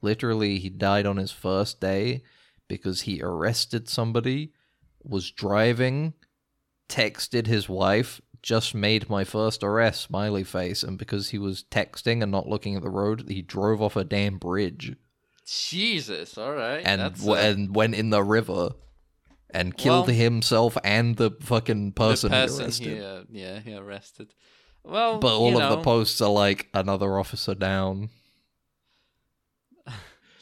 Literally, 0.00 0.58
he 0.58 0.68
died 0.70 1.06
on 1.06 1.16
his 1.16 1.32
first 1.32 1.80
day 1.80 2.22
because 2.68 3.02
he 3.02 3.22
arrested 3.22 3.88
somebody, 3.88 4.52
was 5.02 5.30
driving, 5.30 6.14
texted 6.88 7.46
his 7.46 7.68
wife, 7.68 8.20
just 8.46 8.76
made 8.76 9.10
my 9.10 9.24
first 9.24 9.64
arrest, 9.64 10.02
smiley 10.02 10.44
face, 10.44 10.84
and 10.84 10.96
because 10.96 11.30
he 11.30 11.38
was 11.38 11.64
texting 11.68 12.22
and 12.22 12.30
not 12.30 12.48
looking 12.48 12.76
at 12.76 12.82
the 12.82 12.88
road, 12.90 13.24
he 13.28 13.42
drove 13.42 13.82
off 13.82 13.96
a 13.96 14.04
damn 14.04 14.38
bridge 14.38 14.94
Jesus, 15.44 16.38
all 16.38 16.52
right. 16.52 16.82
and 16.86 17.00
w- 17.16 17.32
uh, 17.32 17.36
and 17.36 17.74
went 17.74 17.94
in 17.96 18.10
the 18.10 18.22
river 18.22 18.70
and 19.50 19.76
killed 19.76 20.06
Well, 20.06 20.16
himself 20.16 20.76
and 20.84 21.16
the 21.16 21.32
fucking 21.40 21.92
person, 21.92 22.30
the 22.30 22.36
he 22.36 22.42
person 22.46 22.64
arrested. 22.64 22.86
he, 22.86 23.00
uh, 23.00 23.22
yeah, 23.30 23.58
he 23.60 23.74
arrested. 23.74 24.32
Well, 24.84 25.18
But 25.18 25.36
all 25.36 25.60
of 25.60 25.70
the 25.70 25.82
posts 25.82 26.20
are 26.20 26.30
like 26.30 26.68
another 26.72 27.18
officer 27.18 27.54
down. 27.54 28.10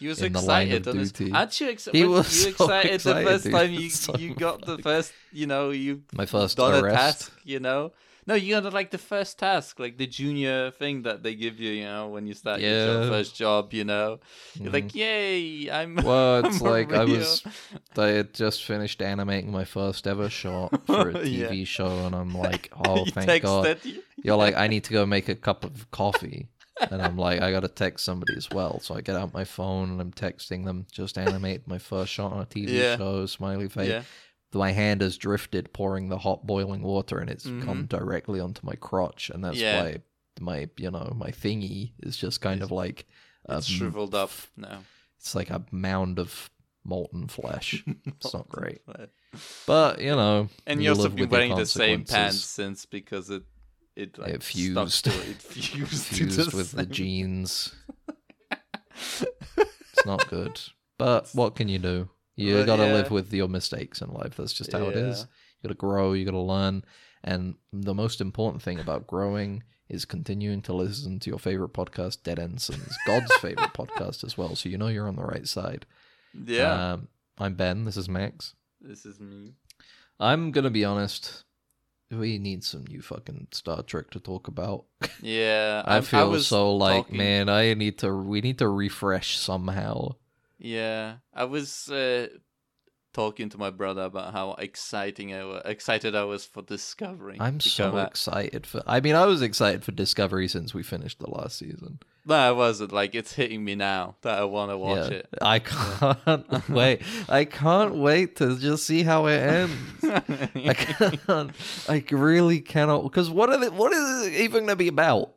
He 0.04 0.08
was 0.08 0.22
in 0.22 0.32
the 0.34 0.40
line 0.40 0.68
excited. 0.68 0.88
on 0.88 0.96
his-. 0.98 1.12
Aren't 1.32 1.60
you, 1.60 1.68
ex- 1.70 1.88
He 1.90 2.04
was 2.04 2.44
you 2.46 2.52
so 2.60 2.64
excited, 2.64 2.92
excited, 2.94 3.26
the 3.26 3.30
first 3.30 3.44
dude. 3.44 3.52
time 3.52 3.72
you 3.72 3.88
So 4.04 4.16
you 4.18 4.34
got 4.34 4.66
the 4.66 4.76
first, 4.78 5.12
you 5.32 5.46
know, 5.46 5.70
you 5.70 6.02
My 6.12 6.26
first 6.26 6.58
done 6.58 6.84
a 6.84 6.90
task, 6.90 7.32
you 7.44 7.58
know? 7.58 7.92
No, 8.26 8.34
you 8.34 8.58
got 8.58 8.72
like 8.72 8.90
the 8.90 8.98
first 8.98 9.38
task, 9.38 9.78
like 9.78 9.98
the 9.98 10.06
junior 10.06 10.70
thing 10.70 11.02
that 11.02 11.22
they 11.22 11.34
give 11.34 11.60
you, 11.60 11.72
you 11.72 11.84
know, 11.84 12.08
when 12.08 12.26
you 12.26 12.32
start 12.32 12.60
your 12.60 12.86
job, 12.86 13.08
first 13.10 13.36
job, 13.36 13.72
you 13.74 13.84
know. 13.84 14.18
You're 14.54 14.72
like, 14.72 14.88
mm-hmm. 14.88 14.98
yay, 14.98 15.70
I'm. 15.70 15.96
Well, 16.04 16.44
it's 16.46 16.60
I'm 16.62 16.70
like 16.70 16.92
I 16.92 17.04
was. 17.04 17.42
I 17.96 18.06
had 18.06 18.32
just 18.32 18.64
finished 18.64 19.02
animating 19.02 19.52
my 19.52 19.64
first 19.64 20.06
ever 20.06 20.30
shot 20.30 20.86
for 20.86 21.10
a 21.10 21.26
Yeah. 21.26 21.48
TV 21.48 21.66
show, 21.66 22.06
and 22.06 22.14
I'm 22.14 22.34
like, 22.34 22.72
oh, 22.88 23.04
thank 23.04 23.42
God. 23.42 23.78
you. 23.84 24.02
You're 24.22 24.36
like, 24.36 24.56
I 24.56 24.68
need 24.68 24.84
to 24.84 24.92
go 24.94 25.04
make 25.04 25.28
a 25.28 25.34
cup 25.34 25.64
of 25.64 25.90
coffee. 25.90 26.48
And 26.90 27.00
I'm 27.02 27.16
like, 27.16 27.40
I 27.40 27.50
gotta 27.50 27.68
text 27.68 28.04
somebody 28.04 28.34
as 28.36 28.50
well. 28.50 28.80
So 28.80 28.94
I 28.94 29.00
get 29.00 29.16
out 29.16 29.32
my 29.32 29.44
phone 29.44 29.90
and 29.90 30.00
I'm 30.00 30.12
texting 30.12 30.64
them, 30.64 30.86
just 30.90 31.16
animate 31.18 31.66
my 31.68 31.78
first 31.78 32.12
shot 32.12 32.32
on 32.32 32.40
a 32.40 32.46
TV 32.46 32.68
Yeah. 32.70 32.96
show, 32.96 33.26
smiley 33.26 33.68
face. 33.68 33.88
Yeah. 33.88 34.02
My 34.52 34.70
hand 34.72 35.00
has 35.00 35.16
drifted 35.16 35.72
pouring 35.72 36.08
the 36.08 36.18
hot 36.18 36.46
boiling 36.46 36.82
water 36.82 37.18
and 37.18 37.28
it's 37.30 37.46
Mhm. 37.46 37.62
come 37.64 37.86
directly 37.86 38.38
onto 38.40 38.64
my 38.66 38.74
crotch. 38.74 39.30
And 39.30 39.44
that's 39.44 39.58
Yeah. 39.58 39.76
why 39.82 39.96
my, 40.40 40.68
you 40.76 40.90
know, 40.90 41.12
my 41.16 41.30
thingy 41.30 41.92
is 42.00 42.16
just 42.16 42.40
kind 42.40 42.62
of 42.62 42.70
like, 42.70 43.06
It's 43.48 43.66
shriveled 43.66 44.14
up 44.14 44.30
now. 44.56 44.82
it's 45.18 45.34
like 45.34 45.50
a 45.50 45.64
mound 45.70 46.18
of 46.18 46.50
molten 46.84 47.28
flesh. 47.28 47.84
It's 48.06 48.32
not 48.34 48.48
great. 48.48 48.82
But, 49.66 50.00
you 50.00 50.10
know. 50.14 50.48
And 50.66 50.80
you 50.80 50.84
you 50.84 50.90
also 50.90 51.08
been 51.08 51.28
wearing 51.28 51.54
the 51.54 51.66
same 51.66 52.04
pants 52.04 52.44
since 52.44 52.86
because 52.86 53.30
it 53.30 53.42
it 53.96 54.18
like 54.18 54.34
It 54.34 54.42
fused. 54.42 55.04
to 55.04 55.10
it. 55.10 55.28
It 55.28 55.36
fused, 55.42 56.08
to 56.08 56.14
fused 56.14 56.52
the 56.52 56.56
with 56.56 56.72
the 56.72 56.86
genes. 56.86 57.74
it's 58.90 60.06
not 60.06 60.28
good. 60.28 60.60
But 60.98 61.28
what 61.32 61.56
can 61.56 61.68
you 61.68 61.78
do? 61.78 62.08
You 62.36 62.54
But, 62.58 62.66
gotta 62.66 62.86
yeah. 62.86 62.92
live 62.94 63.10
with 63.10 63.32
your 63.32 63.48
mistakes 63.48 64.00
in 64.00 64.12
life. 64.12 64.36
That's 64.36 64.52
just 64.52 64.72
how 64.72 64.88
it 64.88 64.96
is. 64.96 65.20
You 65.22 65.68
gotta 65.68 65.74
grow, 65.74 66.12
you 66.12 66.24
gotta 66.24 66.38
learn. 66.38 66.84
And 67.22 67.54
the 67.72 67.94
most 67.94 68.20
important 68.20 68.62
thing 68.62 68.78
about 68.80 69.06
growing 69.06 69.62
is 69.88 70.04
continuing 70.04 70.62
to 70.62 70.72
listen 70.72 71.18
to 71.20 71.30
your 71.30 71.38
favorite 71.38 71.72
podcast, 71.72 72.22
Dead 72.22 72.38
Ensigns, 72.38 72.96
God's 73.06 73.34
favorite 73.40 73.72
podcast 73.72 74.24
as 74.24 74.36
well. 74.36 74.56
So 74.56 74.68
you 74.68 74.78
know 74.78 74.88
you're 74.88 75.08
on 75.08 75.16
the 75.16 75.24
right 75.24 75.46
side. 75.46 75.86
Yeah. 76.34 76.92
Um, 76.94 77.08
I'm 77.38 77.54
Ben. 77.54 77.84
This 77.84 77.96
is 77.96 78.08
Max. 78.08 78.54
this 78.80 79.06
is 79.06 79.20
me. 79.20 79.54
I'm 80.20 80.50
gonna 80.52 80.70
be 80.70 80.84
honest. 80.84 81.44
We 82.18 82.38
need 82.38 82.64
some 82.64 82.84
new 82.86 83.02
fucking 83.02 83.48
Star 83.52 83.82
Trek 83.82 84.10
to 84.10 84.20
talk 84.20 84.48
about. 84.48 84.84
Yeah. 85.22 85.82
I 85.86 86.00
feel 86.00 86.30
was 86.30 86.46
so 86.46 86.76
like, 86.76 87.04
talking- 87.06 87.18
man, 87.18 87.48
I 87.48 87.74
need 87.74 87.98
to. 87.98 88.14
We 88.14 88.40
need 88.40 88.58
to 88.58 88.68
refresh 88.68 89.38
somehow. 89.38 90.16
Yeah, 90.58 91.16
I 91.34 91.44
was 91.44 91.90
uh, 91.90 92.28
talking 93.14 93.48
to 93.48 93.56
my 93.58 93.70
brother 93.70 94.02
about 94.02 94.32
how 94.32 94.52
exciting 94.58 95.32
I 95.32 95.44
was, 95.44 95.62
excited 95.64 96.14
I 96.14 96.24
was 96.24 96.44
for 96.44 96.62
Discovery. 96.62 97.38
I'm 97.40 97.60
so 97.60 97.96
out. 97.96 98.08
excited 98.08 98.66
for. 98.66 98.82
I 98.86 99.00
mean, 99.00 99.14
I 99.14 99.24
was 99.24 99.40
excited 99.40 99.84
for 99.84 99.92
Discovery 99.92 100.48
since 100.48 100.74
we 100.74 100.82
finished 100.82 101.20
the 101.20 101.30
last 101.30 101.56
season. 101.56 102.00
No, 102.26 102.34
I 102.34 102.52
wasn't. 102.52 102.92
Like 102.92 103.14
it's 103.14 103.32
hitting 103.32 103.64
me 103.64 103.74
now 103.74 104.16
that 104.22 104.38
I 104.38 104.44
want 104.44 104.70
to 104.70 104.76
watch 104.76 105.10
yeah, 105.10 105.18
it. 105.18 105.28
I 105.40 105.58
can't 105.60 106.68
wait. 106.68 107.02
I 107.28 107.46
can't 107.46 107.94
wait 107.94 108.36
to 108.36 108.58
just 108.58 108.84
see 108.84 109.02
how 109.02 109.26
it 109.26 109.38
ends. 109.38 109.74
I 110.54 110.74
can't. 110.74 111.52
I 111.88 112.04
really 112.10 112.60
cannot. 112.60 113.04
Because 113.04 113.30
what 113.30 113.48
are 113.50 113.58
they, 113.58 113.68
What 113.68 113.92
is 113.92 114.26
it 114.26 114.32
even 114.34 114.66
going 114.66 114.68
to 114.68 114.76
be 114.76 114.88
about? 114.88 115.30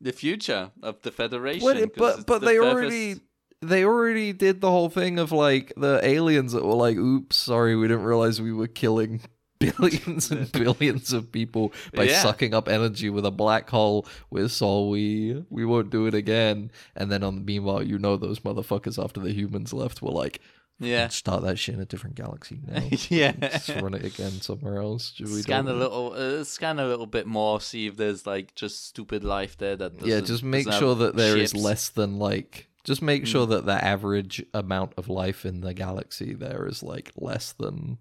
the 0.00 0.12
future 0.12 0.70
of 0.82 1.00
the 1.02 1.10
Federation. 1.10 1.90
But 1.96 2.26
but 2.26 2.40
the 2.40 2.46
they 2.46 2.56
furthest- 2.58 2.74
already 2.74 3.20
they 3.68 3.84
already 3.84 4.32
did 4.32 4.60
the 4.60 4.70
whole 4.70 4.88
thing 4.88 5.18
of 5.18 5.32
like 5.32 5.72
the 5.76 6.00
aliens 6.02 6.52
that 6.52 6.64
were 6.64 6.74
like, 6.74 6.96
"Oops, 6.96 7.34
sorry, 7.36 7.76
we 7.76 7.88
didn't 7.88 8.04
realize 8.04 8.40
we 8.40 8.52
were 8.52 8.66
killing." 8.68 9.20
Billions 9.58 10.30
and 10.30 10.52
billions 10.64 11.14
of 11.14 11.32
people 11.32 11.72
by 11.94 12.02
Yeah. 12.04 12.20
sucking 12.22 12.52
up 12.52 12.68
energy 12.68 13.08
with 13.08 13.24
a 13.24 13.30
black 13.30 13.70
hole. 13.70 14.06
We're 14.30 14.48
so 14.48 14.86
we 14.88 15.44
we 15.48 15.64
won't 15.64 15.88
do 15.88 16.04
it 16.06 16.14
again. 16.14 16.70
And 16.94 17.10
then 17.10 17.22
on 17.22 17.36
the 17.36 17.40
meanwhile, 17.40 17.82
you 17.82 17.98
know 17.98 18.18
those 18.18 18.40
motherfuckers 18.40 19.02
after 19.02 19.18
the 19.18 19.32
humans 19.32 19.72
left 19.72 20.02
were 20.02 20.10
like, 20.10 20.40
Yeah. 20.78 21.08
start 21.08 21.42
that 21.44 21.58
shit 21.58 21.74
in 21.74 21.80
a 21.80 21.86
different 21.86 22.16
galaxy 22.16 22.60
now. 22.66 22.82
yeah. 23.08 23.32
Run 23.80 23.94
it 23.94 24.04
again 24.04 24.42
somewhere 24.42 24.82
else. 24.82 25.14
Scan 25.24 25.66
a 25.68 25.72
little, 25.72 26.12
uh, 26.12 26.44
scan 26.44 26.78
a 26.78 26.86
little 26.86 27.06
bit 27.06 27.26
more, 27.26 27.58
see 27.58 27.86
if 27.86 27.96
there's 27.96 28.26
like 28.26 28.54
just 28.54 28.86
stupid 28.86 29.24
life 29.24 29.56
there 29.56 29.74
that. 29.76 29.92
yeah 30.04 30.20
just 30.20 30.42
make 30.44 30.70
sure 30.70 30.94
that 30.96 31.16
there 31.16 31.34
is 31.38 31.52
ships. 31.52 31.62
less 31.62 31.88
than 31.88 32.18
like 32.18 32.68
just 32.86 33.02
make 33.02 33.24
Mm. 33.24 33.26
sure 33.26 33.46
that 33.46 33.66
the 33.66 33.84
average 33.84 34.42
amount 34.54 34.92
of 34.96 35.08
life 35.08 35.44
in 35.44 35.60
the 35.60 35.74
galaxy 35.74 36.32
there 36.34 36.66
is 36.66 36.82
like 36.82 37.12
less 37.16 37.52
than 37.52 37.98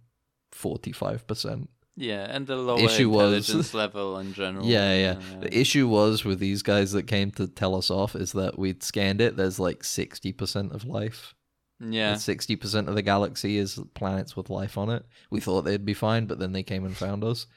45% 0.54 1.67
Yeah, 1.98 2.26
and 2.30 2.45
the 2.48 2.56
lower 2.58 2.80
Issue 2.80 3.10
was- 3.10 3.50
intelligence 3.50 3.74
level 3.74 4.17
in 4.19 4.34
general. 4.34 4.65
yeah 4.65 4.95
yeah 4.98 5.36
uh, 5.38 5.39
the 5.41 5.58
issue 5.58 5.88
was 5.88 6.24
with 6.26 6.39
these 6.39 6.62
guys 6.62 6.91
that 6.91 7.04
came 7.08 7.32
to 7.32 7.48
tell 7.48 7.76
us 7.76 7.89
off 7.89 8.15
is 8.15 8.32
that 8.34 8.58
we'd 8.60 8.84
scanned 8.84 9.21
it 9.21 9.36
there's 9.38 9.60
like 9.60 9.82
60% 9.84 10.74
of 10.74 10.86
life 10.86 11.34
yeah. 11.82 12.12
And 12.13 12.19
60% 12.21 12.88
of 12.88 12.95
the 12.95 13.02
galaxy 13.02 13.58
is 13.58 13.78
planets 13.95 14.38
with 14.38 14.50
life 14.50 14.78
on 14.78 14.89
it 14.89 15.06
we 15.30 15.41
thought 15.41 15.63
they'd 15.63 15.84
be 15.86 15.93
fine 15.93 16.26
but 16.26 16.39
then 16.39 16.54
they 16.54 16.63
came 16.63 16.86
and 16.86 16.95
found 16.95 17.24
us 17.24 17.48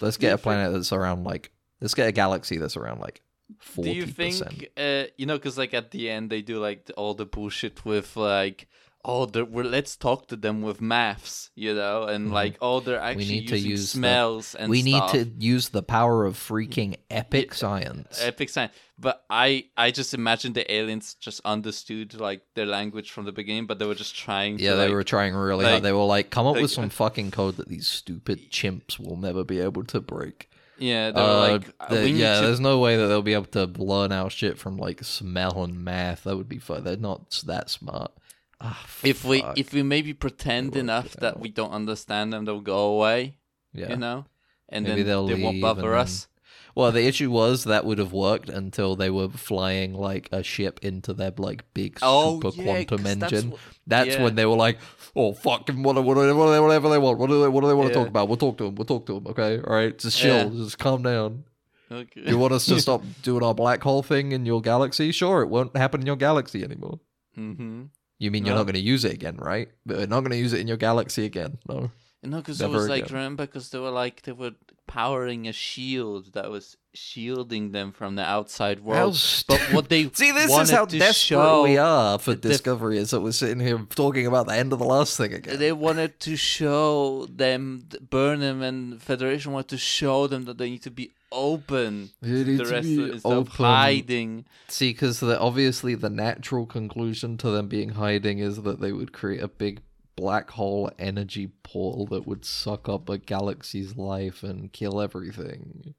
let's 0.00 0.16
get 0.16 0.32
a 0.34 0.38
planet 0.38 0.72
that's 0.72 0.92
around 0.92 1.22
like 1.24 1.52
let's 1.80 1.94
get 1.94 2.08
a 2.08 2.12
galaxy 2.12 2.56
that's 2.58 2.76
around 2.76 3.00
like 3.00 3.20
40% 3.62 3.82
Do 3.84 3.90
you 3.90 4.06
think, 4.06 4.68
uh, 4.76 5.04
you 5.16 5.26
know, 5.26 5.36
because 5.36 5.56
like 5.58 5.74
at 5.74 5.90
the 5.90 6.10
end 6.10 6.30
they 6.30 6.42
do 6.42 6.58
like 6.58 6.90
all 6.96 7.14
the 7.14 7.26
bullshit 7.26 7.84
with 7.84 8.16
like, 8.16 8.68
oh, 9.04 9.24
they're, 9.24 9.44
we're, 9.44 9.62
let's 9.64 9.96
talk 9.96 10.26
to 10.26 10.36
them 10.36 10.60
with 10.60 10.80
maths, 10.82 11.50
you 11.54 11.72
know, 11.72 12.02
and 12.02 12.28
Mhm. 12.28 12.32
like, 12.32 12.58
oh, 12.60 12.80
they're 12.80 13.00
actually 13.00 13.26
need 13.26 13.48
to 13.48 13.54
using 13.56 13.70
use 13.70 13.92
the- 13.92 13.98
smells 13.98 14.54
and 14.54 14.68
we 14.68 14.82
need 14.82 15.02
to 15.12 15.24
use 15.38 15.70
the 15.70 15.82
power 15.82 16.26
of 16.26 16.34
freaking 16.36 16.96
epic 17.10 17.54
science 17.54 18.20
Epic 18.22 18.50
science. 18.50 18.74
but 18.98 19.24
I 19.30 19.66
I 19.78 19.92
just 19.92 20.12
imagine 20.12 20.52
the 20.52 20.70
aliens 20.70 21.14
just 21.14 21.40
understood 21.44 22.20
like 22.20 22.42
their 22.54 22.66
language 22.66 23.10
from 23.12 23.24
the 23.24 23.32
beginning, 23.32 23.66
but 23.66 23.78
they 23.78 23.86
were 23.86 23.94
just 23.94 24.14
trying. 24.14 24.58
Yeah, 24.58 24.72
to, 24.72 24.76
they 24.76 24.82
like, 24.86 24.92
were 24.92 25.04
trying 25.04 25.34
really 25.34 25.64
like- 25.64 25.70
hard. 25.70 25.82
They 25.84 25.92
were 25.92 26.04
like, 26.04 26.28
come 26.30 26.46
up 26.46 26.54
like- 26.56 26.62
with 26.62 26.70
some 26.72 26.90
fucking 26.90 27.30
code 27.30 27.56
that 27.56 27.68
these 27.68 27.88
stupid 27.88 28.50
chimps 28.50 28.98
will 28.98 29.16
never 29.16 29.42
be 29.42 29.58
able 29.60 29.84
to 29.84 30.00
break. 30.02 30.50
Yeah, 30.78 31.10
they 31.10 31.20
were 31.20 31.26
Uh, 31.26 31.48
like, 31.52 31.74
uh, 31.80 31.94
the- 31.94 32.08
yeah, 32.10 32.40
to 32.40 32.46
there's 32.46 32.60
no 32.60 32.78
way 32.78 32.96
that 32.96 33.06
they'll 33.08 33.22
be 33.22 33.34
able 33.34 33.46
to 33.46 33.66
learn 33.66 34.12
our 34.12 34.30
shit 34.30 34.58
from 34.58 34.76
like 34.76 35.02
smell 35.04 35.62
and 35.64 35.82
math. 35.84 36.24
That 36.24 36.36
would 36.36 36.48
be 36.48 36.58
fun. 36.58 36.84
They're 36.84 36.96
not 36.96 37.42
that 37.46 37.68
smart. 37.70 38.12
Ah, 38.60 38.84
if 39.04 39.24
we 39.24 39.42
if 39.56 39.72
we 39.72 39.82
maybe 39.82 40.12
pretend 40.14 40.74
enough 40.76 41.12
that 41.14 41.34
out. 41.34 41.40
we 41.40 41.48
don't 41.48 41.70
understand 41.72 42.32
them, 42.32 42.44
they'll 42.44 42.60
go 42.60 42.94
away. 42.96 43.38
yeah. 43.72 43.90
You 43.90 43.96
know, 43.96 44.24
and 44.68 44.84
Maybe 44.84 45.02
then 45.02 45.06
they'll 45.06 45.26
they 45.26 45.42
won't 45.42 45.60
bother 45.60 45.94
us. 45.94 46.26
Well, 46.74 46.92
the 46.92 47.06
issue 47.06 47.30
was 47.30 47.64
that 47.64 47.84
would 47.84 47.98
have 47.98 48.12
worked 48.12 48.48
until 48.48 48.94
they 48.94 49.10
were 49.10 49.28
flying 49.30 49.94
like 49.94 50.28
a 50.30 50.42
ship 50.44 50.78
into 50.82 51.12
their 51.12 51.32
like 51.36 51.64
big 51.74 51.98
Oh, 52.02 52.40
super 52.40 52.56
yeah, 52.56 52.64
quantum 52.64 53.02
that's 53.02 53.32
engine. 53.32 53.50
what- 53.50 53.60
That's 53.86 54.10
yeah. 54.16 54.22
when 54.22 54.34
they 54.36 54.46
were 54.46 54.54
like, 54.56 54.78
"Oh 55.14 55.32
fucking 55.32 55.82
what, 55.82 55.96
what, 55.96 56.16
what, 56.16 56.36
whatever 56.36 56.88
they 56.88 56.98
want. 56.98 57.18
What 57.18 57.28
do 57.28 57.42
they, 57.42 57.48
what 57.48 57.60
do 57.62 57.68
they 57.68 57.74
want 57.74 57.88
to 57.88 57.94
talk 57.94 58.08
about? 58.08 58.28
We'll 58.28 58.36
talk 58.36 58.58
to 58.58 58.64
them. 58.64 58.74
We'll 58.74 58.84
talk 58.84 59.06
to 59.06 59.14
them. 59.14 59.26
Okay, 59.28 59.58
all 59.58 59.74
right, 59.74 59.98
just 59.98 60.18
chill. 60.18 60.52
Yeah. 60.52 60.64
Just 60.64 60.78
calm 60.78 61.02
down. 61.02 61.44
Okay. 61.90 62.22
You 62.26 62.38
want 62.38 62.52
us 62.52 62.66
to 62.66 62.80
stop 62.86 63.02
doing 63.22 63.42
our 63.42 63.54
black 63.54 63.82
hole 63.82 64.02
thing 64.02 64.32
in 64.32 64.44
your 64.46 64.60
galaxy? 64.60 65.12
Sure, 65.12 65.42
it 65.42 65.48
won't 65.48 65.76
happen 65.76 66.00
in 66.00 66.06
your 66.06 66.16
galaxy 66.16 66.62
anymore. 66.62 67.00
mm-hmm. 67.36 67.84
You 68.20 68.32
mean 68.32 68.44
you're 68.44 68.56
not 68.56 68.64
going 68.64 68.74
to 68.74 68.80
use 68.80 69.04
it 69.04 69.12
again, 69.12 69.36
right? 69.36 69.68
We're 69.86 70.06
not 70.06 70.20
going 70.20 70.32
to 70.32 70.36
use 70.36 70.52
it 70.52 70.58
in 70.58 70.66
your 70.66 70.76
galaxy 70.76 71.24
again. 71.24 71.58
No. 71.68 71.92
No, 72.22 72.38
because 72.38 72.60
it 72.60 72.68
was 72.68 72.88
like 72.88 73.06
remember 73.10 73.46
because 73.46 73.70
they 73.70 73.78
were 73.78 73.90
like 73.90 74.22
they 74.22 74.32
were 74.32 74.52
powering 74.88 75.46
a 75.46 75.52
shield 75.52 76.32
that 76.32 76.50
was 76.50 76.76
shielding 76.94 77.70
them 77.70 77.92
from 77.92 78.16
the 78.16 78.22
outside 78.24 78.80
world. 78.80 79.16
but 79.46 79.60
what 79.72 79.88
they 79.88 80.10
See, 80.12 80.32
this 80.32 80.50
is 80.50 80.70
how 80.70 80.84
desperate 80.84 81.14
show, 81.14 81.62
we 81.62 81.78
are 81.78 82.18
for 82.18 82.34
the- 82.34 82.48
Discovery. 82.48 82.98
Is 82.98 83.10
that 83.10 83.20
we're 83.20 83.30
sitting 83.32 83.60
here 83.60 83.78
talking 83.94 84.26
about 84.26 84.46
the 84.48 84.54
end 84.56 84.72
of 84.72 84.80
the 84.80 84.84
last 84.84 85.16
thing 85.16 85.32
again? 85.32 85.58
They 85.60 85.70
wanted 85.72 86.18
to 86.20 86.34
show 86.34 87.26
them, 87.26 87.88
Burnham 88.10 88.62
and 88.62 89.00
Federation 89.00 89.52
wanted 89.52 89.68
to 89.68 89.78
show 89.78 90.26
them 90.26 90.44
that 90.46 90.58
they 90.58 90.70
need 90.70 90.82
to 90.82 90.90
be 90.90 91.12
open. 91.30 92.10
You 92.22 92.42
The 92.42 92.50
need 92.52 92.58
to 92.64 92.64
be 92.82 93.02
of 93.02 93.10
instead 93.10 93.32
of 93.32 93.38
open. 93.38 93.64
hiding. 93.64 94.44
See, 94.68 94.90
because 94.92 95.22
obviously 95.22 95.94
the 95.94 96.10
natural 96.10 96.66
conclusion 96.66 97.36
to 97.38 97.50
them 97.50 97.68
being 97.68 97.90
hiding 97.90 98.38
is 98.38 98.62
that 98.62 98.80
they 98.80 98.92
would 98.92 99.12
create 99.12 99.42
a 99.42 99.48
big 99.48 99.80
black 100.18 100.50
hole 100.50 100.90
energy 100.98 101.46
portal 101.62 102.04
that 102.06 102.26
would 102.26 102.44
suck 102.44 102.88
up 102.88 103.08
a 103.08 103.18
galaxy's 103.18 103.96
life 103.96 104.42
and 104.42 104.72
kill 104.72 105.00
everything. 105.00 105.94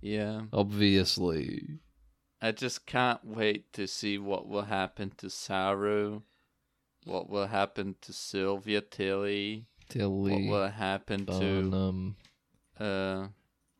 Yeah, 0.00 0.42
Obviously. 0.52 1.78
I 2.42 2.52
just 2.52 2.84
can't 2.84 3.24
wait 3.24 3.72
to 3.74 3.86
see 3.86 4.18
what 4.18 4.46
will 4.48 4.62
happen 4.64 5.12
to 5.18 5.30
Saru, 5.30 6.22
what 7.04 7.30
will 7.30 7.46
happen 7.46 7.94
to 8.02 8.12
Sylvia 8.12 8.82
Tilly, 8.82 9.64
Tilly 9.88 10.48
what 10.48 10.60
will 10.60 10.68
happen 10.68 11.24
to 11.26 11.32
Burnham, 11.32 12.16
uh, 12.78 13.28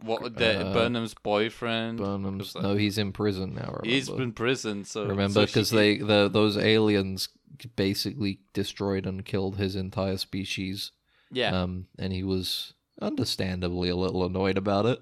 what 0.00 0.36
the 0.36 0.68
Uh, 0.68 0.72
Burnham's 0.72 1.14
boyfriend. 1.14 1.98
Burnham's. 1.98 2.56
Uh, 2.56 2.62
No, 2.62 2.76
he's 2.76 2.96
in 2.96 3.12
prison 3.12 3.54
now. 3.54 3.66
Remember? 3.82 3.86
He's 3.88 4.08
been 4.08 4.32
prison, 4.32 4.84
so 4.84 5.04
remember 5.06 5.44
because 5.44 5.68
can- 5.70 5.78
they 5.78 5.98
the 5.98 6.30
those 6.32 6.56
aliens 6.56 7.28
basically 7.76 8.40
destroyed 8.52 9.06
and 9.06 9.24
killed 9.24 9.56
his 9.56 9.74
entire 9.76 10.16
species. 10.16 10.92
yeah 11.30 11.62
Um, 11.62 11.86
and 11.98 12.12
he 12.12 12.22
was 12.22 12.74
understandably 13.00 13.88
a 13.88 13.96
little 13.96 14.24
annoyed 14.24 14.58
about 14.58 14.86
it. 14.86 15.00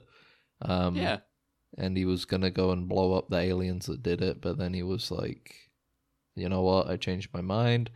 Um, 0.61 0.97
yeah 0.97 1.19
and 1.79 1.97
he 1.97 2.05
was 2.05 2.25
gonna 2.27 2.51
go 2.51 2.71
and 2.71 2.89
blow 2.89 3.15
up 3.15 3.29
the 3.31 3.39
aliens 3.39 3.87
that 3.87 4.03
did 4.03 4.21
it, 4.21 4.41
but 4.43 4.59
then 4.59 4.75
he 4.75 4.83
was 4.83 5.11
like, 5.11 5.55
you 6.35 6.49
know 6.49 6.61
what, 6.63 6.89
I 6.89 6.97
changed 6.97 7.33
my 7.33 7.41
mind. 7.41 7.91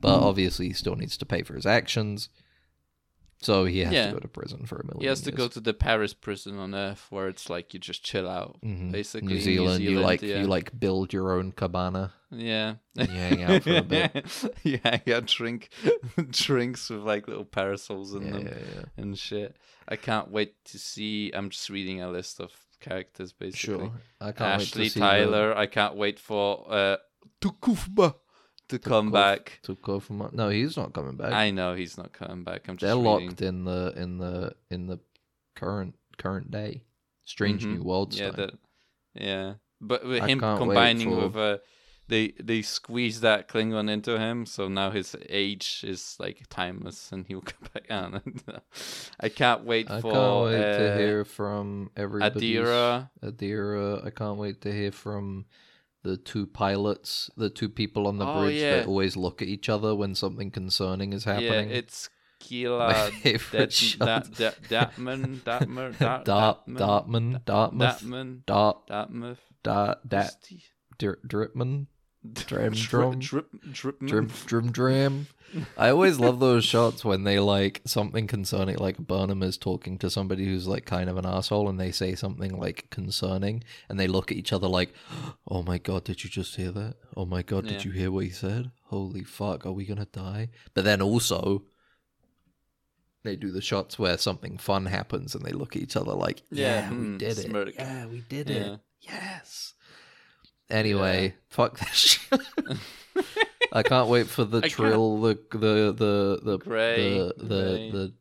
But 0.00 0.18
Hmm. 0.18 0.24
obviously, 0.24 0.66
he 0.68 0.72
still 0.72 0.96
needs 0.96 1.16
to 1.18 1.26
pay 1.26 1.42
for 1.44 1.54
his 1.54 1.64
actions, 1.66 2.28
so 3.42 3.64
he 3.64 3.80
has 3.80 3.92
Yeah. 3.92 4.06
to 4.08 4.12
go 4.14 4.18
to 4.20 4.28
prison 4.28 4.66
for 4.66 4.76
a 4.76 4.84
million. 4.86 5.00
he 5.02 5.06
has 5.08 5.20
to 5.22 5.30
years. 5.30 5.36
go 5.36 5.48
to 5.48 5.60
the 5.60 5.74
Paris 5.74 6.14
prison 6.14 6.58
on 6.58 6.74
Earth 6.74 7.06
where 7.10 7.28
it's 7.28 7.50
like 7.50 7.74
you 7.74 7.80
just 7.80 8.02
chill 8.04 8.28
out 8.28 8.56
Mhm. 8.62 8.92
basically 8.92 9.28
New 9.28 9.34
in 9.36 9.40
Zealand. 9.40 9.84
You 9.84 10.00
like 10.00 10.22
yeah. 10.22 10.40
you 10.40 10.46
like 10.46 10.78
build 10.78 11.12
your 11.12 11.32
own 11.32 11.52
cabana. 11.52 12.12
yeah 12.30 12.76
you 12.94 13.04
hang 13.06 13.42
out 13.42 13.62
for 13.62 13.76
a 13.76 13.82
bit. 13.96 14.26
you 14.62 14.78
hang 14.82 15.02
out 15.12 15.26
drink 15.26 15.68
drinks 16.30 16.88
with 16.90 17.02
like 17.02 17.28
little 17.28 17.44
parasols 17.44 18.14
in 18.14 18.22
Yeah, 18.22 18.32
them 18.32 18.90
and 18.96 19.18
shit 19.18 19.56
I 19.88 19.96
can't 19.96 20.30
wait 20.30 20.54
to 20.66 20.78
see 20.78 21.30
I'm 21.34 21.50
just 21.50 21.68
reading 21.68 22.00
a 22.00 22.08
list 22.10 22.40
of 22.40 22.50
characters 22.80 23.32
basically 23.32 23.86
Sure. 23.88 23.92
I 24.20 24.32
can't 24.32 24.62
Ashley 24.62 24.82
wait 24.82 24.88
to 24.88 24.90
see 24.94 25.00
Tyler 25.00 25.54
I 25.56 25.66
can't 25.66 25.94
wait 25.96 26.18
for 26.18 26.66
uh 26.72 26.96
Tukufba 27.40 28.14
to 28.68 28.78
come 28.78 29.10
Tukuf- 29.10 29.12
back 29.12 29.58
to 29.64 29.74
go 29.76 30.00
from. 30.00 30.30
No, 30.32 30.48
he's 30.48 30.76
not 30.76 30.92
coming 30.92 31.16
back. 31.16 31.32
I 31.32 31.50
know 31.50 31.74
he's 31.74 31.96
not 31.98 32.12
coming 32.12 32.44
back 32.44 32.68
I'm 32.68 32.76
just 32.76 32.88
They're 32.88 32.96
reading. 32.96 33.28
locked 33.28 33.42
in 33.42 33.64
the 33.64 33.92
in 33.96 34.18
the 34.18 34.54
in 34.70 34.86
the 34.86 34.98
current 35.54 35.94
current 36.18 36.50
day. 36.50 36.84
Strange 37.24 37.64
Mhm. 37.64 37.76
New 37.78 37.82
Worlds 37.84 38.18
yeah 38.18 38.30
that 38.30 38.54
yeah 39.14 39.54
but 39.80 40.04
with 40.06 40.22
I 40.22 40.28
him 40.28 40.40
combining 40.40 41.10
for- 41.10 41.26
with 41.28 41.36
uh 41.36 41.58
they 42.08 42.32
they 42.42 42.62
squeeze 42.62 43.20
that 43.20 43.48
Klingon 43.48 43.88
into 43.88 44.18
him, 44.18 44.44
so 44.44 44.68
now 44.68 44.90
his 44.90 45.16
age 45.30 45.82
is 45.86 46.16
like 46.18 46.42
timeless, 46.50 47.10
and 47.12 47.26
he'll 47.26 47.40
come 47.52 47.68
back 47.72 47.86
on. 47.90 48.20
I 49.20 49.28
can't 49.30 49.64
wait 49.64 49.90
I 49.90 50.00
for 50.00 50.12
can't 50.12 50.44
wait 50.44 50.58
to 50.78 50.92
uh, 50.92 50.98
hear 50.98 51.24
from 51.24 51.90
everybody. 51.96 52.54
Adira. 52.54 53.08
Adira. 53.22 54.04
I 54.04 54.10
can't 54.10 54.36
wait 54.36 54.60
to 54.62 54.72
hear 54.72 54.92
from 54.92 55.46
the 56.02 56.16
two 56.16 56.46
pilots, 56.46 57.30
the 57.36 57.48
two 57.50 57.68
people 57.68 58.06
on 58.06 58.18
the 58.18 58.26
Oh, 58.26 58.40
bridge 58.42 58.60
yeah. 58.60 58.76
that 58.76 58.86
always 58.86 59.16
look 59.16 59.40
at 59.42 59.48
each 59.48 59.68
other 59.68 59.94
when 59.94 60.14
something 60.14 60.50
concerning 60.50 61.12
is 61.12 61.24
happening. 61.24 61.70
Yeah, 61.70 61.76
it's 61.76 62.08
My 62.40 62.46
Keyla 62.46 63.10
favorite 63.10 63.52
that, 63.52 63.72
shot. 63.72 63.98
that, 64.34 64.34
that, 64.34 64.62
Datman, 64.96 65.36
Datmer, 65.42 65.96
Dat, 65.98 66.24
Dart, 66.24 66.66
Datman, 66.66 66.78
Dartman, 66.78 67.44
Dartmouth, 67.44 68.02
Datman, 68.02 68.40
Dart, 68.46 68.86
Dartmouth. 68.88 69.40
Dart, 69.62 69.98
Dat, 70.08 70.34
Who's 70.50 70.58
the- 70.58 70.62
Dir- 70.98 71.18
Dritman, 71.26 71.86
Dram 72.32 72.72
drum. 72.72 73.18
drip 73.18 73.48
drip 73.72 73.98
Drum 74.00 74.26
drum 74.46 74.70
dram. 74.72 75.26
I 75.76 75.90
always 75.90 76.18
love 76.18 76.40
those 76.40 76.64
shots 76.64 77.04
when 77.04 77.24
they 77.24 77.38
like 77.38 77.82
something 77.84 78.26
concerning, 78.26 78.76
like 78.76 78.98
Burnham 78.98 79.42
is 79.42 79.56
talking 79.58 79.98
to 79.98 80.08
somebody 80.10 80.44
who's 80.46 80.66
like 80.66 80.84
kind 80.86 81.10
of 81.10 81.16
an 81.16 81.26
asshole, 81.26 81.68
and 81.68 81.78
they 81.78 81.90
say 81.92 82.14
something 82.14 82.58
like 82.58 82.88
concerning, 82.90 83.62
and 83.88 83.98
they 84.00 84.06
look 84.06 84.30
at 84.30 84.36
each 84.36 84.52
other 84.52 84.68
like, 84.68 84.92
"Oh 85.48 85.62
my 85.62 85.78
god, 85.78 86.04
did 86.04 86.24
you 86.24 86.30
just 86.30 86.56
hear 86.56 86.70
that? 86.72 86.94
Oh 87.16 87.24
my 87.26 87.42
god, 87.42 87.66
did 87.66 87.84
Yeah. 87.84 87.90
you 87.90 87.98
hear 87.98 88.10
what 88.10 88.24
he 88.24 88.30
said? 88.30 88.70
Holy 88.84 89.24
fuck, 89.24 89.66
are 89.66 89.72
we 89.72 89.84
gonna 89.84 90.06
die?" 90.12 90.48
But 90.74 90.84
then 90.84 91.02
also, 91.02 91.64
they 93.24 93.36
do 93.36 93.50
the 93.50 93.60
shots 93.60 93.98
where 93.98 94.18
something 94.18 94.58
fun 94.58 94.86
happens, 94.86 95.34
and 95.34 95.44
they 95.44 95.52
look 95.52 95.76
at 95.76 95.82
each 95.82 95.96
other 95.96 96.12
like, 96.12 96.42
Yeah, 96.50 96.80
"Yeah, 96.82 96.90
we 96.90 96.96
hmm, 96.96 97.16
did 97.18 97.36
smirk. 97.36 97.68
it. 97.68 97.74
Yeah, 97.78 98.06
we 98.06 98.20
did 98.28 98.48
Yeah. 98.48 98.56
it. 98.74 98.80
Yes." 99.02 99.74
Anyway, 100.70 101.34
fuck 101.48 101.78
this 101.78 101.88
shit. 102.30 102.40
I 103.72 103.82
can't 103.82 104.08
wait 104.08 104.26
for 104.26 104.44
the 104.44 104.60
I 104.64 104.68
trill, 104.68 105.20
the 105.22 105.38
the 105.50 105.94
the 105.96 106.40
the 106.44 106.58
Gray, 106.58 107.18
the 107.18 107.34
the 107.38 107.46
Gray. 107.46 107.90
the 107.90 108.12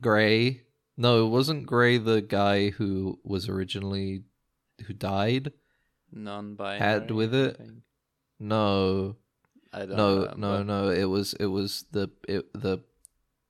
gray. 0.00 0.62
No, 0.96 1.26
it 1.26 1.30
wasn't 1.30 1.66
Gray 1.66 1.98
the 1.98 2.22
guy 2.22 2.70
who 2.70 3.18
was 3.24 3.48
originally 3.48 4.22
who 4.86 4.94
died. 4.94 5.52
non-binary. 6.12 6.78
Had 6.78 7.10
with 7.10 7.34
it? 7.34 7.60
No, 8.38 9.16
I 9.72 9.80
don't 9.80 9.96
no, 9.96 10.24
know. 10.24 10.34
no, 10.36 10.62
no. 10.62 10.90
It 10.90 11.04
was 11.04 11.34
it 11.34 11.46
was 11.46 11.84
the 11.90 12.10
it, 12.28 12.52
the 12.52 12.78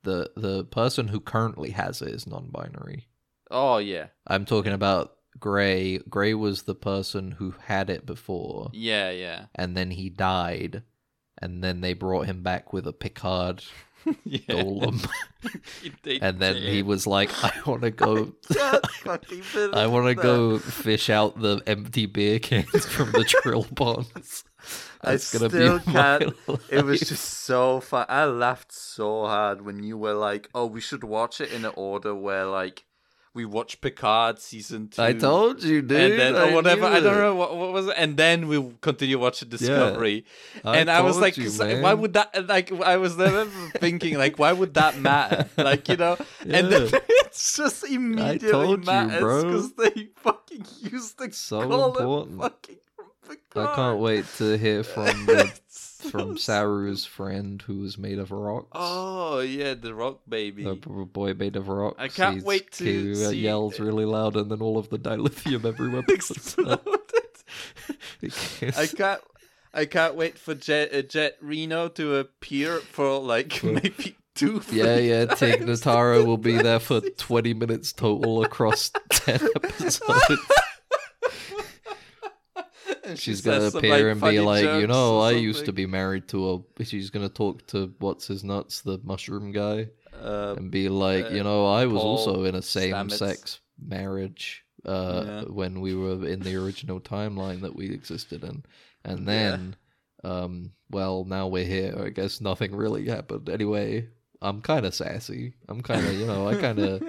the 0.03 0.31
the 0.37 0.65
person 0.65 1.09
who 1.09 1.21
currently 1.21 1.71
has 1.71 2.01
it 2.03 2.09
is 2.09 2.27
non-binary. 2.27 3.07
Oh 3.51 3.79
yeah, 3.79 4.07
I'm 4.27 4.45
talking 4.45 4.73
about 4.73 5.17
Gray. 5.39 5.99
Gray 5.99 6.35
was 6.35 6.63
the 6.63 6.75
person 6.75 7.33
who 7.33 7.55
had 7.65 7.91
it 7.91 8.07
before, 8.07 8.71
yeah, 8.73 9.11
yeah, 9.11 9.47
and 9.55 9.77
then 9.77 9.91
he 9.91 10.09
died, 10.09 10.83
and 11.41 11.63
then 11.63 11.81
they 11.81 11.95
brought 11.95 12.27
him 12.27 12.43
back 12.43 12.73
with 12.73 12.87
a 12.87 12.93
Picard 12.93 13.63
yeah. 14.25 14.39
golem. 14.49 15.09
And 16.21 16.39
then 16.39 16.57
he 16.57 16.83
was 16.83 17.07
like, 17.07 17.31
"I 17.43 17.53
want 17.65 17.83
to 17.83 17.91
go, 17.91 18.33
Can't 18.53 18.91
fucking 18.91 19.43
believe 19.55 19.75
I 19.75 19.87
want 19.87 20.07
to 20.07 20.15
go 20.15 20.59
fish 20.59 21.09
out 21.09 21.41
the 21.41 21.63
empty 21.67 22.05
beer 22.05 22.39
cans 22.39 22.85
from 22.85 23.13
the 23.13 23.25
trill 23.25 23.65
ponds." 23.65 24.45
I 25.03 25.13
gonna 25.13 25.19
still 25.19 25.79
be 25.79 25.85
can't. 25.85 26.35
It 26.69 26.85
was 26.85 27.01
just 27.01 27.25
so 27.25 27.81
fun. 27.81 28.05
I 28.11 28.27
laughed 28.27 28.73
so 28.73 29.25
hard 29.25 29.63
when 29.63 29.83
you 29.83 29.97
were 29.97 30.13
like, 30.13 30.51
"Oh, 30.55 30.67
we 30.67 30.83
should 30.83 31.05
watch 31.05 31.41
it 31.41 31.51
in 31.53 31.65
an 31.65 31.73
order 31.75 32.15
where 32.15 32.45
like 32.45 32.85
we 33.33 33.45
watch 33.45 33.81
Picard 33.81 34.41
season 34.41 34.89
two. 34.89 35.01
I 35.03 35.13
told 35.13 35.63
you, 35.63 35.83
dude. 35.83 36.13
and 36.13 36.21
then 36.21 36.37
or 36.37 36.53
whatever. 36.53 36.87
I 36.87 37.01
don't 37.01 37.17
know 37.17 37.35
what, 37.35 37.57
what 37.57 37.73
was 37.73 37.87
it. 37.87 37.95
And 37.97 38.17
then 38.17 38.49
we 38.49 38.73
continue 38.81 39.19
watching 39.19 39.49
Discovery. 39.49 40.25
I 40.65 40.79
and 40.79 40.91
I 40.91 41.03
was 41.03 41.19
like, 41.19 41.37
you, 41.37 41.51
why 41.51 41.95
would 41.95 42.15
that? 42.15 42.49
Like, 42.49 42.73
I 42.73 42.97
was 42.97 43.17
never 43.17 43.45
thinking, 43.79 44.19
like, 44.19 44.39
why 44.39 44.53
would 44.53 44.75
that 44.75 44.99
matter? 44.99 45.49
Like, 45.57 45.89
you 45.89 45.97
know. 45.97 46.17
And 46.43 46.73
then 46.73 46.91
it's 47.09 47.57
just 47.57 47.85
immediately 47.85 48.77
matters 48.79 49.45
because 49.45 49.73
they 49.75 50.09
fucking 50.17 50.65
use 50.81 51.13
the 51.13 51.31
So 51.33 51.61
important. 51.63 52.41
fucking 52.41 52.77
from 53.51 53.67
I 53.67 53.75
can't 53.77 54.01
wait 54.01 54.25
to 54.39 54.57
hear 54.59 54.83
from 54.95 55.27
the, 55.27 55.53
from 56.11 56.37
Saru's 56.37 57.05
friend 57.05 57.61
who 57.63 57.79
was 57.81 57.99
made 57.99 58.19
of 58.19 58.31
rocks. 58.31 58.69
Oh 58.73 59.41
yeah, 59.41 59.75
the 59.75 59.95
rock 59.95 60.21
baby. 60.29 60.65
The 60.65 60.75
boy 60.75 61.35
made 61.35 61.57
of 61.57 61.69
rocks. 61.69 61.97
I 61.99 62.09
can't 62.09 62.35
He's- 62.35 62.45
wait 62.45 62.71
to 62.73 62.85
he 62.85 63.13
uh, 63.13 63.31
see- 63.31 63.39
yells 63.41 63.79
really 63.81 64.05
loud, 64.05 64.37
and 64.37 64.51
then 64.51 64.61
all 64.63 64.79
of 64.79 64.89
the 64.91 64.99
dilithium 64.99 65.65
everywhere. 65.65 66.05
Exploded. 66.09 66.81
I 68.77 68.87
can't. 68.87 69.21
I 69.73 69.85
can't 69.85 70.15
wait 70.17 70.37
for 70.39 70.55
Jet 70.55 70.93
uh, 70.95 71.03
Jet 71.03 71.37
Reno 71.41 71.89
to 71.91 72.17
appear 72.17 72.79
for 72.79 73.21
like 73.21 73.63
maybe 73.63 74.17
two. 74.35 74.63
Yeah, 74.73 74.97
yeah. 74.97 75.27
Tig 75.27 75.61
Notaro 75.61 76.25
will 76.27 76.39
be 76.39 76.57
there 76.57 76.81
for 76.81 77.01
20 77.01 77.55
minutes 77.55 77.93
total 77.93 78.43
across 78.45 78.91
10 79.11 79.49
episodes. 79.57 80.41
She 83.17 83.33
She's 83.33 83.41
gonna 83.43 83.67
appear 83.67 84.11
and 84.11 84.21
be 84.21 84.41
like, 84.41 84.81
you 84.81 84.87
know, 84.87 85.21
I 85.21 85.33
used 85.33 85.65
to 85.67 85.73
be 85.73 85.87
married 85.87 86.29
to 86.29 86.65
a. 86.79 86.85
She's 86.85 87.11
gonna 87.11 87.29
talk 87.29 87.67
to 87.69 87.93
what's 87.99 88.27
his 88.27 88.43
nuts, 88.45 88.81
the 88.83 88.99
mushroom 89.05 89.53
guy, 89.53 89.89
Uh, 90.21 90.55
and 90.57 90.71
be 90.71 90.89
like, 90.89 91.27
uh, 91.27 91.29
you 91.31 91.43
know, 91.43 91.67
I 91.67 91.87
was 91.87 92.01
Paul 92.03 92.11
also 92.11 92.45
in 92.45 92.55
a 92.55 92.63
same-sex 92.63 93.61
marriage 93.79 94.65
uh, 94.85 95.25
Yeah. 95.27 95.43
when 95.45 95.81
we 95.81 95.95
were 95.95 96.27
in 96.27 96.41
the 96.41 96.57
original 96.57 97.01
timeline 97.01 97.61
that 97.63 97.75
we 97.77 97.91
existed 97.91 98.45
in, 98.45 98.65
and 99.05 99.21
Yeah. 99.21 99.25
then, 99.27 99.77
um, 100.25 100.73
well, 100.91 101.25
now 101.25 101.47
we're 101.49 101.65
here. 101.65 101.95
I 102.07 102.11
guess 102.11 102.41
nothing 102.41 102.75
really 102.75 103.07
happened. 103.07 103.49
Anyway, 103.49 104.09
I'm 104.43 104.61
kind 104.63 104.87
of 104.87 104.95
sassy. 104.95 105.55
I'm 105.69 105.83
kind 105.83 106.07
of, 106.07 106.15
you 106.15 106.27
know, 106.27 106.49
I 106.49 106.55
kind 106.57 106.79
of. 106.79 107.03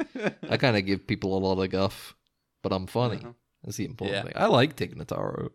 I 0.50 0.58
kind 0.64 0.76
of 0.78 0.86
give 0.86 1.08
people 1.08 1.38
a 1.38 1.40
lot 1.40 1.62
of 1.62 1.70
guff, 1.70 2.16
but 2.62 2.72
I'm 2.74 2.88
funny. 2.88 3.18
Uh-huh. 3.18 3.34
That's 3.64 3.78
the 3.78 3.86
important 3.86 4.18
Yeah. 4.18 4.24
thing. 4.24 4.34
I 4.36 4.48
like 4.48 4.76
Tig 4.76 4.96
Notaro, 4.98 5.52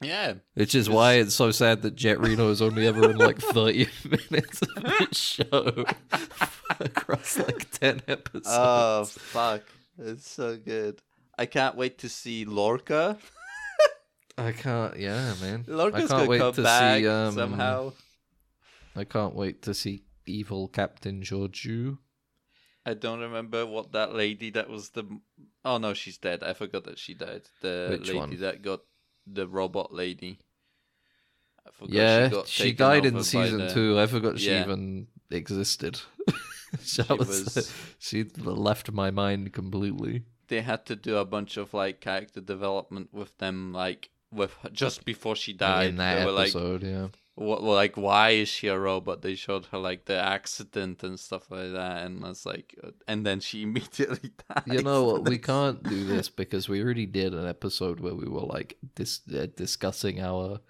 yeah. 0.00 0.34
which 0.54 0.74
is 0.74 0.88
why 0.88 1.14
it's 1.14 1.34
so 1.34 1.50
sad 1.50 1.82
that 1.82 1.94
Jet 1.94 2.20
Reno 2.20 2.50
is 2.50 2.62
only 2.62 2.86
ever 2.86 3.10
in 3.10 3.18
like 3.18 3.38
30 3.40 3.86
minutes 4.30 4.62
of 4.62 4.74
the 4.74 5.08
show 5.12 5.84
across 6.80 7.38
like 7.38 7.70
10 7.72 8.02
episodes. 8.08 8.46
Oh 8.48 9.04
fuck! 9.04 9.62
It's 9.98 10.28
so 10.28 10.56
good. 10.56 11.00
I 11.38 11.46
can't 11.46 11.76
wait 11.76 11.98
to 11.98 12.08
see 12.08 12.44
Lorca. 12.44 13.18
I 14.38 14.52
can't, 14.52 14.96
yeah, 14.98 15.34
man. 15.40 15.64
I 15.68 15.70
Lorca's 15.70 16.00
can't 16.00 16.10
gonna 16.10 16.26
wait 16.26 16.38
come 16.40 16.54
to 16.54 16.62
back 16.62 16.98
see 17.00 17.08
um, 17.08 17.34
somehow. 17.34 17.92
I 18.96 19.04
can't 19.04 19.34
wait 19.34 19.62
to 19.62 19.74
see 19.74 20.04
evil 20.26 20.68
Captain 20.68 21.22
Georgiou. 21.22 21.98
I 22.86 22.94
don't 22.94 23.20
remember 23.20 23.66
what 23.66 23.92
that 23.92 24.14
lady 24.14 24.50
that 24.50 24.70
was 24.70 24.90
the. 24.90 25.04
Oh 25.64 25.78
no, 25.78 25.92
she's 25.92 26.16
dead. 26.16 26.42
I 26.42 26.54
forgot 26.54 26.84
that 26.84 26.98
she 26.98 27.14
died. 27.14 27.42
The 27.60 27.88
Which 27.90 28.08
lady 28.08 28.18
one? 28.18 28.36
that 28.38 28.62
got 28.62 28.80
the 29.32 29.46
robot 29.46 29.92
lady. 29.92 30.38
I 31.66 31.70
forgot 31.72 31.92
Yeah, 31.94 32.28
got 32.28 32.48
she, 32.48 32.72
died 32.72 33.04
in 33.06 33.22
season 33.22 33.58
the- 33.58 33.72
two. 33.74 33.98
I 34.00 34.06
forgot 34.06 34.38
she 34.38 34.50
Yeah. 34.50 34.62
even 34.64 35.06
existed. 35.30 36.00
She 36.84 37.02
was- 37.02 37.18
was- 37.28 37.74
she 37.98 38.22
left 38.36 38.92
my 38.92 39.10
mind 39.10 39.52
completely. 39.52 40.22
They 40.46 40.60
had 40.62 40.86
to 40.86 40.94
do 40.96 41.16
a 41.16 41.24
bunch 41.24 41.56
of 41.56 41.74
like 41.74 42.00
character 42.00 42.40
development 42.40 43.12
with 43.12 43.36
them, 43.38 43.72
like 43.72 44.10
with 44.32 44.54
just 44.72 45.04
before 45.04 45.34
she 45.34 45.52
died. 45.52 45.88
in 45.88 45.96
that 45.96 46.24
were 46.24 46.30
like, 46.32 46.50
episode, 46.54 46.82
yeah. 46.84 47.08
What, 47.40 47.62
like 47.62 47.96
why 47.96 48.30
is 48.30 48.48
she 48.48 48.68
a 48.68 48.78
robot? 48.78 49.22
They 49.22 49.34
showed 49.34 49.66
her 49.66 49.78
like 49.78 50.04
the 50.04 50.16
accident 50.16 51.02
and 51.02 51.18
stuff 51.18 51.50
like 51.50 51.72
that, 51.72 52.04
and 52.04 52.24
I 52.24 52.28
was 52.28 52.44
like, 52.44 52.74
uh, 52.84 52.90
and 53.08 53.24
then 53.26 53.40
she 53.40 53.62
immediately 53.68 54.30
died. 54.48 54.62
You 54.66 54.82
know 54.82 55.04
what? 55.04 55.28
We 55.28 55.38
can't 55.52 55.82
do 55.82 56.04
this 56.04 56.28
because 56.28 56.68
we 56.68 56.82
already 56.82 57.06
did 57.06 57.34
an 57.34 57.46
episode 57.46 58.00
where 58.00 58.14
we 58.14 58.28
were 58.28 58.42
like 58.42 58.76
dis- 58.94 59.22
uh, 59.34 59.46
discussing 59.56 60.20
our 60.20 60.60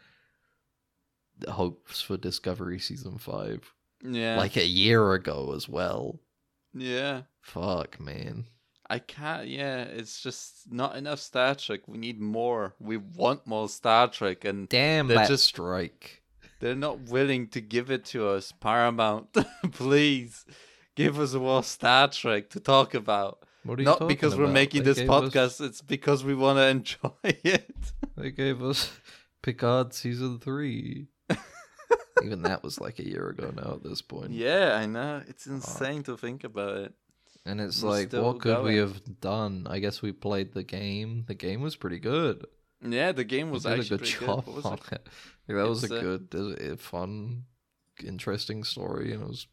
hopes 1.48 2.00
for 2.02 2.16
Discovery 2.16 2.78
season 2.78 3.18
five, 3.18 3.72
Yeah, 4.02 4.36
like 4.38 4.56
a 4.56 4.66
year 4.66 5.12
ago 5.14 5.52
as 5.56 5.68
well. 5.68 6.20
yeah. 6.74 7.22
Fuck, 7.42 7.98
man. 7.98 8.44
I 8.88 8.98
can't. 8.98 9.48
Yeah, 9.48 9.82
it's 9.84 10.20
just 10.22 10.70
not 10.70 10.96
enough 10.96 11.20
Star 11.20 11.54
Trek. 11.54 11.88
We 11.88 11.96
need 11.96 12.20
more. 12.20 12.74
We 12.78 12.96
want 12.98 13.46
more 13.46 13.68
Star 13.68 14.08
Trek, 14.08 14.44
and 14.44 14.68
Damn 14.68 15.06
They're 15.08 15.16
that 15.18 15.28
just- 15.28 15.44
strike. 15.46 16.19
They're 16.60 16.74
not 16.76 17.00
willing 17.00 17.48
to 17.48 17.60
give 17.60 17.90
it 17.90 18.04
to 18.06 18.28
us. 18.28 18.52
Paramount, 18.52 19.32
please 19.72 20.44
give 20.94 21.18
us 21.18 21.34
a 21.34 21.40
more 21.40 21.62
Star 21.62 22.08
Trek 22.08 22.50
to 22.50 22.60
talk 22.60 22.94
about. 22.94 23.42
What 23.64 23.78
are 23.78 23.82
you 23.82 23.86
Not 23.86 24.08
because 24.08 24.36
we're 24.36 24.46
making 24.46 24.82
They 24.84 24.90
this 24.90 24.98
gave 24.98 25.10
us- 25.10 25.34
podcast. 25.34 25.60
It's 25.66 25.82
because 25.82 26.24
we 26.24 26.34
want 26.34 26.58
to 26.58 26.66
enjoy 26.66 27.10
it. 27.24 27.74
They 28.16 28.30
gave 28.30 28.62
us 28.62 28.90
Picard 29.42 29.92
season 29.92 30.38
three. 30.38 31.08
Even 32.22 32.42
that 32.42 32.62
was 32.62 32.80
like 32.80 32.98
a 32.98 33.06
year 33.08 33.28
ago 33.30 33.50
now 33.54 33.72
at 33.74 33.82
this 33.82 34.02
point. 34.02 34.30
yeah, 34.32 34.76
I 34.76 34.86
know. 34.86 35.22
It's 35.26 35.46
insane 35.46 36.02
to 36.04 36.16
think 36.16 36.44
about 36.44 36.76
it. 36.76 36.94
And 37.46 37.60
it's 37.60 37.82
We're 37.82 37.90
like, 37.90 38.12
what 38.12 38.40
could 38.40 38.62
we 38.62 38.76
have 38.76 39.00
done? 39.20 39.66
I 39.68 39.78
guess 39.78 40.02
we 40.02 40.12
played 40.12 40.52
the 40.52 40.62
game. 40.62 41.24
The 41.26 41.34
game 41.34 41.62
was 41.62 41.76
pretty 41.76 41.98
good. 41.98 42.44
Yeah, 42.82 43.12
the 43.12 43.24
game 43.24 43.50
was 43.50 43.64
did 43.64 43.72
a 43.72 43.74
actually 43.76 43.88
good 43.88 43.98
pretty 44.00 44.26
job 44.26 44.44
good. 44.44 44.54
Was 44.56 44.64
it? 44.64 44.68
Like, 44.70 44.90
that 45.48 45.68
was 45.68 45.84
It's, 45.84 45.92
a 45.92 46.00
good, 46.00 46.80
fun, 46.80 47.44
interesting 48.04 48.64
story, 48.64 49.12
and 49.12 49.22
it 49.22 49.28
was, 49.28 49.46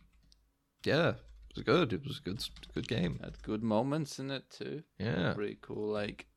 yeah, 0.85 1.09
it 1.09 1.55
was 1.55 1.63
good. 1.63 1.91
It 1.93 2.05
was 2.05 2.19
a 2.19 2.21
good, 2.21 2.43
good 2.73 2.87
game. 2.87 3.19
Had 3.23 3.41
good 3.43 3.63
moments 3.63 4.19
in 4.19 4.31
it 4.31 4.49
too. 4.49 4.83
Yeah, 4.99 5.33
Pretty 5.33 5.57
cool. 5.61 5.91
Like, 5.91 6.27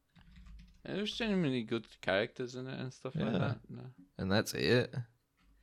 there's 0.84 1.14
genuinely 1.14 1.62
good 1.62 1.86
characters 2.00 2.54
in 2.56 2.66
it 2.66 2.78
and 2.80 2.92
stuff 2.92 3.14
like 3.14 3.32
Yeah. 3.32 3.38
that. 3.38 3.58
No. 3.68 3.82
and 4.18 4.32
that's 4.32 4.54
it. 4.54 4.94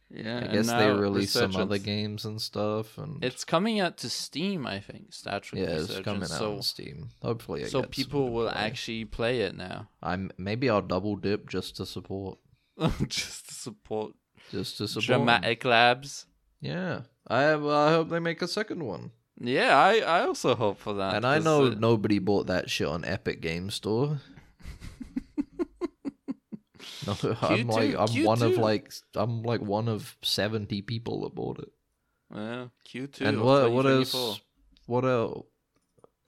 Yeah, 0.09 0.41
I 0.43 0.47
guess 0.47 0.67
they 0.67 0.89
released 0.89 1.33
some 1.33 1.55
other 1.55 1.77
games 1.77 2.23
and 2.23 2.41
stuff, 2.41 2.97
and 2.97 3.23
It's 3.23 3.43
coming 3.43 3.81
out 3.81 3.97
to 3.97 4.09
Steam, 4.09 4.65
I 4.65 4.79
think. 4.79 5.13
Statue. 5.13 5.57
Yeah, 5.57 5.81
it's 5.81 5.99
coming 5.99 6.23
out 6.23 6.29
so, 6.29 6.55
on 6.55 6.61
Steam. 6.61 7.09
Hopefully, 7.21 7.65
so 7.65 7.83
people 7.83 8.29
will 8.29 8.49
play. 8.49 8.57
actually 8.57 9.05
play 9.05 9.41
it 9.41 9.55
now, 9.55 9.89
I'm 10.01 10.31
maybe 10.37 10.69
I'll 10.69 10.81
double 10.81 11.17
dip 11.17 11.49
just 11.49 11.75
to 11.77 11.85
support. 11.85 12.37
just 13.07 13.49
to 13.49 13.53
support. 13.53 14.13
just 14.49 14.77
to 14.77 14.87
support. 14.87 15.05
Dramatic 15.05 15.65
Labs. 15.65 16.25
Yeah, 16.61 17.01
I 17.27 17.55
well, 17.55 17.87
I 17.87 17.91
hope 17.91 18.09
they 18.09 18.19
make 18.19 18.41
a 18.41 18.47
second 18.47 18.83
one. 18.83 19.11
Yeah, 19.39 19.77
I, 19.77 19.99
I 19.99 20.21
also 20.25 20.55
hope 20.55 20.79
for 20.79 20.93
that. 20.95 21.15
and 21.15 21.25
I 21.25 21.39
know 21.39 21.65
uh, 21.67 21.75
nobody 21.77 22.19
bought 22.19 22.47
that 22.47 22.69
shit 22.69 22.87
on 22.87 23.05
Epic 23.05 23.41
Game 23.41 23.69
Store. 23.69 24.19
No, 27.07 27.13
I'm 27.41 27.67
Q2, 27.67 27.71
like 27.71 27.95
I'm 27.97 28.23
one 28.23 28.41
of 28.43 28.57
like 28.57 28.93
I'm 29.15 29.41
like 29.43 29.61
one 29.61 29.87
of 29.87 30.15
seventy 30.21 30.81
people 30.81 31.21
that 31.21 31.33
bought 31.35 31.59
it. 31.59 31.69
Yeah, 32.33 32.67
Q2 32.87 33.21
and 33.21 33.37
of 33.37 33.43
what 33.43 33.71
what 33.71 33.85
else? 33.85 34.41
What 34.85 35.05
else? 35.05 35.45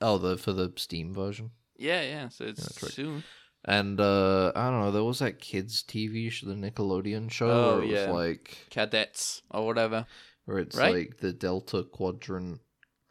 Oh, 0.02 0.18
the 0.18 0.38
for 0.38 0.54
the 0.54 0.72
Steam 0.78 1.14
version. 1.14 1.52
Yeah, 1.78 2.02
yeah. 2.02 2.30
So 2.30 2.46
it's 2.46 2.82
right. 2.82 2.92
soon. 2.92 3.24
And 3.66 4.00
uh 4.00 4.54
I 4.56 4.70
don't 4.70 4.80
know, 4.80 4.92
there 4.92 5.04
was 5.04 5.20
that 5.20 5.40
kids 5.40 5.84
TV 5.84 6.32
show, 6.32 6.48
the 6.48 6.54
Nickelodeon 6.56 7.30
show, 7.30 7.50
Oh, 7.52 7.76
where 7.78 7.84
it 7.86 7.90
yeah. 7.90 8.08
was 8.08 8.16
like 8.16 8.58
Cadets 8.70 9.42
or 9.52 9.66
whatever. 9.66 10.06
where 10.46 10.60
it's 10.60 10.78
Right? 10.78 10.94
like 10.96 11.18
the 11.18 11.34
Delta 11.34 11.84
Quadrant. 11.84 12.62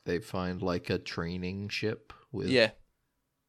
They 0.06 0.20
find 0.20 0.62
like 0.62 0.88
a 0.88 0.98
training 0.98 1.68
ship 1.68 2.14
with 2.32 2.48
yeah, 2.48 2.70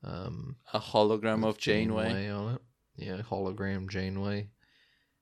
um 0.03 0.57
a 0.73 0.79
hologram 0.79 1.37
with 1.45 1.55
of 1.55 1.57
Janeway. 1.57 2.29
on 2.29 2.55
it. 2.55 2.61
Yeah, 2.99 3.21
hologram 3.21 3.89
Janeway. 3.89 4.49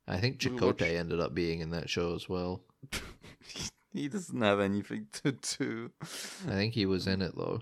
I 0.08 0.18
think 0.18 0.40
Chakotay 0.40 0.98
ended 0.98 1.20
up 1.20 1.34
being 1.34 1.60
in 1.60 1.72
that 1.72 1.90
show 1.90 2.16
as 2.16 2.30
well. 2.30 2.63
he 3.94 4.08
doesn't 4.08 4.42
have 4.42 4.60
anything 4.60 5.08
to 5.24 5.34
do. 5.34 5.92
I 6.02 6.52
think 6.52 6.74
he 6.74 6.86
was 6.86 7.08
in 7.08 7.22
it 7.22 7.36
though. 7.36 7.62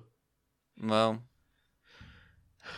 Well. 0.82 1.24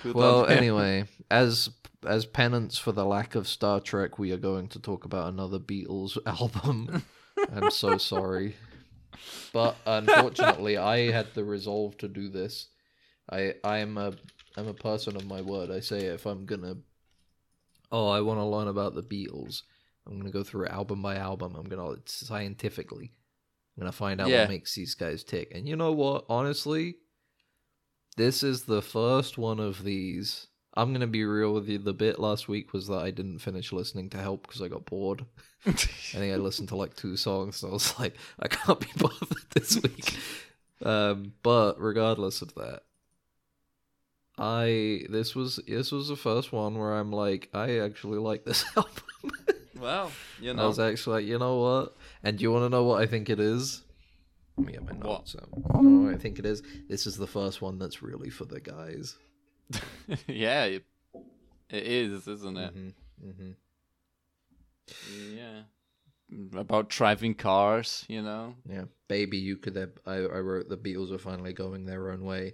well, 0.05 0.45
anyway, 0.47 1.05
as 1.29 1.69
as 2.05 2.25
penance 2.25 2.77
for 2.77 2.91
the 2.91 3.05
lack 3.05 3.35
of 3.35 3.47
Star 3.47 3.79
Trek, 3.79 4.17
we 4.17 4.31
are 4.31 4.37
going 4.37 4.67
to 4.69 4.79
talk 4.79 5.03
about 5.03 5.33
another 5.33 5.59
Beatles 5.59 6.17
album. 6.25 7.03
I'm 7.53 7.71
so 7.71 7.97
sorry. 7.97 8.55
But 9.51 9.75
unfortunately, 9.85 10.77
I 10.77 11.11
had 11.11 11.33
the 11.33 11.43
resolve 11.43 11.97
to 11.97 12.07
do 12.07 12.29
this. 12.29 12.67
I 13.29 13.55
I 13.63 13.79
am 13.79 13.97
a 13.97 14.13
I'm 14.55 14.67
a 14.67 14.73
person 14.73 15.15
of 15.15 15.25
my 15.25 15.41
word. 15.41 15.71
I 15.71 15.81
say 15.81 16.05
if 16.05 16.25
I'm 16.25 16.45
gonna 16.45 16.77
Oh, 17.91 18.07
I 18.09 18.21
want 18.21 18.39
to 18.39 18.45
learn 18.45 18.67
about 18.67 18.95
the 18.95 19.03
Beatles. 19.03 19.63
I'm 20.05 20.17
gonna 20.17 20.31
go 20.31 20.43
through 20.43 20.67
album 20.67 21.01
by 21.01 21.15
album. 21.15 21.55
I'm 21.55 21.65
gonna 21.67 21.95
scientifically. 22.05 23.11
I'm 23.75 23.81
gonna 23.81 23.91
find 23.91 24.19
out 24.21 24.29
Yeah. 24.29 24.41
what 24.41 24.49
makes 24.49 24.73
these 24.75 24.93
guys 24.95 25.23
tick. 25.23 25.51
And 25.53 25.67
you 25.67 25.75
know 25.75 25.91
what? 25.91 26.25
Honestly, 26.29 26.95
this 28.15 28.43
is 28.43 28.63
the 28.63 28.81
first 28.81 29.37
one 29.37 29.59
of 29.59 29.83
these. 29.83 30.47
I'm 30.75 30.93
gonna 30.93 31.07
be 31.07 31.25
real 31.25 31.53
with 31.53 31.67
you. 31.67 31.77
The 31.77 31.93
bit 31.93 32.19
last 32.19 32.47
week 32.47 32.71
was 32.73 32.87
that 32.87 32.99
I 32.99 33.11
didn't 33.11 33.39
finish 33.39 33.71
listening 33.73 34.09
to 34.11 34.17
Help 34.17 34.47
because 34.47 34.61
I 34.61 34.67
got 34.67 34.85
bored. 34.85 35.25
I 35.65 35.71
think 35.71 36.33
I 36.33 36.37
listened 36.37 36.69
to 36.69 36.75
like 36.75 36.95
two 36.95 37.17
songs, 37.17 37.61
and 37.63 37.71
I 37.71 37.73
was 37.73 37.97
like, 37.99 38.15
I 38.39 38.47
can't 38.47 38.79
be 38.79 38.87
bothered 38.97 39.37
this 39.53 39.81
week. 39.81 40.17
Um, 40.83 41.33
but 41.43 41.79
regardless 41.81 42.41
of 42.41 42.53
that, 42.55 42.83
I 44.37 45.03
this 45.09 45.35
was 45.35 45.59
this 45.67 45.91
was 45.91 46.09
the 46.09 46.15
first 46.15 46.51
one 46.51 46.77
where 46.77 46.93
I'm 46.93 47.11
like, 47.11 47.49
I 47.53 47.79
actually 47.79 48.19
like 48.19 48.45
this 48.45 48.63
album. 48.77 49.03
well, 49.79 50.11
you 50.39 50.53
know, 50.53 50.63
I 50.63 50.67
was 50.67 50.79
actually 50.79 51.21
like, 51.21 51.29
you 51.29 51.39
know 51.39 51.57
what? 51.57 51.95
And 52.23 52.37
do 52.37 52.43
you 52.43 52.51
want 52.51 52.65
to 52.65 52.69
know 52.69 52.83
what 52.83 53.01
I 53.01 53.07
think 53.07 53.29
it 53.29 53.39
is? 53.39 53.83
Let 54.57 54.67
me 54.67 54.73
get 54.73 54.85
my 54.85 54.93
What? 54.93 55.19
notes 55.19 55.35
out. 55.39 55.49
You 55.81 55.89
know 55.89 56.05
what 56.05 56.13
I 56.15 56.17
think 56.17 56.39
it 56.39 56.45
is? 56.45 56.63
This 56.89 57.05
is 57.07 57.17
the 57.17 57.27
first 57.27 57.61
one 57.61 57.77
that's 57.79 58.01
really 58.01 58.29
for 58.29 58.45
the 58.45 58.59
guys. 58.59 59.15
yeah, 60.27 60.65
it, 60.65 60.85
it 61.69 61.83
is, 61.83 62.27
isn't 62.27 62.57
it? 62.57 62.73
hmm 62.73 62.89
hmm 63.21 63.51
Yeah. 65.05 65.63
About 66.59 66.89
driving 66.89 67.35
cars, 67.35 68.03
you 68.09 68.21
know? 68.21 68.55
Yeah, 68.69 68.85
baby, 69.07 69.37
you 69.37 69.57
could. 69.57 69.75
Have, 69.75 69.91
I 70.05 70.15
I 70.15 70.39
wrote 70.39 70.67
the 70.69 70.77
Beatles 70.77 71.11
are 71.11 71.17
finally 71.17 71.53
going 71.53 71.85
their 71.85 72.11
own 72.11 72.23
way. 72.25 72.53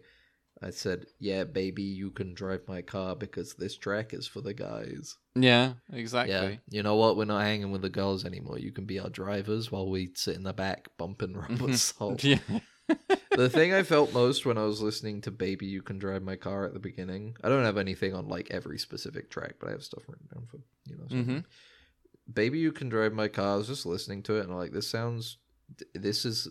I 0.63 0.69
said, 0.71 1.05
yeah, 1.19 1.43
baby, 1.43 1.83
you 1.83 2.11
can 2.11 2.33
drive 2.33 2.61
my 2.67 2.81
car 2.81 3.15
because 3.15 3.53
this 3.55 3.77
track 3.77 4.13
is 4.13 4.27
for 4.27 4.41
the 4.41 4.53
guys. 4.53 5.17
Yeah, 5.35 5.73
exactly. 5.91 6.33
Yeah, 6.33 6.55
you 6.69 6.83
know 6.83 6.95
what? 6.95 7.17
We're 7.17 7.25
not 7.25 7.41
hanging 7.41 7.71
with 7.71 7.81
the 7.81 7.89
girls 7.89 8.25
anymore. 8.25 8.59
You 8.59 8.71
can 8.71 8.85
be 8.85 8.99
our 8.99 9.09
drivers 9.09 9.71
while 9.71 9.89
we 9.89 10.11
sit 10.15 10.35
in 10.35 10.43
the 10.43 10.53
back 10.53 10.87
bumping 10.97 11.33
Rubber 11.37 11.73
Soul. 11.77 12.17
Yeah. 12.23 12.37
the 13.31 13.49
thing 13.49 13.73
I 13.73 13.83
felt 13.83 14.13
most 14.13 14.45
when 14.45 14.57
I 14.57 14.63
was 14.65 14.81
listening 14.81 15.21
to 15.21 15.31
"Baby, 15.31 15.67
You 15.67 15.81
Can 15.81 15.99
Drive 15.99 16.21
My 16.21 16.35
Car" 16.35 16.65
at 16.65 16.73
the 16.73 16.79
beginning. 16.81 17.37
I 17.41 17.47
don't 17.47 17.63
have 17.63 17.77
anything 17.77 18.13
on 18.13 18.27
like 18.27 18.49
every 18.51 18.77
specific 18.77 19.29
track, 19.31 19.53
but 19.59 19.69
I 19.69 19.71
have 19.71 19.83
stuff 19.83 20.03
written 20.07 20.27
down 20.33 20.47
for 20.47 20.57
you 20.89 20.97
know. 20.97 21.05
something. 21.09 21.35
Mhm. 21.43 21.45
"Baby, 22.31 22.59
You 22.59 22.73
Can 22.73 22.89
Drive 22.89 23.13
My 23.13 23.29
Car." 23.29 23.53
I 23.53 23.57
was 23.57 23.67
just 23.67 23.85
listening 23.85 24.21
to 24.23 24.35
it 24.35 24.41
and 24.41 24.51
I'm 24.51 24.57
like 24.57 24.73
this 24.73 24.87
sounds. 24.89 25.37
This 25.93 26.25
is 26.25 26.47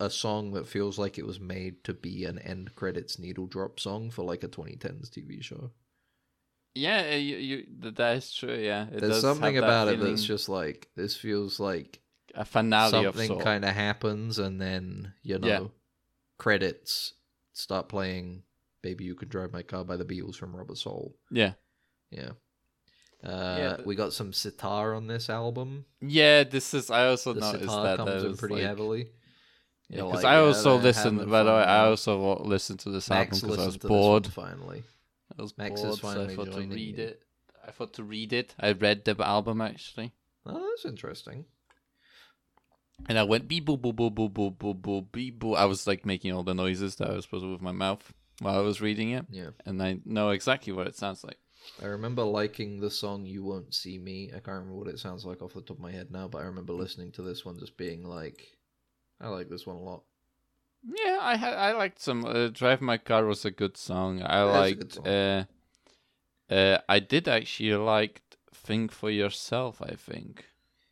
a- 0.00 0.10
song 0.10 0.52
that 0.52 0.66
feels 0.66 0.98
like 0.98 1.18
it 1.18 1.26
was 1.26 1.38
made 1.40 1.84
to 1.84 1.94
be 1.94 2.24
an 2.24 2.38
end 2.38 2.74
credits 2.74 3.18
needle 3.18 3.46
drop 3.46 3.78
song 3.80 4.10
for 4.10 4.22
like 4.24 4.42
a 4.42 4.48
2010s 4.48 5.10
TV 5.10 5.42
show. 5.42 5.70
Yeah, 6.74 7.10
uh, 7.12 7.16
you, 7.16 7.36
you, 7.36 7.66
that 7.80 8.16
is 8.16 8.32
true, 8.32 8.54
yeah. 8.54 8.86
It 8.88 9.00
There's 9.00 9.10
does 9.12 9.22
something 9.22 9.56
have 9.56 9.64
that 9.66 9.88
about 9.88 9.88
it 9.88 10.00
that's 10.00 10.24
just 10.24 10.48
like 10.48 10.88
this 10.94 11.16
feels 11.16 11.58
like 11.58 12.00
a 12.34 12.44
finale 12.44 12.90
something 12.90 13.40
kind 13.40 13.64
of 13.64 13.74
happens 13.74 14.38
and 14.38 14.60
then 14.60 15.12
you 15.22 15.38
know 15.38 15.48
Yeah. 15.48 15.60
credits 16.38 17.14
start 17.52 17.88
playing 17.88 18.44
baby 18.82 19.04
you 19.04 19.14
can 19.16 19.28
drive 19.28 19.52
my 19.52 19.62
car 19.62 19.84
by 19.84 19.96
the 19.96 20.04
beatles 20.04 20.36
from 20.36 20.54
rubber 20.54 20.76
soul 20.76 21.16
Yeah. 21.30 21.54
yeah 22.10 22.30
uh 23.24 23.56
Yeah, 23.58 23.74
but- 23.76 23.86
we 23.86 23.94
got 23.94 24.12
some 24.12 24.32
sitar 24.32 24.94
on 24.94 25.06
this 25.06 25.28
album 25.30 25.84
Yeah, 26.00 26.44
this 26.44 26.72
is, 26.74 26.90
I 26.90 27.06
also 27.08 27.32
the 27.32 27.40
noticed 27.40 27.64
sitar 27.64 27.84
that. 27.84 27.96
comes 27.98 28.24
in 28.24 28.36
pretty 28.36 28.54
like, 28.56 28.64
heavily 28.64 29.08
Yeah, 29.88 30.02
because 30.04 30.24
like, 30.24 30.32
I 30.32 30.36
also 30.38 30.74
they're 30.74 30.82
listened, 30.84 31.30
by 31.30 31.42
the 31.42 31.50
way, 31.50 31.62
I 31.62 31.86
also 31.86 32.38
listened 32.44 32.80
to 32.80 32.90
this 32.90 33.10
album 33.10 33.38
because 33.40 33.58
I 33.58 33.66
was 33.66 33.76
bored. 33.76 34.26
finally 34.28 34.82
I 35.38 35.42
was 35.42 35.56
Max 35.58 35.80
bored, 35.80 35.98
so 35.98 36.08
I 36.24 36.34
thought 36.34 36.52
to 36.52 36.60
read 36.60 36.98
you. 36.98 37.04
it. 37.04 37.22
I 37.66 37.70
thought 37.72 37.92
to 37.94 38.02
read 38.04 38.32
it. 38.32 38.54
I 38.58 38.72
read 38.72 39.04
the 39.04 39.14
album 39.22 39.60
actually. 39.60 40.12
oh 40.46 40.68
that's 40.70 40.84
interesting 40.86 41.44
And 43.08 43.18
I 43.18 43.22
went 43.22 43.48
beep 43.48 43.66
boop 43.66 43.80
boop 43.80 43.94
boop 43.94 44.14
boop 44.14 44.32
boop 44.32 44.56
boop 44.56 44.80
boop 44.80 45.12
beep 45.12 45.38
boop. 45.40 45.56
I 45.56 45.64
was 45.66 45.86
like 45.86 46.04
making 46.04 46.32
all 46.32 46.42
the 46.42 46.54
noises 46.54 46.96
that 46.96 47.08
I 47.10 47.14
was 47.14 47.24
supposed 47.24 47.44
to 47.44 47.52
with 47.52 47.62
my 47.62 47.72
mouth 47.72 48.12
while 48.40 48.56
I 48.58 48.62
was 48.62 48.80
reading 48.80 49.10
it, 49.10 49.26
yeah 49.30 49.50
and 49.66 49.82
I 49.82 49.98
know 50.04 50.30
exactly 50.30 50.72
what 50.72 50.86
it 50.86 50.96
sounds 50.96 51.22
like. 51.24 51.38
I 51.82 51.86
remember 51.86 52.22
liking 52.22 52.80
the 52.80 52.90
song 52.90 53.24
"You 53.26 53.44
Won't 53.44 53.74
See 53.74 53.98
Me." 53.98 54.28
I 54.28 54.40
can't 54.40 54.48
remember 54.48 54.74
what 54.76 54.88
it 54.88 54.98
sounds 54.98 55.24
like 55.24 55.42
off 55.42 55.54
the 55.54 55.60
top 55.62 55.76
of 55.76 55.82
my 55.82 55.90
head 55.92 56.10
now, 56.10 56.28
but 56.28 56.38
I 56.38 56.44
remember 56.44 56.72
listening 56.72 57.12
to 57.12 57.22
this 57.22 57.44
one 57.44 57.58
just 57.58 57.76
being 57.76 58.04
like, 58.04 58.56
"I 59.20 59.28
like 59.28 59.48
this 59.48 59.66
one 59.66 59.76
a 59.76 59.80
lot." 59.82 60.02
Yeah, 60.82 61.18
I 61.20 61.36
had 61.36 61.54
I 61.54 61.72
liked 61.72 62.00
some. 62.00 62.24
Uh, 62.24 62.48
Drive 62.48 62.80
My 62.80 62.98
Car 62.98 63.24
was 63.26 63.44
a 63.44 63.50
good 63.50 63.76
song. 63.76 64.22
I 64.22 64.42
liked. 64.42 64.94
song. 64.94 65.06
Uh, 65.06 65.44
uh, 66.50 66.78
I 66.88 66.98
did 67.00 67.28
actually 67.28 67.74
like 67.74 68.22
"Think 68.54 68.92
for 68.92 69.10
Yourself." 69.10 69.80
I 69.82 69.94
think 69.94 70.46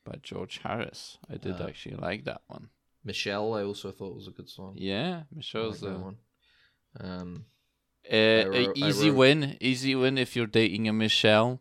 by 0.05 0.19
George 0.23 0.59
Harris. 0.59 1.19
I 1.29 1.37
did 1.37 1.61
Ah. 1.61 1.67
actually 1.67 1.97
like 1.97 2.25
that 2.25 2.43
one. 2.47 2.71
Michelle, 3.05 3.55
I 3.55 3.63
also 3.63 3.91
thought 3.93 4.15
was 4.15 4.29
a 4.29 4.33
good 4.33 4.49
song. 4.51 4.75
Yeah, 4.77 5.19
like 5.19 5.37
Michelle's 5.37 5.81
that 5.81 5.95
uh, 5.95 5.99
one. 5.99 6.17
Um, 7.01 7.47
uh, 8.11 8.49
wrote- 8.51 8.77
easy 8.77 9.11
win. 9.11 9.57
Easy 9.61 9.95
win 9.95 10.19
if 10.19 10.35
you're 10.37 10.47
dating 10.47 10.89
a 10.89 10.93
Michelle. 10.93 11.61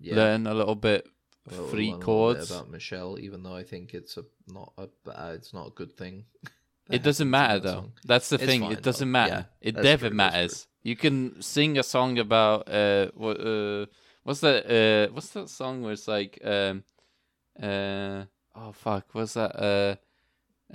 yeah, 0.00 0.16
Learn 0.16 0.46
a 0.46 0.54
little 0.54 0.74
bit 0.74 1.06
wrote 1.50 1.70
free 1.70 1.92
chords. 2.00 2.50
about 2.50 2.70
Michelle, 2.70 3.18
even 3.18 3.42
though 3.42 3.54
I 3.56 3.62
think 3.64 3.94
it's 3.94 4.16
a 4.16 4.24
not 4.48 4.72
a 4.78 4.88
bad, 5.04 5.34
it's 5.36 5.52
not 5.54 5.68
a 5.68 5.70
good 5.70 5.92
thing. 5.96 6.24
It 6.90 7.02
doesn't 7.04 7.30
matter 7.30 7.54
that 7.60 7.62
though. 7.62 7.74
song. 7.74 7.92
That's 8.04 8.28
the 8.28 8.34
It's 8.36 8.44
thing. 8.44 8.60
fine, 8.62 8.72
It 8.72 8.82
doesn't 8.82 9.08
though. 9.08 9.12
matter. 9.12 9.46
Yeah, 9.62 9.68
it 9.68 9.76
never 9.76 10.08
true, 10.08 10.16
matters. 10.16 10.66
You 10.82 10.96
can 10.96 11.40
sing 11.40 11.78
a 11.78 11.82
song 11.82 12.18
about 12.18 12.68
uh 12.68 13.06
what 13.14 13.40
uh 13.40 13.86
what's 14.24 14.40
that 14.40 14.66
uh 14.66 15.12
what's 15.14 15.28
that 15.30 15.48
song 15.48 15.80
where 15.82 15.92
it's 15.92 16.08
like 16.08 16.38
um 16.44 16.82
uh 17.62 18.24
oh 18.56 18.72
fuck 18.72 19.06
what's 19.12 19.34
that 19.34 19.54
uh 19.56 19.94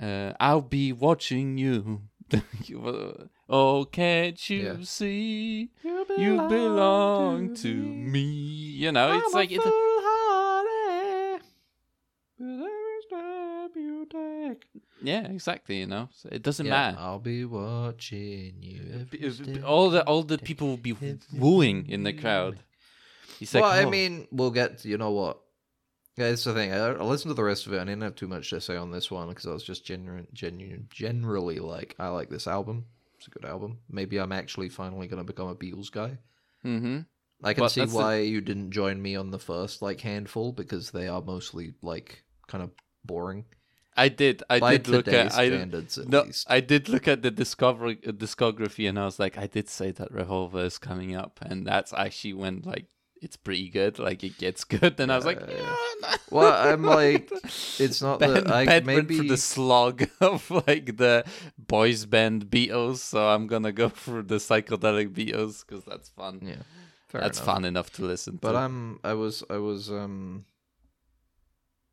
uh 0.02 0.32
I'll 0.40 0.62
be 0.62 0.92
watching 0.92 1.58
you. 1.58 2.02
You- 2.64 3.28
oh, 3.48 3.84
can't 3.86 4.38
you 4.50 4.58
Yeah. 4.62 4.76
see 4.82 5.70
you 5.82 6.36
belong 6.48 7.54
to 7.54 7.74
me? 7.74 8.24
You 8.82 8.92
know, 8.92 9.18
it's 9.18 9.34
like 9.34 9.50
it, 9.50 9.60
yeah, 15.02 15.26
exactly. 15.28 15.78
You 15.78 15.86
know, 15.86 16.08
so 16.12 16.28
it 16.32 16.42
doesn't 16.42 16.66
Yeah, 16.66 16.72
matter. 16.72 16.98
I'll 17.00 17.18
be 17.20 17.44
watching 17.44 18.56
you. 18.60 18.80
every 18.94 19.04
B- 19.04 19.18
b- 19.18 19.30
step 19.30 19.64
all 19.64 19.90
the 19.90 20.02
all 20.04 20.22
the 20.22 20.38
people 20.38 20.68
will 20.68 20.76
be 20.76 20.96
wooing 21.32 21.88
in 21.88 22.02
the 22.02 22.12
crowd. 22.12 22.58
He's 23.38 23.54
like, 23.54 23.62
well, 23.62 23.72
I 23.72 23.84
mean, 23.90 24.26
we'll 24.32 24.50
get. 24.50 24.84
You 24.84 24.98
know 24.98 25.12
what? 25.12 25.38
Yeah, 26.18 26.26
it's 26.26 26.44
the 26.44 26.54
thing. 26.54 26.72
I, 26.72 26.88
I 26.88 27.02
listened 27.02 27.30
to 27.30 27.34
the 27.34 27.44
rest 27.44 27.66
of 27.66 27.72
it. 27.72 27.80
I 27.80 27.84
didn't 27.84 28.02
have 28.02 28.14
too 28.16 28.28
much 28.28 28.50
to 28.50 28.60
say 28.60 28.76
on 28.76 28.90
this 28.90 29.10
one 29.10 29.28
because 29.28 29.46
I 29.46 29.52
was 29.52 29.62
just 29.64 29.84
genuine, 29.84 30.26
genuine, 30.32 30.88
generally 30.90 31.58
like, 31.60 31.94
I 31.98 32.08
like 32.08 32.28
this 32.28 32.46
album. 32.46 32.86
It's 33.16 33.26
a 33.26 33.30
good 33.30 33.44
album. 33.44 33.78
Maybe 33.90 34.18
I'm 34.18 34.32
actually 34.32 34.68
finally 34.68 35.06
going 35.06 35.18
to 35.20 35.24
become 35.24 35.48
a 35.48 35.54
Beatles 35.56 35.90
guy. 35.90 36.18
mm-hmm. 36.64 37.00
I 37.42 37.54
can 37.54 37.62
But 37.64 37.68
see 37.68 37.80
that's 37.82 37.92
the- 37.92 37.98
why 37.98 38.18
you 38.18 38.40
didn't 38.40 38.72
join 38.72 39.00
me 39.00 39.14
on 39.14 39.30
the 39.30 39.38
first 39.38 39.80
like 39.80 40.00
handful 40.00 40.52
because 40.52 40.90
they 40.90 41.06
are 41.06 41.22
mostly 41.22 41.74
like 41.82 42.24
kind 42.48 42.64
of 42.64 42.70
boring. 43.04 43.44
I 43.96 44.08
did. 44.08 44.42
I 44.48 44.60
By 44.60 44.76
did 44.76 44.88
look 44.88 45.08
at. 45.08 45.34
I 45.34 45.48
standards, 45.48 45.98
at 45.98 46.08
no, 46.08 46.22
least. 46.22 46.46
I 46.48 46.60
did 46.60 46.88
look 46.88 47.08
at 47.08 47.22
the 47.22 47.32
discovery 47.32 47.98
uh, 48.06 48.12
discography, 48.12 48.88
and 48.88 48.96
I 48.98 49.04
was 49.04 49.18
like, 49.18 49.36
I 49.36 49.48
did 49.48 49.68
say 49.68 49.90
that 49.92 50.12
Revolver 50.12 50.64
is 50.64 50.78
coming 50.78 51.16
up, 51.16 51.40
and 51.42 51.66
that's 51.66 51.92
actually 51.92 52.34
when 52.34 52.62
like 52.64 52.86
it's 53.22 53.36
pretty 53.36 53.68
good. 53.68 53.98
Like 53.98 54.22
it 54.24 54.38
gets 54.38 54.64
good, 54.74 54.98
and 55.00 55.10
I 55.12 55.16
was 55.16 55.24
like, 55.26 55.40
Yeah, 55.40 55.56
yeah. 55.56 55.74
no. 56.02 56.08
Well, 56.30 56.52
I'm 56.72 56.82
like, 56.82 57.30
it's 57.78 58.00
not 58.02 58.20
Ben, 58.20 58.34
that 58.34 58.50
I 58.50 58.64
ben 58.66 58.86
maybe 58.86 59.16
for 59.18 59.24
the 59.24 59.36
slog 59.36 60.08
of 60.20 60.50
like 60.50 60.96
the 60.96 61.24
boys 61.58 62.04
band 62.06 62.46
Beatles, 62.46 62.98
so 62.98 63.28
I'm 63.28 63.46
gonna 63.46 63.72
go 63.72 63.88
for 64.04 64.22
the 64.22 64.36
psychedelic 64.36 65.10
Beatles 65.10 65.64
because 65.66 65.84
that's 65.84 66.08
fun. 66.10 66.40
yeah, 66.42 66.56
that's 67.12 67.38
enough. 67.38 67.46
fun 67.54 67.64
enough 67.64 67.92
to 67.94 68.04
listen 68.04 68.38
But 68.40 68.52
to. 68.52 68.58
I'm 68.58 69.00
I 69.04 69.14
was 69.14 69.42
I 69.50 69.56
was 69.58 69.90
um 69.90 70.44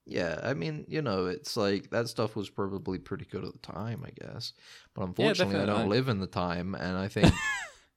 yeah, 0.07 0.39
I 0.43 0.53
mean, 0.53 0.85
you 0.87 1.01
know, 1.01 1.25
it's 1.25 1.57
like 1.57 1.89
that 1.89 2.07
stuff 2.09 2.35
was 2.35 2.47
probably 2.49 2.99
pretty 2.99 3.25
good 3.25 3.43
at 3.43 3.53
the 3.53 3.59
time, 3.73 4.05
I 4.05 4.11
guess. 4.11 4.53
But 4.93 5.05
unfortunately, 5.05 5.59
I 5.59 5.65
don't 5.65 5.89
live 5.89 6.09
in 6.09 6.19
the 6.19 6.27
time 6.27 6.75
and 6.75 6.95
I 6.95 7.07
think 7.07 7.33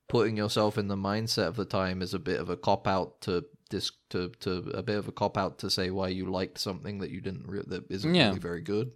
putting 0.08 0.36
yourself 0.36 0.78
in 0.78 0.88
the 0.88 0.96
mindset 0.96 1.46
of 1.48 1.56
the 1.56 1.64
time 1.64 2.00
is 2.02 2.14
a 2.14 2.18
bit 2.18 2.40
of 2.40 2.48
a 2.50 2.56
cop 2.56 2.86
out 2.88 3.20
to 3.22 3.44
dis 3.70 3.90
to 4.10 4.30
to 4.40 4.70
a 4.74 4.82
bit 4.82 4.96
of 4.96 5.06
a 5.08 5.12
cop 5.12 5.36
out 5.36 5.58
to 5.58 5.68
say 5.70 5.90
why 5.90 6.08
you 6.08 6.24
liked 6.30 6.58
something 6.58 6.98
that 6.98 7.10
you 7.10 7.20
didn't 7.20 7.46
re- 7.46 7.62
that 7.66 7.90
isn't 7.90 8.14
Yeah. 8.14 8.28
really 8.28 8.38
very 8.40 8.62
good. 8.62 8.92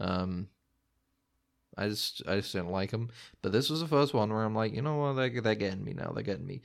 Um 0.00 0.48
I 1.76 1.88
just 1.88 2.22
I 2.26 2.36
just 2.36 2.52
didn't 2.52 2.70
like 2.70 2.90
them. 2.90 3.10
But 3.42 3.52
this 3.52 3.68
was 3.70 3.80
the 3.80 3.86
first 3.86 4.12
one 4.14 4.30
where 4.32 4.42
I'm 4.44 4.54
like, 4.54 4.72
you 4.74 4.82
know 4.82 4.96
what, 4.96 5.12
they're, 5.12 5.40
they're 5.40 5.54
getting 5.54 5.84
me 5.84 5.92
now. 5.92 6.10
They're 6.12 6.24
getting 6.24 6.46
me. 6.46 6.62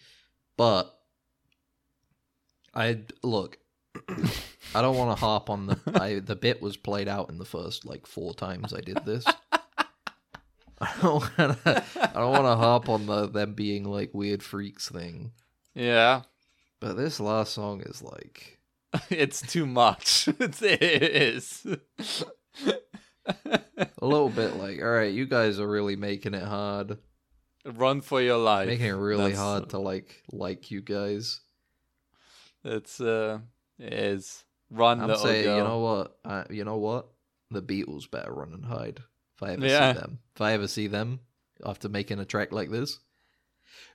But 0.58 0.92
I 2.74 3.02
look. 3.22 3.58
I 4.76 4.82
don't 4.82 4.98
want 4.98 5.16
to 5.16 5.20
harp 5.24 5.50
on 5.52 5.68
the. 5.68 5.80
I, 6.02 6.20
the 6.20 6.36
bit 6.36 6.62
was 6.64 6.78
played 6.78 7.08
out 7.08 7.30
in 7.30 7.38
the 7.38 7.46
first 7.46 7.86
like 7.86 8.08
four 8.08 8.34
times 8.34 8.74
I 8.74 8.82
did 8.82 8.98
this. 9.06 9.24
I 10.98 11.02
don't 11.02 11.38
want 11.38 11.64
to. 11.64 11.84
I 12.02 12.20
don't 12.20 12.32
want 12.32 12.46
to 12.46 12.56
harp 12.56 12.90
on 12.90 13.06
the 13.06 13.28
them 13.28 13.54
being 13.54 13.84
like 13.86 14.14
weird 14.14 14.44
freaks 14.44 14.90
thing. 14.90 15.32
yeah, 15.76 16.22
But 16.80 16.94
this 16.98 17.20
last 17.20 17.54
song 17.54 17.82
is 17.86 18.02
like. 18.02 18.60
it's 19.10 19.42
too 19.42 19.66
much. 19.66 20.28
It's- 20.40 20.62
it 20.62 20.82
is. 20.84 21.66
A 23.26 24.06
little 24.06 24.30
bit 24.30 24.58
like, 24.58 24.82
all 24.82 24.90
right, 24.92 25.14
you 25.14 25.26
guys 25.26 25.60
are 25.60 25.68
really 25.68 25.96
making 25.96 26.34
it 26.34 26.44
hard, 26.44 26.98
Run 27.66 28.02
for 28.02 28.22
your 28.22 28.38
life. 28.38 28.68
making 28.68 28.88
it 28.88 28.92
really 28.92 29.32
That's- 29.32 29.40
hard 29.40 29.70
to 29.70 29.80
like 29.80 30.22
like 30.32 30.70
you 30.72 30.82
guys. 30.82 31.40
It's 32.66 33.00
uh, 33.00 33.40
it 33.80 33.94
is. 33.94 34.44
Run, 34.70 35.00
I'm 35.02 35.16
saying, 35.18 35.44
you 35.46 35.64
know 35.64 35.80
what? 35.80 36.18
Uh, 36.26 36.44
you 36.50 36.64
know 36.66 36.78
what? 36.78 37.08
The 37.52 37.62
Beatles 37.62 38.10
better 38.10 38.34
run 38.34 38.54
and 38.54 38.66
hide. 38.66 39.00
If 39.36 39.44
I 39.44 39.54
ever 39.54 39.66
Yeah. 39.66 39.94
see 39.94 40.00
them, 40.00 40.20
if 40.36 40.42
I 40.42 40.54
ever 40.54 40.68
see 40.68 40.88
them 40.88 41.20
after 41.66 41.90
making 41.90 42.20
a 42.20 42.26
track 42.26 42.52
like 42.52 42.70
this, 42.72 43.00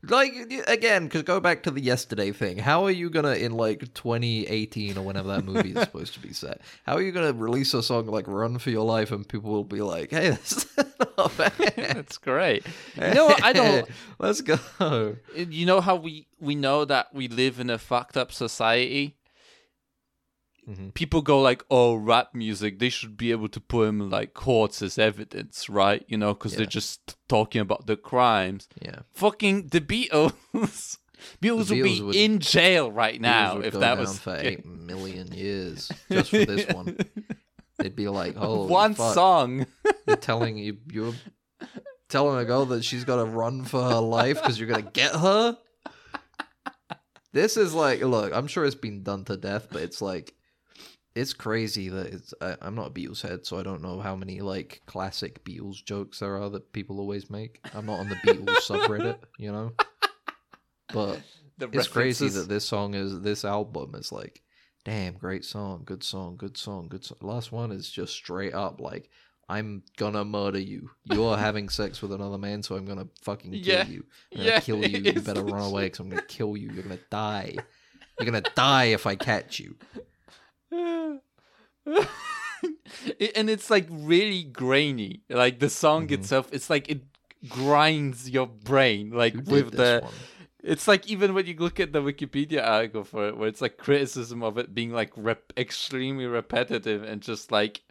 like 0.02 0.32
again, 0.68 1.04
because 1.04 1.22
go 1.22 1.40
back 1.40 1.64
to 1.64 1.70
the 1.70 1.80
yesterday 1.80 2.30
thing. 2.32 2.58
How 2.58 2.84
are 2.84 2.90
you 2.90 3.10
gonna 3.10 3.32
in 3.32 3.52
like 3.52 3.80
2018 3.94 4.96
or 4.96 5.02
whenever 5.02 5.28
that 5.28 5.44
movie 5.44 5.70
is 5.72 5.80
supposed 5.80 6.14
to 6.14 6.20
be 6.20 6.32
set? 6.32 6.60
How 6.84 6.94
are 6.96 7.02
you 7.02 7.10
gonna 7.12 7.32
release 7.32 7.74
a 7.74 7.82
song 7.82 8.06
like 8.06 8.26
"Run 8.28 8.58
for 8.58 8.70
Your 8.70 8.84
Life" 8.84 9.10
and 9.10 9.28
people 9.28 9.50
will 9.50 9.64
be 9.64 9.82
like, 9.82 10.10
"Hey, 10.10 10.30
this 10.30 10.52
is 10.52 10.76
not 11.16 11.36
bad." 11.36 11.52
That's 11.76 12.16
great. 12.18 12.64
You 12.96 13.14
know 13.14 13.26
what? 13.26 13.42
I 13.42 13.52
don't. 13.52 13.88
Let's 14.18 14.40
go. 14.40 15.16
You 15.36 15.66
know 15.66 15.80
how 15.80 15.96
we 15.96 16.28
we 16.40 16.54
know 16.54 16.84
that 16.84 17.12
we 17.12 17.26
live 17.28 17.58
in 17.60 17.68
a 17.70 17.78
fucked 17.78 18.16
up 18.16 18.30
society. 18.32 19.16
Mhm. 20.68 20.92
People 20.92 21.22
go 21.22 21.40
like, 21.40 21.64
"Oh, 21.70 21.94
rap 21.94 22.34
music. 22.34 22.78
They 22.78 22.90
should 22.90 23.16
be 23.16 23.30
able 23.30 23.48
to 23.48 23.60
put 23.60 23.88
him 23.88 24.10
like 24.10 24.34
courts 24.34 24.82
as 24.82 24.98
evidence, 24.98 25.68
right? 25.68 26.04
You 26.08 26.18
know, 26.18 26.34
because 26.34 26.52
Yeah. 26.52 26.58
they're 26.58 26.66
just 26.66 27.16
talking 27.28 27.60
about 27.62 27.86
the 27.86 27.96
crimes. 27.96 28.68
Yeah. 28.82 29.00
Fucking 29.14 29.68
the 29.68 29.80
Beatles. 29.80 30.34
Beatles, 31.42 31.70
would 31.70 31.82
be 31.82 32.00
would- 32.02 32.14
in 32.14 32.38
jail 32.38 32.92
right 32.92 33.20
now 33.20 33.58
if 33.58 33.74
that 33.74 33.98
was 33.98 34.18
for 34.18 34.36
eight 34.36 34.64
million 34.66 35.32
years 35.32 35.90
just 36.12 36.30
for 36.30 36.44
this 36.44 36.72
one. 36.72 36.96
They'd 37.78 37.96
be 37.96 38.08
like, 38.08 38.34
"Oh, 38.38 38.66
one 38.66 38.94
song. 38.94 39.66
You're 40.06 40.16
telling 40.16 40.58
you 40.58 40.76
you're 40.92 41.14
telling 42.08 42.38
a 42.38 42.44
girl 42.44 42.66
that 42.66 42.84
she's 42.84 43.04
got 43.04 43.16
to 43.16 43.24
run 43.24 43.64
for 43.64 43.82
her 43.82 44.00
life 44.00 44.40
because 44.40 44.58
you're 44.60 44.68
gonna 44.68 44.82
get 44.82 45.14
her. 45.14 45.56
This 47.32 47.56
is 47.56 47.74
like, 47.74 48.00
look, 48.00 48.32
I'm 48.32 48.46
sure 48.46 48.64
it's 48.64 48.74
been 48.74 49.02
done 49.02 49.24
to 49.26 49.36
death, 49.36 49.68
but 49.70 49.82
it's 49.82 50.00
like, 50.00 50.34
it's 51.20 51.32
crazy 51.32 51.88
that 51.88 52.06
it's. 52.06 52.34
I, 52.40 52.56
I'm 52.62 52.74
not 52.74 52.88
a 52.88 52.90
Beatles 52.90 53.22
head, 53.22 53.44
so 53.46 53.58
I 53.58 53.62
don't 53.62 53.82
know 53.82 54.00
how 54.00 54.14
many 54.16 54.40
like 54.40 54.82
classic 54.86 55.44
Beatles 55.44 55.84
jokes 55.84 56.20
there 56.20 56.36
are 56.40 56.48
that 56.50 56.72
people 56.72 57.00
always 57.00 57.28
make. 57.30 57.60
I'm 57.74 57.86
not 57.86 58.00
on 58.00 58.08
the 58.08 58.14
Beatles 58.16 58.56
subreddit, 58.68 59.18
you 59.38 59.52
know. 59.52 59.72
But 60.92 61.20
The 61.58 61.68
it's 61.72 61.88
crazy 61.88 62.28
that 62.28 62.48
this 62.48 62.64
song 62.64 62.94
is 62.94 63.20
this 63.20 63.44
album 63.44 63.94
is 63.94 64.12
like 64.12 64.42
damn 64.84 65.14
great 65.14 65.44
song 65.44 65.82
good 65.84 66.02
song 66.02 66.36
good 66.36 66.56
song 66.56 66.88
good 66.88 67.04
song 67.04 67.18
last 67.20 67.52
one 67.52 67.72
is 67.72 67.90
just 67.90 68.14
straight 68.14 68.54
up 68.54 68.80
like 68.80 69.10
i'm 69.48 69.82
gonna 69.98 70.24
murder 70.24 70.58
you 70.60 70.88
you're 71.04 71.36
having 71.36 71.68
sex 71.68 72.00
with 72.00 72.10
another 72.12 72.38
man 72.38 72.62
so 72.62 72.74
i'm 72.76 72.86
gonna 72.86 73.06
fucking 73.22 73.50
kill 73.50 73.60
Yeah. 73.60 73.86
you 73.86 74.04
i'm 74.32 74.38
gonna 74.38 74.50
Yeah, 74.50 74.60
kill 74.60 74.86
you 74.86 74.98
you 75.00 75.20
better 75.20 75.42
run 75.42 75.60
away 75.70 75.86
because 75.86 75.98
i'm 76.00 76.08
gonna 76.08 76.22
kill 76.22 76.56
you 76.56 76.70
you're 76.70 76.84
gonna 76.84 76.98
die 77.10 77.56
you're 78.18 78.24
gonna 78.24 78.40
die 78.54 78.84
if 78.84 79.06
i 79.06 79.14
catch 79.14 79.58
you 79.58 79.76
and 80.72 81.20
it's 83.50 83.70
like 83.70 83.86
really 83.90 84.42
grainy. 84.44 85.22
Like 85.28 85.58
the 85.60 85.70
song 85.70 86.08
Mhm. 86.08 86.12
itself, 86.12 86.48
it's 86.52 86.68
like 86.70 86.88
it 86.88 87.02
grinds 87.48 88.28
your 88.28 88.46
brain. 88.46 89.10
Like 89.10 89.34
with 89.46 89.72
the, 89.72 90.00
one? 90.02 90.12
it's 90.62 90.88
like 90.88 91.06
even 91.08 91.34
when 91.34 91.46
you 91.46 91.54
look 91.56 91.80
at 91.80 91.92
the 91.92 92.00
Wikipedia 92.02 92.66
article 92.66 93.04
for 93.04 93.28
it, 93.28 93.36
where 93.36 93.48
it's 93.48 93.60
like 93.60 93.76
criticism 93.78 94.42
of 94.42 94.58
it 94.58 94.74
being 94.74 94.92
like 94.92 95.12
rep- 95.16 95.52
extremely 95.56 96.26
repetitive 96.26 97.02
and 97.02 97.22
just 97.22 97.50
like, 97.52 97.82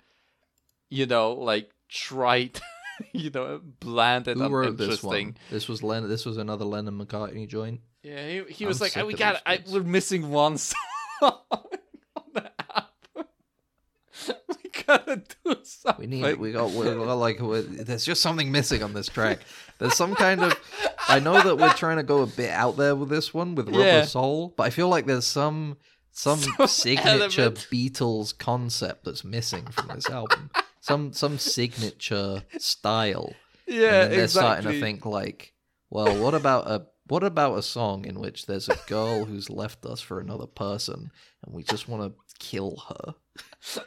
you 0.90 1.06
know, 1.06 1.32
like 1.34 1.72
trite, 1.90 2.60
you 3.14 3.30
know, 3.30 3.62
bland 3.80 4.28
and 4.28 4.42
who 4.42 4.50
wrote 4.50 4.78
this 4.78 4.88
uninteresting. 5.04 5.26
one 5.28 5.36
this 5.50 5.68
was 5.68 5.82
Len- 5.84 6.10
this 6.10 6.26
was 6.26 6.38
another 6.38 6.66
lennon 6.66 6.98
mccartney 6.98 7.48
joint 7.48 7.80
Yeah, 8.04 8.28
he, 8.28 8.44
he 8.54 8.66
I'm 8.66 8.70
was 8.70 8.82
like, 8.82 8.98
oh, 8.98 9.06
we 9.06 9.14
got, 9.14 9.42
I, 9.46 9.64
we're 9.72 9.84
missing 9.84 10.30
one 10.30 10.58
song 10.58 10.80
on 11.22 11.34
the 11.52 11.56
album. 11.56 11.80
we 14.48 14.84
gotta 14.86 15.22
do 15.46 15.56
something. 15.64 16.10
We 16.10 16.22
need. 16.22 16.38
We 16.38 16.52
got. 16.52 16.72
We're, 16.72 16.98
we're 16.98 17.14
like. 17.14 17.40
There's 17.40 18.06
just 18.06 18.22
something 18.22 18.52
missing 18.52 18.84
on 18.84 18.94
this 18.94 19.08
track. 19.08 19.40
There's 19.80 19.96
some 19.96 20.16
kind 20.16 20.44
of. 20.44 20.60
I 21.08 21.20
know 21.20 21.42
that 21.42 21.58
we're 21.58 21.74
trying 21.74 21.98
to 21.98 22.04
go 22.04 22.22
a 22.22 22.28
bit 22.28 22.52
out 22.52 22.78
there 22.78 22.96
with 22.96 23.10
this 23.10 23.34
one 23.34 23.56
with 23.56 23.68
Rubber 23.68 23.80
Yeah. 23.80 24.06
Soul, 24.06 24.54
but 24.58 24.64
I 24.64 24.70
feel 24.70 24.90
like 24.90 25.06
there's 25.06 25.28
some 25.28 25.78
some, 26.18 26.40
Some 26.58 26.68
signature 26.68 27.42
element. 27.42 27.68
Beatles 27.72 28.38
concept 28.38 29.06
that's 29.06 29.24
missing 29.24 29.68
from 29.68 29.96
this 29.96 30.10
album. 30.10 30.50
Some 30.82 31.14
some 31.14 31.38
signature 31.38 32.44
style. 32.58 33.34
Yeah, 33.68 34.04
and 34.04 34.14
they're 34.14 34.24
exactly. 34.24 34.64
starting 34.64 34.72
to 34.72 34.80
think 34.80 35.06
like, 35.06 35.54
well, 35.90 36.22
what 36.24 36.34
about 36.34 36.70
a 36.70 36.88
what 37.08 37.24
about 37.24 37.58
a 37.58 37.62
song 37.62 38.06
in 38.06 38.20
which 38.20 38.48
there's 38.48 38.68
a 38.68 38.80
girl 38.88 39.26
who's 39.26 39.50
left 39.50 39.86
us 39.86 40.02
for 40.02 40.20
another 40.20 40.48
person, 40.48 41.12
and 41.46 41.54
we 41.54 41.64
just 41.64 41.88
want 41.88 42.04
to 42.04 42.36
kill 42.40 42.84
her. 42.90 43.84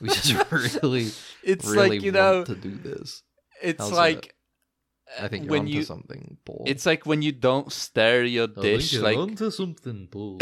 We 0.00 0.08
just 0.08 0.34
really, 0.82 1.10
It's 1.42 1.66
really 1.66 1.88
like 1.90 2.02
you 2.02 2.12
know, 2.12 2.44
to 2.44 2.54
do 2.54 2.70
this. 2.70 3.22
it's 3.62 3.80
how's 3.80 3.92
like 3.92 4.34
I 5.18 5.28
think 5.28 5.44
you're 5.44 5.50
when 5.50 5.60
onto 5.62 5.72
you, 5.72 5.82
something, 5.82 6.36
Paul. 6.44 6.64
it's 6.66 6.86
like 6.86 7.04
when 7.04 7.20
you 7.22 7.32
don't 7.32 7.72
stir 7.72 8.24
your 8.24 8.44
I 8.44 8.46
think 8.46 8.62
dish, 8.62 8.92
you're 8.92 9.02
like 9.02 9.16
onto 9.16 9.50
something, 9.50 10.08
Paul. 10.10 10.38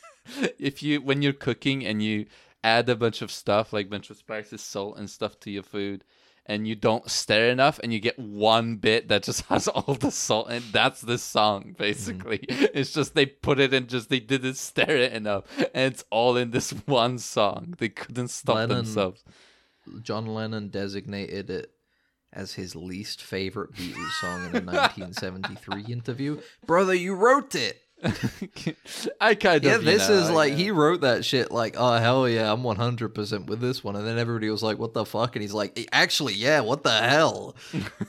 if 0.58 0.82
you 0.82 1.00
when 1.00 1.22
you're 1.22 1.32
cooking 1.32 1.84
and 1.84 2.02
you 2.02 2.26
add 2.62 2.88
a 2.88 2.96
bunch 2.96 3.22
of 3.22 3.30
stuff 3.30 3.72
like 3.72 3.90
bunch 3.90 4.10
of 4.10 4.16
spices, 4.16 4.60
salt, 4.62 4.98
and 4.98 5.08
stuff 5.10 5.38
to 5.40 5.50
your 5.50 5.62
food, 5.62 6.04
and 6.46 6.66
you 6.66 6.76
don't 6.76 7.10
stir 7.10 7.50
enough, 7.50 7.78
and 7.82 7.92
you 7.92 8.00
get 8.00 8.18
one 8.18 8.76
bit 8.76 9.08
that 9.08 9.24
just 9.24 9.42
has 9.48 9.68
all 9.68 9.94
the 9.94 10.10
salt, 10.10 10.48
and 10.48 10.64
that's 10.72 11.00
the 11.00 11.18
song 11.18 11.62
mm-hmm. 11.62 11.72
basically. 11.72 12.44
It's 12.48 12.92
just 12.92 13.14
they 13.14 13.26
put 13.26 13.58
it 13.58 13.72
in, 13.72 13.86
just 13.86 14.08
they 14.08 14.20
didn't 14.20 14.56
stir 14.56 14.96
it 14.96 15.12
enough, 15.12 15.44
and 15.74 15.92
it's 15.92 16.04
all 16.10 16.36
in 16.36 16.50
this 16.50 16.70
one 16.86 17.18
song. 17.18 17.74
They 17.78 17.88
couldn't 17.88 18.28
stop 18.28 18.56
Lennon- 18.56 18.76
themselves. 18.78 19.24
John 20.02 20.26
Lennon 20.26 20.68
designated 20.68 21.48
it 21.48 21.70
as 22.32 22.54
his 22.54 22.74
least 22.74 23.22
favorite 23.22 23.72
Beatles 23.72 24.10
song 24.20 24.40
in 24.46 24.56
a 24.56 24.60
1973 24.60 25.84
interview. 25.84 26.40
Brother, 26.66 26.92
you 26.92 27.14
wrote 27.14 27.54
it. 27.54 27.80
I 29.20 29.34
kind 29.34 29.64
Yeah, 29.64 29.76
of. 29.76 29.84
this 29.84 30.08
know, 30.08 30.14
is 30.16 30.28
I- 30.30 30.32
like 30.32 30.54
he 30.54 30.70
wrote 30.70 31.00
that 31.00 31.24
shit 31.24 31.50
like, 31.50 31.76
oh 31.78 31.94
hell 31.94 32.28
yeah, 32.28 32.52
I'm 32.52 32.62
100 32.62 33.14
percent 33.14 33.46
with 33.46 33.60
this 33.60 33.82
one, 33.82 33.96
and 33.96 34.06
then 34.06 34.18
everybody 34.18 34.50
was 34.50 34.62
like, 34.62 34.78
what 34.78 34.92
the 34.92 35.04
fuck, 35.04 35.34
and 35.34 35.42
he's 35.42 35.54
like, 35.54 35.78
eh, 35.78 35.84
actually 35.92 36.34
yeah, 36.34 36.60
what 36.60 36.82
the 36.82 36.90
hell, 36.92 37.56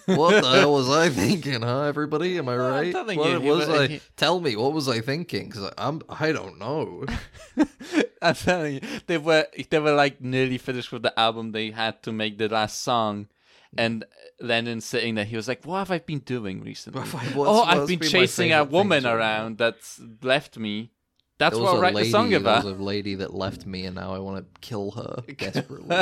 what 0.05 0.43
the 0.43 0.49
hell 0.49 0.73
was 0.73 0.89
I 0.89 1.09
thinking, 1.09 1.61
huh? 1.61 1.83
Everybody, 1.83 2.37
am 2.37 2.49
I 2.49 2.57
right? 2.57 2.93
what 2.93 3.41
you, 3.41 3.49
was 3.51 3.69
I? 3.69 4.01
Tell 4.17 4.39
me, 4.39 4.55
what 4.55 4.73
was 4.73 4.87
I 4.89 4.99
thinking? 4.99 5.47
Because 5.49 5.71
I'm, 5.77 6.01
I 6.09 6.31
don't 6.31 6.59
know. 6.59 7.05
I'm 8.21 8.35
telling 8.35 8.75
you, 8.75 8.81
they 9.07 9.17
were 9.17 9.47
they 9.69 9.79
were 9.79 9.93
like 9.93 10.19
nearly 10.21 10.57
finished 10.57 10.91
with 10.91 11.03
the 11.03 11.17
album. 11.19 11.51
They 11.51 11.71
had 11.71 12.03
to 12.03 12.11
make 12.11 12.37
the 12.37 12.49
last 12.49 12.81
song, 12.81 13.27
and 13.77 14.05
Lennon 14.39 14.81
sitting 14.81 15.15
there, 15.15 15.25
he 15.25 15.35
was 15.35 15.47
like, 15.47 15.65
"What 15.65 15.79
have 15.79 15.91
I 15.91 15.99
been 15.99 16.19
doing 16.19 16.61
recently? 16.63 17.01
What's- 17.09 17.35
oh, 17.35 17.63
I've 17.63 17.87
been 17.87 17.99
been 17.99 18.09
chasing 18.09 18.53
a 18.53 18.63
woman 18.63 19.05
around 19.05 19.57
that's 19.57 19.99
left 20.21 20.57
me. 20.57 20.91
That's 21.39 21.55
There 21.55 21.63
what 21.63 21.77
a 21.77 21.79
write 21.79 21.93
lady, 21.93 22.07
the 22.07 22.11
song 22.11 22.29
there 22.31 22.39
about." 22.39 22.63
was 22.65 22.73
a 22.79 22.81
lady 22.81 23.13
that 23.15 23.31
left 23.33 23.65
me, 23.67 23.85
and 23.85 23.95
now 23.95 24.13
I 24.15 24.19
want 24.19 24.37
to 24.53 24.59
kill 24.61 24.91
her 24.91 25.21
desperately. 25.37 25.95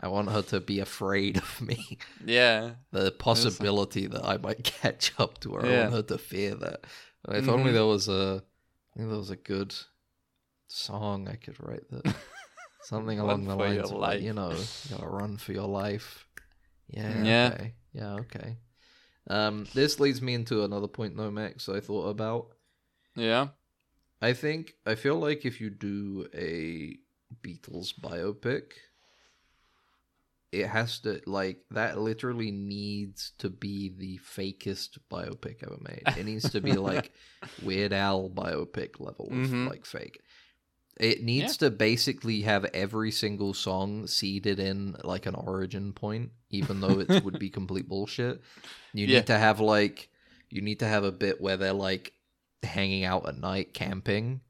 I 0.00 0.06
want 0.08 0.30
her 0.30 0.42
to 0.42 0.60
be 0.60 0.78
afraid 0.80 1.38
of 1.38 1.60
me. 1.60 1.98
yeah, 2.24 2.72
the 2.92 3.10
possibility 3.10 4.06
that 4.06 4.24
I 4.24 4.36
might 4.36 4.62
catch 4.62 5.12
up 5.18 5.40
to 5.40 5.54
her. 5.54 5.66
I 5.66 5.80
want 5.82 5.94
her 5.94 6.02
to 6.02 6.18
fear 6.18 6.54
that. 6.56 6.84
If 7.28 7.48
only 7.48 7.70
Mhm. 7.70 7.74
there 7.74 7.86
was 7.86 8.08
a, 8.08 8.42
I 8.94 8.98
think 8.98 9.08
there 9.08 9.18
was 9.18 9.30
a 9.30 9.36
good 9.36 9.74
song 10.68 11.28
I 11.28 11.34
could 11.36 11.56
write 11.60 11.88
that. 11.90 12.14
Something 12.84 13.20
along 13.20 13.44
the 13.44 13.54
lines 13.54 13.90
of, 13.90 13.96
like, 13.96 14.22
you 14.22 14.32
know, 14.32 14.50
you 14.50 14.90
gotta 14.96 15.06
run 15.06 15.36
for 15.36 15.52
your 15.52 15.68
life. 15.68 16.26
Yeah. 16.92 17.24
Yeah. 17.24 17.50
Okay. 17.54 17.74
Yeah. 17.92 18.14
Okay. 18.14 18.56
Um, 19.28 19.66
this 19.74 19.98
leads 20.00 20.20
me 20.22 20.34
into 20.34 20.64
another 20.64 20.88
point, 20.88 21.16
though, 21.16 21.30
Max. 21.30 21.68
I 21.68 21.80
thought 21.80 22.08
about. 22.08 22.48
yeah, 23.16 23.48
I 24.20 24.32
think 24.34 24.74
I 24.86 24.94
feel 24.94 25.16
like 25.18 25.44
if 25.44 25.60
you 25.60 25.70
do 25.70 26.26
a 26.34 26.96
Beatles 27.42 27.92
biopic, 28.00 28.72
it 30.52 30.66
has 30.66 30.98
to 31.00 31.20
like 31.26 31.64
that 31.70 31.98
literally 31.98 32.50
needs 32.50 33.32
to 33.38 33.48
be 33.48 33.90
the 33.96 34.18
fakest 34.18 34.98
biopic 35.10 35.62
ever 35.62 35.78
made. 35.80 36.02
It 36.16 36.26
needs 36.26 36.50
to 36.50 36.60
be 36.60 36.72
like 36.72 37.12
Weird 37.62 37.92
Al 37.92 38.28
biopic 38.28 39.00
level 39.00 39.26
of 39.26 39.32
Mhm. 39.32 39.68
like 39.68 39.86
fake. 39.86 40.20
It 41.02 41.22
needs 41.24 41.56
to 41.58 41.70
basically 41.70 42.42
have 42.42 42.64
every 42.66 43.10
single 43.10 43.54
song 43.54 44.06
seeded 44.06 44.58
in 44.60 44.94
like 45.02 45.26
an 45.26 45.34
origin 45.34 45.92
point, 45.92 46.30
even 46.50 46.80
though 46.80 47.00
it 47.00 47.24
would 47.24 47.38
be 47.38 47.50
complete 47.60 47.88
bullshit. 47.88 48.40
You 48.94 49.06
Yeah. 49.06 49.18
need 49.18 49.26
to 49.26 49.38
have 49.38 49.58
like 49.60 50.08
you 50.48 50.60
need 50.62 50.78
to 50.78 50.86
have 50.86 51.02
a 51.04 51.12
bit 51.12 51.40
where 51.40 51.56
they're 51.56 51.72
like 51.72 52.12
hanging 52.62 53.04
out 53.04 53.26
at 53.28 53.36
night 53.38 53.74
camping 53.74 54.40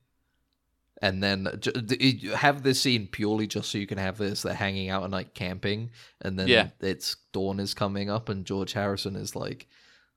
and 1.00 1.22
then 1.22 1.48
ju- 1.60 1.72
d- 1.72 2.18
you 2.20 2.32
have 2.32 2.62
this 2.62 2.80
scene 2.80 3.06
purely 3.06 3.46
just 3.46 3.70
so 3.70 3.78
you 3.78 3.86
can 3.86 3.98
have 3.98 4.18
this 4.18 4.42
they're 4.42 4.52
hanging 4.54 4.90
out 4.90 5.02
at 5.04 5.10
night 5.10 5.34
camping 5.34 5.90
and 6.20 6.38
then 6.38 6.48
Yeah. 6.48 6.68
it's 6.80 7.16
dawn 7.32 7.58
is 7.58 7.72
coming 7.72 8.10
up 8.10 8.28
and 8.28 8.44
george 8.44 8.74
harrison 8.74 9.16
is 9.16 9.34
like 9.34 9.66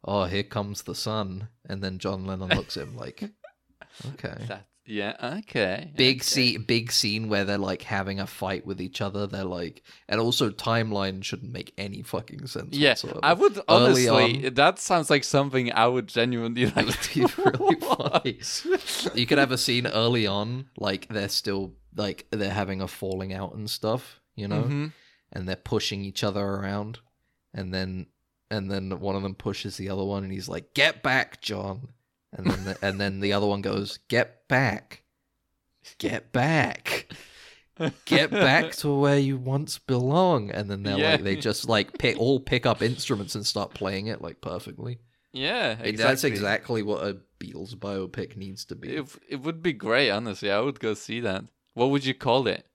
oh 0.04 0.26
here 0.26 0.44
comes 0.44 0.82
the 0.84 0.94
sun 0.96 1.48
and 1.70 1.82
then 1.82 1.98
john 2.00 2.26
lennon 2.26 2.50
looks 2.50 2.76
at 2.76 2.84
him 2.88 2.98
like 2.98 3.24
okay 4.16 4.44
that 4.50 4.66
yeah, 4.86 5.16
okay, 5.40 5.92
big 5.96 6.18
okay. 6.18 6.24
scene 6.24 6.62
big 6.64 6.92
scene 6.92 7.28
where 7.30 7.44
they're 7.46 7.58
like 7.58 7.82
having 7.82 8.20
a 8.20 8.28
fight 8.28 8.66
with 8.66 8.80
each 8.80 9.02
other 9.02 9.26
they're 9.28 9.44
like 9.44 9.82
and 10.08 10.20
also 10.22 10.50
timeline 10.50 11.24
shouldn't 11.24 11.52
make 11.52 11.74
any 11.78 12.02
fucking 12.04 12.46
sense 12.48 12.76
Yeah, 12.78 12.92
whatsoever. 12.92 13.20
I 13.24 13.34
would 13.34 13.58
Early 13.70 14.08
honestly. 14.08 14.48
on- 14.48 14.54
That 14.54 14.80
sounds 14.80 15.10
like 15.10 15.24
something 15.24 15.72
I 15.74 15.88
would 15.88 16.08
genuinely 16.08 16.66
like. 16.76 16.88
to 17.02 17.28
really 17.38 17.76
funny. 17.80 18.40
you 19.16 19.26
could 19.26 19.38
have 19.38 19.52
a 19.52 19.58
scene 19.58 19.88
early 19.88 20.28
on 20.28 20.68
like 20.78 21.08
they're 21.10 21.30
still 21.30 21.74
like 21.96 22.28
they're 22.32 22.52
having 22.52 22.82
a 22.82 22.88
falling 22.88 23.34
out 23.34 23.56
and 23.56 23.70
stuff 23.70 24.20
you 24.36 24.48
know 24.48 24.64
Mhm. 24.64 24.94
and 25.32 25.48
they're 25.48 25.56
pushing 25.56 26.04
each 26.04 26.24
other 26.24 26.42
around 26.44 27.00
and 27.54 27.74
then 27.74 28.08
and 28.52 28.70
then 28.70 29.00
one 29.00 29.16
of 29.16 29.24
them 29.24 29.34
pushes 29.34 29.78
the 29.78 29.90
other 29.90 30.04
one 30.04 30.24
and 30.24 30.32
he's 30.32 30.48
like 30.50 30.74
get 30.74 31.02
back 31.02 31.42
john 31.42 31.88
and 32.36 32.46
then 32.48 32.64
the, 32.66 32.78
and 32.82 33.00
then 33.02 33.20
the 33.20 33.34
other 33.34 33.46
one 33.48 33.62
goes 33.62 34.00
get 34.10 34.48
back 34.48 35.04
get 36.00 36.32
back 36.32 37.08
get 38.06 38.32
back 38.32 38.72
to 38.72 38.94
where 38.94 39.20
you 39.20 39.38
once 39.38 39.78
belong 39.78 40.50
and 40.50 40.70
then 40.72 40.84
they're 40.84 40.98
Yeah. 40.98 41.12
like 41.12 41.24
they 41.24 41.36
just 41.36 41.68
like 41.68 41.98
pick 41.98 42.18
all 42.18 42.40
pick 42.40 42.66
up 42.66 42.82
instruments 42.82 43.36
and 43.36 43.46
start 43.46 43.74
playing 43.74 44.08
it 44.08 44.22
like 44.22 44.40
perfectly 44.42 45.00
Yeah, 45.34 45.72
exactly. 45.72 45.92
that's 45.98 46.24
exactly 46.24 46.82
what 46.84 47.04
a 47.06 47.18
beatles 47.40 47.76
biopic 47.76 48.38
needs 48.38 48.64
to 48.66 48.76
be 48.76 48.96
It, 48.96 49.06
it 49.30 49.42
would 49.42 49.62
be 49.62 49.74
great, 49.74 50.10
honestly. 50.10 50.50
I 50.50 50.62
would 50.62 50.80
go 50.80 50.94
see 50.94 51.20
that. 51.20 51.44
What 51.74 51.90
would 51.92 52.06
you 52.06 52.14
call 52.14 52.48
it? 52.48 52.66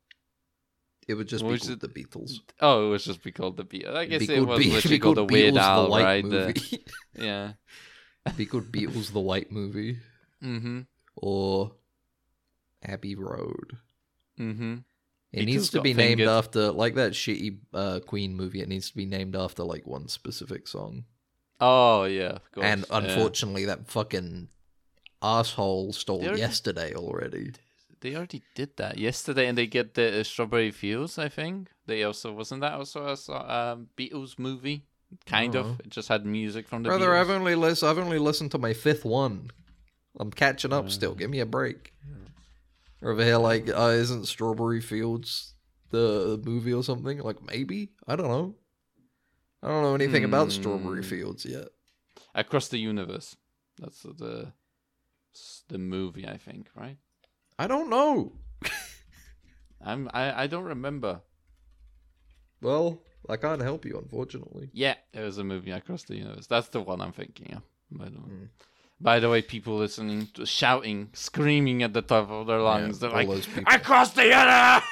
it 1.08 1.14
would 1.14 1.26
just 1.28 1.42
What 1.42 1.54
be 1.54 1.58
called 1.58 1.72
it? 1.72 1.80
the 1.80 1.88
beatles 1.88 2.32
Oh, 2.60 2.86
it 2.86 2.90
would 2.90 3.00
just 3.00 3.22
be 3.24 3.32
called 3.32 3.56
the 3.56 3.64
Beatles. 3.64 3.94
I 3.96 4.04
guess 4.04 4.28
it 4.28 4.46
was 4.46 4.58
Be- 4.60 4.70
literally 4.70 4.96
be 4.96 5.00
called 5.00 5.16
the 5.16 5.20
called 5.22 5.32
Weird 5.32 5.54
Beatles 5.54 5.58
Al, 5.60 5.84
the 5.90 6.04
right? 6.04 6.22
The- 6.30 6.80
yeah. 7.18 7.52
It'd 8.26 8.38
be 8.38 8.46
called 8.46 8.70
Beatles 8.72 9.12
the 9.12 9.20
White 9.20 9.50
Movie 9.50 9.98
Mm-hmm. 10.42 10.80
or 11.16 11.72
Abbey 12.82 13.14
Road. 13.14 13.76
Mm-hmm. 14.38 14.76
It 15.32 15.40
Beatles 15.42 15.46
needs 15.46 15.70
to 15.70 15.76
got 15.78 15.84
be 15.84 15.94
named 15.94 16.18
fingered. 16.18 16.28
after 16.28 16.72
like 16.72 16.94
that 16.94 17.12
shitty 17.12 17.58
uh, 17.74 18.00
Queen 18.06 18.34
movie. 18.34 18.60
It 18.62 18.68
needs 18.68 18.90
to 18.90 18.96
be 18.96 19.06
named 19.06 19.36
after 19.36 19.62
like 19.64 19.86
one 19.86 20.08
specific 20.08 20.66
song. 20.66 21.04
Oh 21.60 22.04
yeah, 22.04 22.30
of 22.40 22.52
course. 22.52 22.64
and 22.66 22.84
yeah. 22.90 22.96
unfortunately, 22.98 23.66
that 23.66 23.86
fucking 23.88 24.48
asshole 25.22 25.92
stole 25.92 26.22
already- 26.22 26.40
yesterday 26.40 26.94
already. 26.94 27.52
they 28.00 28.16
already 28.16 28.42
did 28.54 28.76
that 28.78 28.96
yesterday, 28.98 29.46
and 29.46 29.58
they 29.58 29.66
get 29.66 29.92
the 29.94 30.20
uh, 30.20 30.24
Strawberry 30.24 30.70
Fields. 30.70 31.18
I 31.18 31.28
think 31.28 31.68
they 31.86 32.02
also 32.02 32.32
wasn't 32.32 32.62
that 32.62 32.72
also 32.72 33.06
a 33.06 33.16
so- 33.16 33.34
um, 33.34 33.88
Beatles 33.96 34.38
movie, 34.38 34.86
kind 35.26 35.56
Oh. 35.56 35.60
of. 35.60 35.80
It 35.80 35.90
just 35.90 36.08
had 36.08 36.24
music 36.26 36.68
from 36.68 36.82
the 36.82 36.88
Brother, 36.88 37.08
Beatles. 37.10 37.20
I've 37.20 37.30
only 37.30 37.54
lis- 37.54 37.82
I've 37.82 37.98
only 37.98 38.18
listened 38.18 38.50
to 38.52 38.58
my 38.58 38.72
fifth 38.72 39.04
one. 39.04 39.50
I'm 40.18 40.30
catching 40.30 40.72
up 40.72 40.90
still. 40.90 41.14
Give 41.14 41.30
me 41.30 41.40
a 41.40 41.46
break. 41.46 41.92
Over 43.02 43.24
here, 43.24 43.38
like, 43.38 43.68
uh, 43.68 43.92
isn't 43.94 44.26
Strawberry 44.26 44.80
Fields 44.82 45.54
the 45.90 46.40
movie 46.44 46.74
or 46.74 46.82
something? 46.84 47.18
Like, 47.20 47.42
maybe 47.42 47.92
I 48.06 48.16
don't 48.16 48.28
know. 48.28 48.54
I 49.62 49.68
don't 49.68 49.82
know 49.82 49.94
anything 49.94 50.24
about 50.24 50.52
Strawberry 50.52 51.02
Hmm. 51.02 51.08
Fields 51.08 51.44
yet. 51.44 51.68
Across 52.34 52.68
the 52.68 52.78
Universe. 52.78 53.36
That's 53.78 54.02
the 54.02 54.52
the 55.68 55.78
movie, 55.78 56.26
I 56.26 56.36
think, 56.36 56.68
right? 56.74 56.98
I 57.58 57.66
don't 57.68 57.88
know. 57.88 58.32
I'm 59.80 60.10
I, 60.12 60.42
I 60.42 60.46
don't 60.48 60.64
remember. 60.64 61.22
Well, 62.60 63.02
I 63.30 63.36
can't 63.36 63.62
help 63.62 63.84
you, 63.84 63.98
unfortunately. 63.98 64.70
Yeah, 64.72 64.94
there 65.12 65.24
was 65.24 65.38
a 65.38 65.44
movie 65.44 65.70
Across 65.70 66.04
the 66.04 66.16
Universe. 66.16 66.46
That's 66.46 66.68
the 66.68 66.80
one 66.80 67.00
I'm 67.00 67.12
thinking 67.12 67.54
of. 67.54 67.62
By 67.90 68.06
the 68.06 68.18
way. 68.18 68.28
Mm. 68.28 68.48
By 69.00 69.18
the 69.18 69.30
way, 69.30 69.40
people 69.40 69.76
listening, 69.76 70.28
to 70.34 70.44
shouting, 70.44 71.08
screaming 71.14 71.82
at 71.82 71.94
the 71.94 72.02
top 72.02 72.30
of 72.30 72.46
their 72.46 72.60
lungs. 72.60 73.00
Yeah, 73.00 73.08
They're 73.08 73.24
like. 73.26 73.74
"Across 73.74 74.12
the 74.12 74.24
Universe!" 74.24 74.84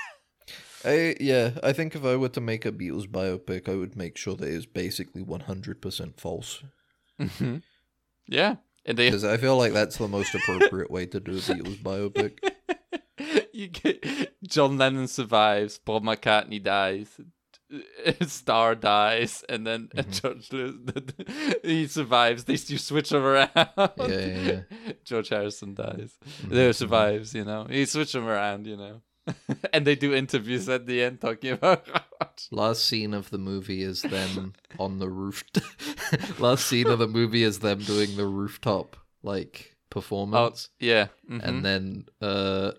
I 0.85 1.17
yeah, 1.21 1.59
I 1.63 1.73
think 1.73 1.95
if 1.95 2.05
I 2.05 2.17
were 2.17 2.29
to 2.31 2.41
make 2.41 2.65
a 2.65 2.73
Beatles 2.73 3.07
biopic, 3.09 3.69
I 3.69 3.75
would 3.75 3.97
make 3.97 4.17
sure 4.17 4.37
that 4.37 4.49
it's 4.49 4.65
basically 4.67 5.23
one 5.23 5.41
hundred 5.41 5.83
percent 5.83 6.21
false. 6.21 6.63
Mhm. 7.21 7.63
Yeah, 8.29 8.57
they 8.87 8.95
Because 9.09 9.25
I 9.25 9.37
feel 9.37 9.57
like 9.57 9.73
that's 9.73 9.99
the 9.99 10.09
most 10.09 10.35
appropriate 10.35 10.91
way 10.91 11.07
to 11.07 11.21
do 11.21 11.33
a 11.33 11.41
Beatles 11.41 11.83
biopic. 11.83 12.39
you 13.53 13.69
get 13.69 14.41
John 14.43 14.79
Lennon 14.79 15.09
survives, 15.09 15.79
Paul 15.79 16.03
McCartney 16.03 16.63
dies, 16.63 17.21
Starr 18.27 18.75
dies, 18.75 19.45
and 19.49 19.67
then 19.67 19.89
Mm-hmm. 19.95 20.11
George 20.13 20.53
Lewis, 20.53 20.75
he 21.63 21.87
survives. 21.87 22.45
They 22.45 22.55
you 22.55 22.79
switch 22.79 23.11
them 23.11 23.25
around. 23.25 23.51
Yeah, 23.57 23.87
yeah, 23.99 24.41
yeah. 24.41 24.61
George 25.05 25.29
Harrison 25.29 25.75
dies. 25.75 26.17
Mhm, 26.43 26.51
There 26.51 26.73
survives, 26.73 27.35
you 27.35 27.45
know. 27.45 27.67
he 27.69 27.85
switch 27.87 28.13
them 28.13 28.27
around, 28.27 28.67
you 28.67 28.77
know. 28.77 29.03
and 29.75 29.87
they 29.87 29.95
do 29.95 30.15
interviews 30.15 30.69
at 30.71 30.87
the 30.87 31.03
end 31.03 31.21
talking 31.21 31.51
about. 31.53 31.87
Last 32.51 32.85
scene 32.87 33.13
of 33.13 33.29
the 33.31 33.37
movie 33.39 33.83
is 33.83 34.01
them 34.03 34.55
on 34.79 34.99
the 34.99 35.09
roof. 35.11 35.45
Last 36.39 36.67
scene 36.67 36.87
of 36.87 36.99
the 36.99 37.09
movie 37.09 37.43
is 37.43 37.59
them 37.59 37.81
doing 37.81 38.17
the 38.17 38.25
rooftop 38.27 38.97
like 39.23 39.77
oh, 39.99 40.01
performance. 40.01 40.71
yeah. 40.81 41.09
mhm. 41.31 41.43
And 41.43 41.65
then, 41.65 42.07
uh, 42.21 42.73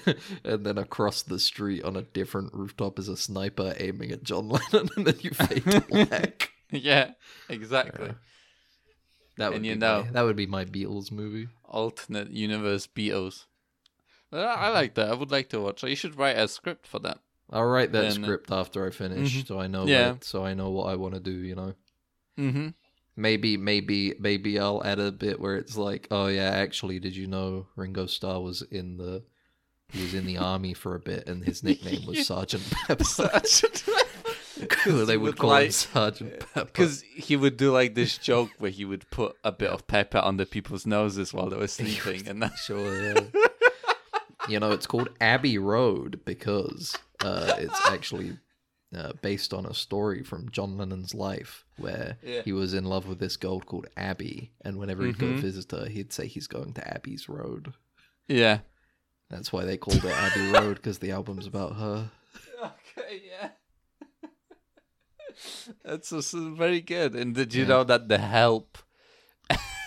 and 0.44 0.64
then 0.66 0.78
across 0.78 1.22
the 1.22 1.38
street 1.38 1.82
on 1.84 1.96
a 1.96 2.02
different 2.02 2.52
rooftop 2.52 2.98
is 2.98 3.08
a 3.08 3.16
sniper 3.16 3.74
aiming 3.78 4.10
at 4.12 4.22
John 4.22 4.48
Lennon, 4.72 4.90
and 4.96 5.06
then 5.06 5.14
you 5.20 5.30
fade 5.30 5.64
to 5.64 5.80
black. 5.88 6.50
yeah, 6.70 7.12
exactly. 7.48 8.06
Yeah. 8.06 8.12
That 9.38 9.48
would 9.50 9.56
And 9.56 9.66
you 9.66 9.72
my- 9.76 9.78
know- 9.78 10.06
that 10.12 10.22
would 10.22 10.36
be 10.36 10.46
my 10.46 10.64
Beatles 10.64 11.10
movie. 11.10 11.48
Alternate 11.64 12.30
universe 12.30 12.86
Beatles. 12.86 13.46
I 14.32 14.68
like 14.70 14.94
that. 14.94 15.10
I 15.10 15.14
would 15.14 15.30
like 15.30 15.48
to 15.50 15.60
watch. 15.60 15.80
So 15.80 15.86
you 15.86 15.94
should 15.96 16.18
write 16.18 16.36
a 16.36 16.48
script 16.48 16.86
for 16.88 16.98
that. 17.00 17.18
I'll 17.50 17.64
write 17.66 17.92
that 17.92 18.00
Then, 18.12 18.22
uh, 18.24 18.26
script 18.26 18.50
after 18.50 18.84
I 18.86 18.90
finish, 18.90 19.32
mhm. 19.36 19.46
so 19.46 19.60
I 19.60 19.66
know. 19.68 19.86
Yeah. 19.86 20.12
what- 20.12 20.24
so 20.24 20.44
I 20.44 20.54
know 20.54 20.70
what 20.70 20.86
I 20.92 20.96
want 20.96 21.14
to 21.14 21.20
do. 21.20 21.30
You 21.32 21.54
know. 21.54 21.74
Mm-hmm. 22.38 22.68
Maybe, 23.16 23.56
maybe, 23.56 24.14
maybe 24.18 24.58
I'll 24.58 24.82
add 24.84 24.98
a 24.98 25.12
bit 25.12 25.38
where 25.40 25.56
it's 25.56 25.76
like, 25.76 26.08
oh 26.10 26.26
yeah, 26.26 26.50
actually, 26.50 26.98
did 26.98 27.14
you 27.14 27.26
know 27.28 27.66
Ringo 27.76 28.06
Starr 28.06 28.40
was 28.40 28.62
in 28.62 28.96
the 28.96 29.22
he 29.92 30.02
was 30.02 30.14
in 30.14 30.26
the 30.26 30.38
army 30.52 30.74
for 30.74 30.94
a 30.96 31.00
bit, 31.00 31.28
and 31.28 31.44
his 31.44 31.62
nickname 31.62 32.06
was 32.06 32.26
Sergeant 32.26 32.64
Pepper. 32.70 33.04
they 35.06 35.16
would 35.16 35.36
call 35.36 35.50
like- 35.50 35.66
him 35.66 35.70
Sergeant 35.72 36.40
Pepper. 36.40 36.64
Because 36.64 37.02
he 37.02 37.36
would 37.36 37.56
do 37.56 37.70
like 37.72 37.94
this 37.94 38.18
joke 38.18 38.50
where 38.58 38.70
he 38.70 38.84
would 38.84 39.08
put 39.10 39.36
a 39.44 39.52
bit 39.52 39.70
of 39.70 39.86
pepper 39.86 40.18
under 40.18 40.44
people's 40.44 40.86
noses 40.86 41.32
while 41.32 41.48
they 41.48 41.56
were 41.56 41.68
sleeping, 41.68 42.26
and 42.28 42.42
that, 42.42 42.56
Sure, 42.58 43.00
yeah. 43.14 43.20
you 44.48 44.58
know, 44.60 44.72
it's 44.72 44.86
called 44.86 45.08
Abbey 45.20 45.58
Road 45.58 46.20
because 46.24 46.96
uh, 47.20 47.54
it's 47.58 47.80
actually 47.88 48.38
uh, 48.96 49.12
based 49.22 49.52
on 49.54 49.66
a 49.66 49.74
story 49.74 50.22
from 50.22 50.50
John 50.50 50.76
Lennon's 50.76 51.14
life 51.14 51.64
where 51.76 52.18
Yeah. 52.22 52.42
he 52.42 52.52
was 52.52 52.74
in 52.74 52.84
love 52.84 53.06
with 53.06 53.18
this 53.18 53.36
girl 53.36 53.60
called 53.60 53.86
Abby, 53.96 54.52
and 54.62 54.78
whenever 54.78 55.04
he'd 55.04 55.18
go 55.18 55.26
Mhm. 55.28 55.38
visit 55.40 55.70
her, 55.72 55.86
he'd 55.88 56.12
say 56.12 56.26
he's 56.26 56.46
going 56.46 56.72
to 56.74 56.86
Abbey's 56.94 57.28
Road. 57.28 57.74
yeah. 58.28 58.60
That's 59.30 59.52
why 59.52 59.64
they 59.64 59.76
called 59.78 60.04
it 60.04 60.12
Abbey 60.12 60.48
Road 60.52 60.76
because 60.76 60.98
the 60.98 61.10
album's 61.10 61.46
about 61.46 61.76
her. 61.76 62.10
Okay, 62.96 63.22
yeah. 63.26 63.50
That's 65.84 66.12
also 66.12 66.54
very 66.54 66.80
good. 66.80 67.14
And 67.14 67.34
did 67.34 67.52
you 67.54 67.62
Yeah. 67.62 67.68
know 67.68 67.84
that 67.84 68.08
the 68.08 68.18
help 68.18 68.78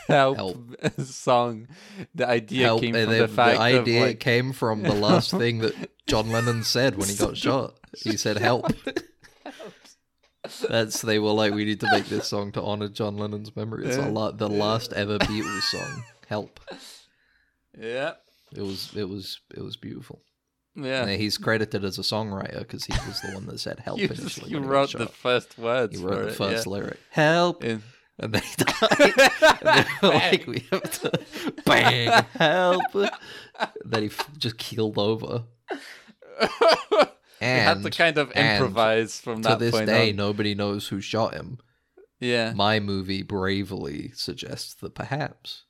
help, 0.07 0.37
Help. 0.37 0.57
song, 1.01 1.67
the 2.15 2.27
idea 2.27 2.65
Help, 2.65 2.81
came 2.81 2.93
from 2.93 3.09
the 3.09 3.27
fact 3.27 3.57
the 3.57 3.61
idea 3.63 4.01
of 4.01 4.07
like, 4.07 4.19
came 4.19 4.53
from 4.53 4.83
the 4.83 4.93
last 4.93 5.31
thing 5.31 5.59
that 5.59 5.73
John 6.07 6.29
Lennon 6.31 6.63
said 6.63 6.97
when 6.97 7.07
he 7.09 7.15
got 7.15 7.37
shot. 7.37 7.75
He 7.97 8.17
said, 8.17 8.37
"Help." 8.37 8.71
That's 10.69 11.01
they 11.01 11.19
were 11.19 11.31
like, 11.31 11.53
we 11.53 11.65
need 11.65 11.81
to 11.81 11.91
make 11.91 12.05
this 12.05 12.27
song 12.27 12.51
to 12.53 12.61
honor 12.61 12.87
John 12.87 13.17
Lennon's 13.17 13.53
memory. 13.55 13.85
It's 13.85 13.97
a 13.97 14.07
la- 14.09 14.31
the 14.31 14.47
last 14.47 14.93
ever 14.93 15.17
Beatles 15.19 15.61
song. 15.63 16.03
Help. 16.27 16.59
yeah, 17.77 18.13
It 18.55 18.61
was 18.61 18.91
it 18.95 19.09
was 19.09 19.41
it 19.55 19.61
was 19.61 19.75
beautiful. 19.75 20.21
yeah. 20.75 21.01
And 21.05 21.19
he's 21.21 21.37
credited 21.37 21.83
as 21.83 21.97
a 21.97 22.01
songwriter 22.01 22.59
because 22.59 22.85
he 22.85 22.93
was 23.07 23.19
the 23.21 23.31
one 23.33 23.45
that 23.47 23.59
said 23.59 23.79
help 23.79 23.99
You, 23.99 24.05
initially. 24.07 24.51
you 24.51 24.59
wrote 24.59 24.93
the 24.93 25.07
first 25.07 25.57
words. 25.57 25.99
He 25.99 26.05
wrote 26.05 26.21
the 26.21 26.27
it, 26.29 26.35
first 26.35 26.65
yeah. 26.65 26.71
lyric. 26.71 26.97
Help. 27.11 27.63
In- 27.65 27.83
And 28.19 28.33
then 28.33 28.41
he 28.41 28.55
died. 28.55 29.31
and 29.61 29.85
they 29.85 30.07
were 30.07 30.13
like, 30.13 30.47
we 30.47 30.65
have 30.71 30.91
to 31.01 31.21
bang, 31.65 32.25
help. 32.33 32.81
then 33.85 34.01
he 34.01 34.07
f- 34.07 34.29
just 34.37 34.57
keeled 34.57 34.97
over. 34.97 35.43
you 36.41 36.47
had 37.39 37.83
to 37.83 37.89
kind 37.91 38.17
of 38.17 38.31
and 38.35 38.57
improvise 38.63 39.19
from 39.19 39.41
to 39.43 39.49
that 39.49 39.59
this 39.59 39.71
point 39.71 39.85
day, 39.87 40.09
on. 40.09 40.15
nobody 40.15 40.55
knows 40.55 40.87
who 40.87 40.99
shot 41.01 41.33
him. 41.33 41.59
Yeah. 42.19 42.53
My 42.55 42.79
movie 42.79 43.21
bravely 43.21 44.11
suggests 44.15 44.73
that 44.75 44.95
perhaps 44.95 45.65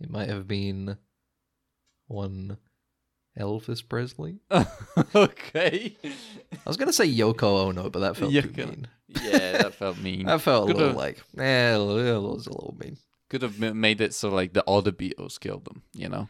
it 0.00 0.08
might 0.10 0.30
have 0.30 0.48
been 0.48 0.96
one 2.06 2.56
Elvis 3.38 3.82
Presley. 3.88 4.40
okay. 5.14 5.96
I 6.02 6.58
was 6.66 6.76
gonna 6.76 6.92
say 6.92 7.08
Yoko 7.10 7.66
Ono, 7.66 7.90
but 7.90 8.00
that 8.00 8.16
felt 8.16 8.32
too 8.32 8.52
mean. 8.56 8.86
Yeah, 9.08 9.58
that 9.62 9.74
felt 9.74 9.98
mean. 9.98 10.26
That 10.26 10.40
felt 10.40 10.64
a 10.70 10.72
Could've- 10.72 10.80
little 10.80 10.96
like, 10.98 11.18
eh, 11.38 11.74
it 11.74 11.78
was 11.78 12.46
a 12.46 12.50
little 12.52 12.76
mean. 12.78 12.96
Could 13.28 13.42
have 13.42 13.58
made 13.58 14.00
it 14.02 14.12
so 14.12 14.28
like 14.28 14.52
the 14.52 14.68
other 14.68 14.92
Beatles 14.92 15.40
killed 15.40 15.64
them. 15.64 15.82
You 15.94 16.08
know, 16.10 16.28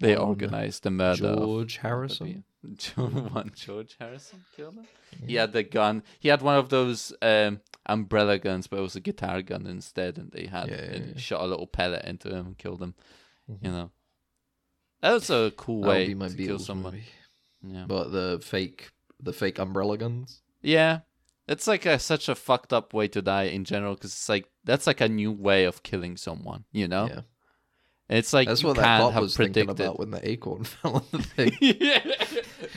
they 0.00 0.16
One 0.16 0.28
organized 0.28 0.84
the 0.84 0.90
murder. 0.90 1.34
George 1.36 1.76
Harrison. 1.78 2.44
One 2.96 3.52
George 3.54 3.96
Harrison 3.98 4.44
killed 4.56 4.74
him. 4.76 4.86
He 5.26 5.34
had 5.34 5.52
the 5.52 5.62
gun. 5.62 6.02
He 6.20 6.28
had 6.28 6.40
one 6.40 6.56
of 6.56 6.70
those 6.70 7.12
um, 7.20 7.60
umbrella 7.84 8.38
guns, 8.38 8.66
but 8.68 8.78
it 8.78 8.82
was 8.82 8.96
a 8.96 9.00
guitar 9.00 9.42
gun 9.42 9.66
instead, 9.66 10.16
and 10.16 10.30
they 10.32 10.46
had 10.46 10.68
Yeah, 10.68 10.76
yeah, 10.76 10.82
and 10.92 11.06
yeah. 11.08 11.18
shot 11.20 11.42
a 11.42 11.46
little 11.46 11.66
pellet 11.66 12.04
into 12.06 12.28
him 12.30 12.46
and 12.46 12.58
killed 12.58 12.80
him. 12.82 12.94
Mhm. 13.50 13.58
You 13.64 13.70
know, 13.72 13.90
that 15.02 15.12
was 15.12 15.28
a 15.30 15.52
cool 15.56 15.82
way 15.82 16.06
be 16.08 16.14
my 16.14 16.28
to 16.28 16.34
kill 16.36 16.56
Beatles 16.58 16.60
someone. 16.62 16.94
movie. 16.94 17.04
Yeah. 17.64 17.84
But 17.86 18.10
the 18.12 18.40
fake, 18.42 18.90
the 19.20 19.32
fake 19.32 19.58
umbrella 19.58 19.98
guns. 19.98 20.40
Yeah, 20.62 21.00
it's 21.46 21.66
like 21.66 21.86
a, 21.86 21.98
such 21.98 22.28
a 22.28 22.34
fucked 22.34 22.72
up 22.72 22.94
way 22.94 23.08
to 23.08 23.20
die 23.22 23.44
in 23.44 23.64
general 23.64 23.94
because 23.94 24.12
it's 24.12 24.28
like 24.28 24.46
that's 24.64 24.86
like 24.86 25.00
a 25.00 25.08
new 25.08 25.30
way 25.32 25.64
of 25.64 25.82
killing 25.82 26.16
someone. 26.16 26.64
You 26.72 26.88
know, 26.88 27.06
Yeah, 27.08 27.20
it's 28.08 28.32
like 28.32 28.48
that's 28.48 28.64
what 28.64 28.76
that 28.76 29.00
cop 29.00 29.20
was 29.20 29.34
predicted. 29.36 29.66
thinking 29.68 29.84
about 29.86 29.98
when 29.98 30.10
the 30.10 30.28
acorn 30.28 30.64
fell 30.64 31.04
in 31.12 31.18
the 31.18 31.22
thing. 31.36 31.52
yeah, 31.60 32.00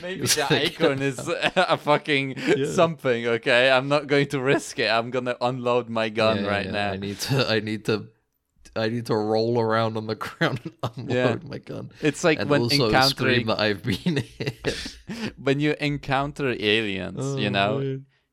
maybe 0.01 0.21
the 0.25 0.47
acorn 0.51 1.01
is 1.01 1.19
a 1.27 1.77
fucking 1.77 2.35
something. 2.71 3.25
Okay, 3.27 3.69
I'm 3.71 3.87
not 3.87 4.07
going 4.07 4.27
to 4.29 4.39
risk 4.39 4.77
it. 4.79 4.89
I'm 4.89 5.09
gonna 5.11 5.35
unload 5.41 5.89
my 5.89 6.09
gun 6.09 6.43
Yeah, 6.43 6.49
right 6.49 6.65
yeah, 6.65 6.71
now. 6.71 6.91
I 6.91 6.97
need 6.97 7.19
to. 7.21 7.49
I 7.51 7.59
need 7.59 7.85
to. 7.85 8.07
I 8.75 8.89
need 8.89 9.05
to 9.07 9.15
roll 9.15 9.59
around 9.59 9.95
on 9.97 10.07
the 10.07 10.15
ground 10.25 10.59
and 10.63 10.73
unload 10.97 11.43
Yeah. 11.43 11.49
my 11.49 11.57
gun, 11.59 11.91
It's 12.01 12.23
like 12.23 12.39
and 12.39 12.49
when 12.49 12.61
also 12.61 12.87
encountering 12.87 13.47
that 13.47 13.59
I've 13.59 13.83
been 13.83 14.17
hit. 14.17 14.97
when 15.37 15.59
you 15.59 15.75
encounter 15.79 16.49
aliens. 16.59 17.17
Oh, 17.19 17.37
you 17.37 17.49
know, 17.49 17.77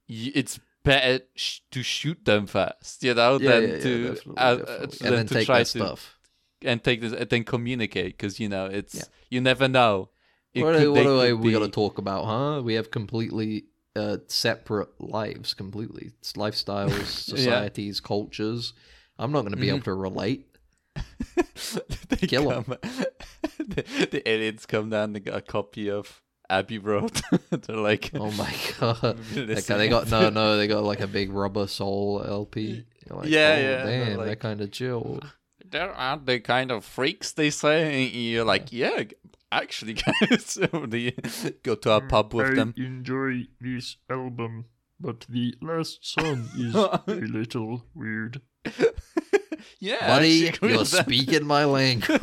y- 0.09 0.33
it's 0.35 0.59
better 0.85 1.25
sh- 1.37 1.61
to 1.71 1.83
shoot 1.83 2.25
them 2.25 2.47
first. 2.47 3.03
You 3.05 3.15
know, 3.15 3.39
yeah, 3.39 3.51
than 3.51 3.63
yeah, 3.69 3.75
yeah, 3.77 3.83
to 3.83 4.09
definitely, 4.09 4.35
uh, 4.37 4.41
uh, 4.43 4.57
definitely. 4.57 4.87
than 4.99 5.07
and 5.09 5.17
then 5.19 5.27
to 5.29 5.35
take 5.35 5.47
try 5.47 5.59
to 5.61 5.65
stuff. 5.65 6.19
and 6.63 6.83
take 6.83 7.01
this 7.01 7.13
and 7.13 7.29
then 7.31 7.45
communicate 7.45 8.17
because 8.19 8.39
you 8.41 8.49
know 8.49 8.67
it's 8.67 8.95
Yeah. 8.95 9.05
you 9.31 9.41
never 9.41 9.69
know. 9.69 10.11
It 10.55 10.63
What, 10.65 10.77
could- 10.77 10.91
what 10.91 11.03
do 11.05 11.37
we 11.39 11.53
got 11.53 11.61
to 11.61 11.69
talk 11.69 11.99
about, 11.99 12.25
huh? 12.27 12.63
We 12.63 12.75
have 12.75 12.91
completely 12.91 13.65
uh, 13.95 14.19
separate 14.27 14.89
lives, 15.01 15.55
completely 15.55 16.11
It's 16.19 16.33
lifestyles, 16.35 17.07
societies, 17.35 18.01
cultures. 18.01 18.73
I'm 19.19 19.33
not 19.33 19.43
going 19.43 19.53
to 19.53 19.57
be 19.57 19.67
Mm-hmm. 19.67 19.75
able 19.77 19.85
to 19.85 19.95
relate. 19.95 20.49
they 22.09 22.27
Kill 22.27 22.51
'em. 22.53 22.65
come, 22.65 22.77
the, 23.59 24.09
the 24.11 24.23
aliens 24.29 24.67
come 24.67 24.91
down. 24.91 25.13
They 25.13 25.21
got 25.21 25.37
a 25.37 25.41
copy 25.43 25.91
of 25.91 26.21
Abbey 26.51 26.79
Road. 26.79 27.21
They're 27.51 27.77
like, 27.77 28.11
Oh 28.15 28.31
my 28.33 28.55
god! 28.79 29.19
Listen. 29.35 29.75
Okay, 29.75 29.79
they 29.79 29.89
got 29.89 30.11
no, 30.11 30.29
no. 30.31 30.57
They 30.57 30.67
got 30.67 30.85
like 30.85 31.01
a 31.01 31.07
big 31.07 31.33
rubber 31.33 31.67
soul 31.67 32.23
LP. 32.27 32.85
Like, 33.09 33.29
Yeah, 33.29 33.55
oh, 33.57 33.61
yeah, 33.61 33.79
and 33.81 33.89
they're 33.89 34.17
Damn, 34.17 34.27
they're 34.27 34.37
kind 34.37 34.61
of 34.61 34.71
chill. 34.71 35.21
there 35.65 35.93
aren't 35.93 36.27
they 36.27 36.41
kind 36.41 36.71
of 36.71 36.85
freaks? 36.85 37.33
They 37.33 37.51
say. 37.51 38.05
And 38.07 38.15
you're 38.15 38.45
like, 38.45 38.73
yeah, 38.73 39.05
actually, 39.51 39.95
guys. 39.95 40.45
so 40.47 40.67
they 40.87 41.15
go 41.63 41.75
to 41.77 41.91
a 41.93 42.01
pub 42.03 42.35
with 42.35 42.51
I 42.51 42.55
them. 42.55 42.75
enjoy 42.77 43.47
this 43.61 43.97
album, 44.11 44.67
but 45.01 45.27
the 45.29 45.55
last 45.63 46.05
song 46.07 46.49
is 46.59 46.75
a 46.75 47.03
little 47.07 47.85
weird. 47.95 48.43
yeah, 49.81 50.07
Buddy, 50.07 50.53
you're 50.63 50.85
speaking 50.85 51.45
my 51.47 51.65
language. 51.65 52.19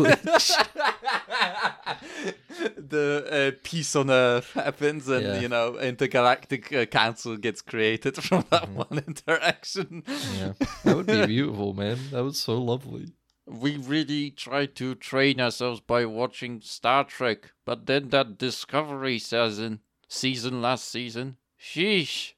the 2.77 3.53
uh, 3.55 3.57
peace 3.63 3.95
on 3.95 4.09
Earth 4.09 4.51
happens, 4.53 5.07
and 5.07 5.23
Yeah. 5.25 5.39
you 5.39 5.47
know, 5.49 5.77
intergalactic 5.77 6.73
uh, 6.73 6.85
council 6.85 7.37
gets 7.37 7.61
created 7.61 8.15
from 8.23 8.45
that 8.49 8.63
Mm-hmm. 8.63 8.75
one 8.75 9.03
interaction. 9.07 10.03
yeah, 10.37 10.53
that 10.83 10.95
would 10.95 11.07
be 11.07 11.25
beautiful, 11.25 11.73
man. 11.73 11.97
That 12.11 12.23
was 12.23 12.39
so 12.39 12.57
lovely. 12.57 13.13
We 13.47 13.77
really 13.77 14.29
try 14.31 14.67
to 14.67 14.93
train 14.95 15.41
ourselves 15.41 15.79
by 15.81 16.05
watching 16.05 16.61
Star 16.61 17.03
Trek, 17.03 17.51
but 17.65 17.85
then 17.87 18.09
that 18.09 18.37
Discovery 18.37 19.17
season, 19.19 19.79
season 20.07 20.61
last 20.61 20.87
season, 20.89 21.37
sheesh. 21.59 22.33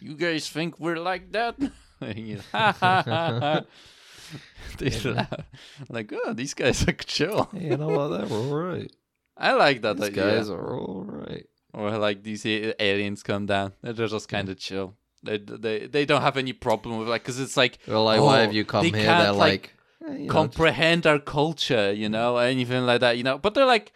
you 0.00 0.14
guys 0.16 0.48
think 0.48 0.80
we're 0.80 0.96
like 0.96 1.30
that? 1.32 1.56
You- 2.16 2.40
ha, 2.52 2.72
ha, 2.78 3.02
ha, 3.06 3.38
ha. 3.40 3.60
laugh. 5.04 5.32
Like, 5.88 6.12
oh, 6.12 6.32
these 6.32 6.54
guys 6.54 6.86
are 6.88 6.92
chill. 6.92 7.48
Hey, 7.52 7.66
you 7.68 7.76
know 7.76 7.88
what? 7.88 8.08
They're 8.08 8.26
all 8.38 8.54
right. 8.54 8.90
I 9.36 9.52
like 9.52 9.82
that 9.82 9.96
These 9.96 10.06
idea. 10.10 10.24
guys 10.36 10.50
are 10.50 10.76
all 10.78 11.04
right. 11.06 11.46
Or 11.72 11.98
like 11.98 12.22
these 12.22 12.46
aliens 12.46 13.22
come 13.24 13.46
down, 13.46 13.72
they're 13.82 14.06
just 14.06 14.28
kind 14.28 14.48
of 14.48 14.58
chill. 14.58 14.94
They 15.24 15.38
they 15.38 15.86
they 15.86 16.04
don't 16.04 16.22
have 16.22 16.36
any 16.36 16.52
problem 16.52 16.98
with 16.98 17.08
like 17.08 17.22
because 17.22 17.40
it's 17.40 17.56
like 17.56 17.78
Well, 17.88 18.04
like, 18.04 18.20
why 18.20 18.40
Oh, 18.40 18.44
have 18.44 18.52
you 18.54 18.64
come 18.64 18.82
they 18.82 18.90
here? 18.98 19.06
can't, 19.06 19.24
They're 19.24 19.32
like, 19.32 19.74
like, 20.00 20.10
eh, 20.10 20.16
you 20.18 20.26
know, 20.26 20.32
comprehend 20.32 21.06
our 21.06 21.18
culture, 21.18 21.92
you 21.92 22.08
know, 22.08 22.36
anything 22.36 22.86
like 22.86 23.00
that, 23.00 23.16
you 23.16 23.24
know. 23.24 23.38
But 23.38 23.54
they're 23.54 23.66
like, 23.66 23.92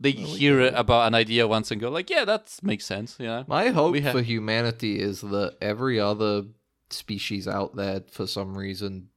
they 0.00 0.12
Well, 0.12 0.24
hear 0.24 0.60
it 0.60 0.72
about 0.74 1.06
an 1.08 1.14
idea 1.14 1.46
once 1.46 1.70
and 1.70 1.80
go 1.80 1.90
like, 1.90 2.08
yeah, 2.08 2.24
that 2.24 2.56
makes 2.62 2.86
sense, 2.86 3.16
you 3.18 3.26
know. 3.26 3.44
My 3.46 3.68
hope 3.68 3.96
for 4.12 4.22
humanity 4.22 4.98
is 4.98 5.20
that 5.20 5.56
every 5.60 6.00
other 6.00 6.44
species 6.90 7.46
out 7.48 7.76
there, 7.76 8.02
for 8.10 8.26
some 8.26 8.56
reason, 8.56 9.08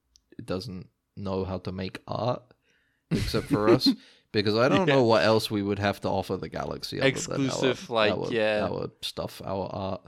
doesn't 0.44 0.88
know 1.16 1.44
how 1.44 1.58
to 1.58 1.72
make 1.72 2.00
art, 2.06 2.42
except 3.10 3.46
for 3.48 3.68
us. 3.68 3.88
Because 4.32 4.54
I 4.54 4.68
don't 4.68 4.86
Yeah. 4.86 4.94
know 4.94 5.02
what 5.02 5.24
else 5.24 5.50
we 5.50 5.60
would 5.60 5.80
have 5.80 6.00
to 6.02 6.08
offer 6.08 6.36
the 6.36 6.48
galaxy. 6.48 6.98
other 7.00 7.10
than 7.10 7.16
Exclusive, 7.46 7.90
our, 7.90 7.94
like, 7.96 8.12
our, 8.12 8.32
yeah. 8.32 8.68
our 8.70 8.92
stuff, 9.02 9.42
our 9.44 9.66
art. 9.72 10.02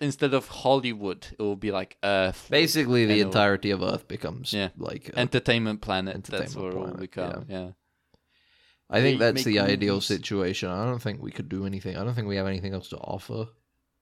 Instead 0.00 0.34
of 0.34 0.46
Hollywood, 0.46 1.26
it 1.36 1.42
will 1.42 1.56
be 1.56 1.72
like 1.72 1.96
Earth, 2.04 2.46
Basically, 2.48 3.06
the 3.06 3.18
entirety 3.20 3.72
of 3.72 3.82
Earth 3.82 4.06
becomes 4.06 4.52
Yeah. 4.52 4.68
like. 4.78 5.10
entertainment 5.16 5.80
planet. 5.80 6.14
that's 6.22 6.30
Entertainment 6.54 6.74
where 6.76 6.84
it 6.84 6.90
will 6.92 6.96
become. 7.00 7.46
Yeah. 7.48 7.70
I 8.88 9.00
think 9.00 9.18
they 9.18 9.32
that's 9.32 9.42
the 9.42 9.58
ideal 9.58 10.00
situation. 10.00 10.68
I 10.68 10.84
don't 10.84 11.02
think 11.02 11.20
we 11.20 11.32
could 11.32 11.48
do 11.48 11.66
anything. 11.66 11.96
I 11.96 12.04
don't 12.04 12.14
think 12.14 12.28
we 12.28 12.36
have 12.36 12.46
anything 12.46 12.72
else 12.72 12.88
to 12.90 12.98
offer. 12.98 13.48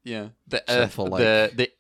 Yeah, 0.05 0.29
the 0.47 0.63
Earth, 0.71 0.93
for, 0.93 1.07
the 1.07 1.11
like- 1.11 1.57
the 1.57 1.71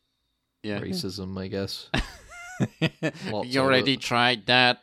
Yeah. 0.63 0.81
racism, 0.81 1.39
I 1.39 1.49
guess. 1.49 1.89
Lots 3.29 3.49
you 3.49 3.61
already 3.61 3.95
it. 3.95 4.01
tried 4.01 4.47
that. 4.47 4.83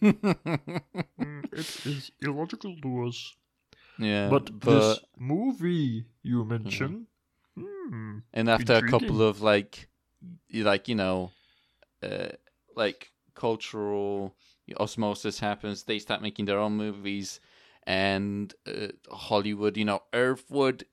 Mm, 0.00 1.44
it 1.52 1.66
is 1.84 2.10
illogical 2.20 2.76
to 2.82 3.06
us. 3.06 3.34
yeah, 3.98 4.30
but, 4.30 4.58
but 4.58 4.70
this 4.70 4.98
movie 5.18 6.06
you 6.22 6.44
mention, 6.44 7.06
hmm, 7.56 8.18
and 8.32 8.48
after 8.48 8.74
a 8.76 8.82
couple 8.90 9.22
of 9.22 9.40
like, 9.40 9.88
y- 10.52 10.62
like 10.62 10.88
you 10.88 10.94
know, 10.94 11.30
uh, 12.02 12.28
like 12.74 13.12
cultural 13.34 14.34
osmosis 14.78 15.38
happens. 15.40 15.84
They 15.84 15.98
start 15.98 16.22
making 16.22 16.46
their 16.46 16.58
own 16.58 16.76
movies, 16.76 17.40
and 17.86 18.52
uh, 18.66 18.88
Hollywood, 19.10 19.76
you 19.76 19.84
know, 19.84 20.02
Earthwood 20.12 20.84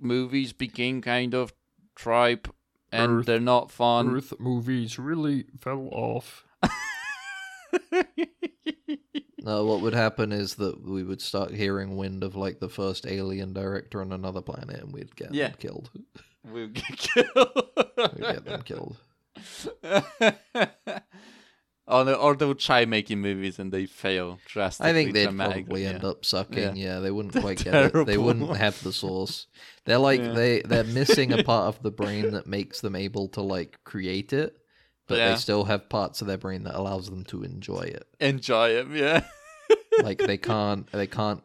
movies 0.00 0.52
became 0.52 1.00
kind 1.00 1.34
of 1.34 1.52
tripe, 1.94 2.48
and 2.92 3.12
Earth- 3.20 3.26
they're 3.26 3.40
not 3.40 3.70
fun. 3.70 4.14
Earth 4.16 4.34
movies 4.38 4.98
really 4.98 5.46
fell 5.60 5.88
off. 5.92 6.44
No, 9.44 9.64
what 9.64 9.80
would 9.80 9.92
happen 9.94 10.30
is 10.30 10.54
that 10.56 10.86
we 10.86 11.02
would 11.02 11.20
start 11.20 11.50
hearing 11.52 11.96
wind 11.96 12.22
of 12.22 12.36
like 12.36 12.60
the 12.60 12.68
first 12.68 13.06
alien 13.08 13.52
director 13.52 14.00
on 14.00 14.12
another 14.12 14.40
planet, 14.40 14.80
and 14.80 14.92
we'd 14.92 15.16
get 15.16 15.34
Yeah. 15.34 15.48
them 15.48 15.56
killed. 15.58 15.90
We'd 16.44 16.74
get 16.74 16.96
killed. 16.96 17.68
We'd 17.96 18.20
get 18.20 18.44
them 18.44 18.62
killed. 18.62 18.96
or, 21.92 22.04
they- 22.04 22.14
or 22.14 22.34
they'll 22.36 22.54
try 22.54 22.84
making 22.84 23.20
movies 23.20 23.58
and 23.58 23.70
they 23.72 23.86
fail 23.86 24.38
drastically. 24.46 24.90
I 24.90 24.92
think 24.94 25.12
they'd 25.12 25.36
probably 25.36 25.86
end 25.86 26.04
up 26.04 26.24
sucking. 26.24 26.76
Yeah. 26.76 26.94
Yeah, 26.94 26.98
they 27.00 27.10
wouldn't 27.10 27.34
quite 27.40 27.62
get 27.64 27.74
it. 27.94 28.06
They 28.06 28.18
wouldn't 28.18 28.56
have 28.56 28.82
the 28.82 28.92
source. 28.92 29.46
They're 29.84 29.98
like 29.98 30.20
Yeah. 30.20 30.32
they 30.32 30.62
they're 30.62 30.84
missing 30.84 31.32
a 31.32 31.42
part 31.52 31.66
of 31.74 31.82
the 31.82 31.90
brain 31.90 32.30
that 32.32 32.46
makes 32.46 32.80
them 32.80 32.96
able 32.96 33.28
to 33.28 33.42
like 33.42 33.78
create 33.84 34.32
it, 34.32 34.56
but 35.08 35.18
Yeah. 35.18 35.30
they 35.30 35.36
still 35.36 35.64
have 35.64 35.88
parts 35.88 36.20
of 36.20 36.26
their 36.26 36.38
brain 36.38 36.64
that 36.64 36.74
allows 36.74 37.08
them 37.10 37.24
to 37.26 37.42
enjoy 37.42 37.82
it. 37.82 38.06
Enjoy 38.20 38.68
it, 38.70 38.88
yeah. 38.92 39.24
Like 40.02 40.18
they 40.18 40.38
can't 40.38 40.90
they 40.92 41.06
can't 41.06 41.42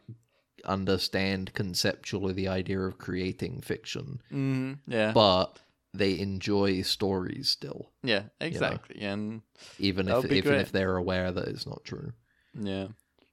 understand 0.66 1.54
conceptually 1.54 2.34
the 2.34 2.48
idea 2.48 2.80
of 2.80 2.98
creating 2.98 3.62
fiction, 3.62 4.22
Mm, 4.32 4.80
yeah. 4.88 5.12
but 5.12 5.60
they 5.98 6.20
enjoy 6.20 6.82
stories 6.82 7.50
still, 7.50 7.92
yeah, 8.04 8.24
exactly. 8.40 9.02
And 9.02 9.42
even 9.80 10.08
if 10.08 10.26
even 10.26 10.54
great. 10.54 10.62
if 10.62 10.72
they're 10.72 10.98
aware 10.98 11.32
that 11.32 11.48
it's 11.48 11.66
not 11.66 11.84
true. 11.84 12.14
yeah. 12.54 12.88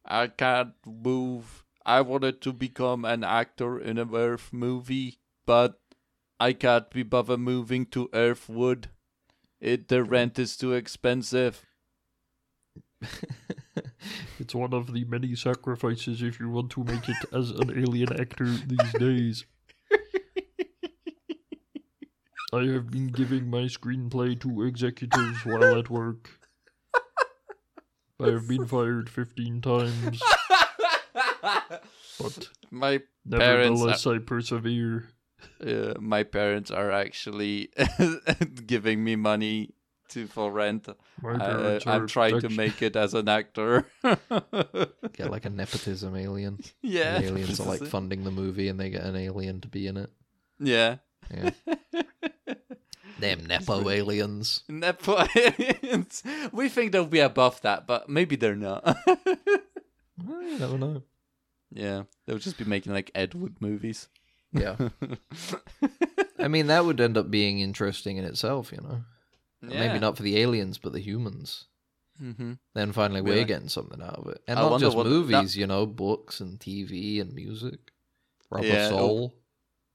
I 0.06 0.26
can't 0.26 0.74
move. 0.86 1.64
I 1.86 2.02
wanted 2.02 2.42
to 2.42 2.52
become 2.52 3.04
an 3.04 3.24
actor 3.24 3.78
in 3.78 3.98
a 3.98 4.04
Earth 4.12 4.52
movie, 4.52 5.18
but 5.46 5.80
I 6.38 6.52
can't 6.52 6.90
be 6.90 7.02
bothered 7.02 7.40
moving 7.40 7.86
to 7.86 8.08
Earthwood. 8.08 8.86
It 9.60 9.88
the 9.88 10.04
rent 10.04 10.38
is 10.38 10.56
too 10.56 10.72
expensive. 10.72 11.64
It's 14.38 14.54
one 14.54 14.74
of 14.74 14.92
the 14.92 15.04
many 15.04 15.34
sacrifices 15.36 16.22
if 16.22 16.40
you 16.40 16.50
want 16.50 16.70
to 16.72 16.84
make 16.84 17.08
it 17.08 17.16
as 17.32 17.50
an 17.50 17.70
alien 17.70 18.12
actor 18.20 18.44
these 18.44 18.92
days. 18.98 19.44
I 22.54 22.66
have 22.72 22.90
been 22.90 23.08
giving 23.08 23.50
my 23.50 23.62
screenplay 23.62 24.40
to 24.40 24.62
executives 24.62 25.44
while 25.44 25.76
at 25.78 25.90
work. 25.90 26.30
I 28.20 28.28
have 28.28 28.46
been 28.48 28.66
fired 28.66 29.10
15 29.10 29.60
times, 29.60 30.22
but 32.20 32.48
my 32.70 33.02
Parents 33.28 33.80
nevertheless 33.80 34.06
I 34.06 34.18
persevere. 34.18 35.08
uh, 35.66 35.94
my 35.98 36.22
parents 36.22 36.70
are 36.70 36.92
actually 36.92 37.70
giving 38.66 39.02
me 39.02 39.16
money 39.16 39.70
to 40.10 40.26
for 40.28 40.52
rent. 40.52 40.88
Uh, 40.88 41.80
I'm 41.86 42.06
trying 42.06 42.40
to 42.40 42.48
make 42.48 42.82
it 42.82 42.94
as 42.94 43.14
an 43.14 43.28
actor. 43.28 43.86
Get 44.02 45.30
like 45.30 45.44
a 45.44 45.50
nepotism 45.50 46.14
alien. 46.14 46.60
yeah, 46.82 47.18
the 47.18 47.26
aliens 47.26 47.58
are 47.58 47.64
like 47.64 47.80
this 47.80 47.82
is 47.82 47.88
it. 47.88 47.90
funding 47.90 48.22
the 48.22 48.30
movie, 48.30 48.68
and 48.68 48.78
they 48.78 48.90
get 48.90 49.02
an 49.02 49.16
alien 49.16 49.60
to 49.62 49.68
be 49.68 49.86
in 49.88 49.96
it. 49.96 50.10
Yeah. 50.60 50.96
Yeah. 51.32 51.50
Damn 53.20 53.46
nepo 53.46 53.88
aliens. 53.88 54.62
Nepo 54.68 55.24
aliens. 55.36 56.22
We 56.52 56.68
think 56.68 56.92
they'll 56.92 57.06
be 57.06 57.20
above 57.20 57.60
that, 57.62 57.86
but 57.86 58.08
maybe 58.08 58.36
they're 58.36 58.56
not. 58.56 58.96
Well, 60.24 60.42
you 60.42 60.58
never 60.60 60.78
know. 60.78 61.02
yeah, 61.72 62.04
they'll 62.24 62.38
just 62.38 62.56
be 62.56 62.64
making 62.64 62.92
like 62.92 63.10
Ed 63.16 63.34
Wood 63.34 63.56
movies. 63.60 64.08
Yeah. 64.52 64.76
I 66.38 66.46
mean, 66.46 66.68
that 66.68 66.84
would 66.84 67.00
end 67.00 67.18
up 67.18 67.32
being 67.32 67.58
interesting 67.58 68.16
in 68.16 68.24
itself, 68.24 68.70
you 68.70 68.78
know. 68.80 69.02
Yeah. 69.68 69.80
Maybe 69.88 69.98
not 69.98 70.16
for 70.16 70.22
the 70.22 70.38
aliens, 70.38 70.78
but 70.78 70.92
the 70.92 71.00
humans. 71.00 71.64
hmm 72.16 72.52
Then 72.74 72.92
finally, 72.92 73.22
we're 73.22 73.38
like- 73.38 73.48
getting 73.48 73.68
something 73.68 74.00
out 74.00 74.14
of 74.20 74.28
it, 74.28 74.40
and 74.46 74.56
I 74.56 74.62
not 74.62 74.80
just 74.80 74.96
movies, 74.96 75.56
you 75.56 75.66
know, 75.66 75.84
books 75.84 76.38
and 76.40 76.60
TV 76.60 77.20
and 77.20 77.34
music. 77.34 77.80
Rubber 78.50 78.66
Yeah, 78.68 78.86
it'll- 78.86 79.34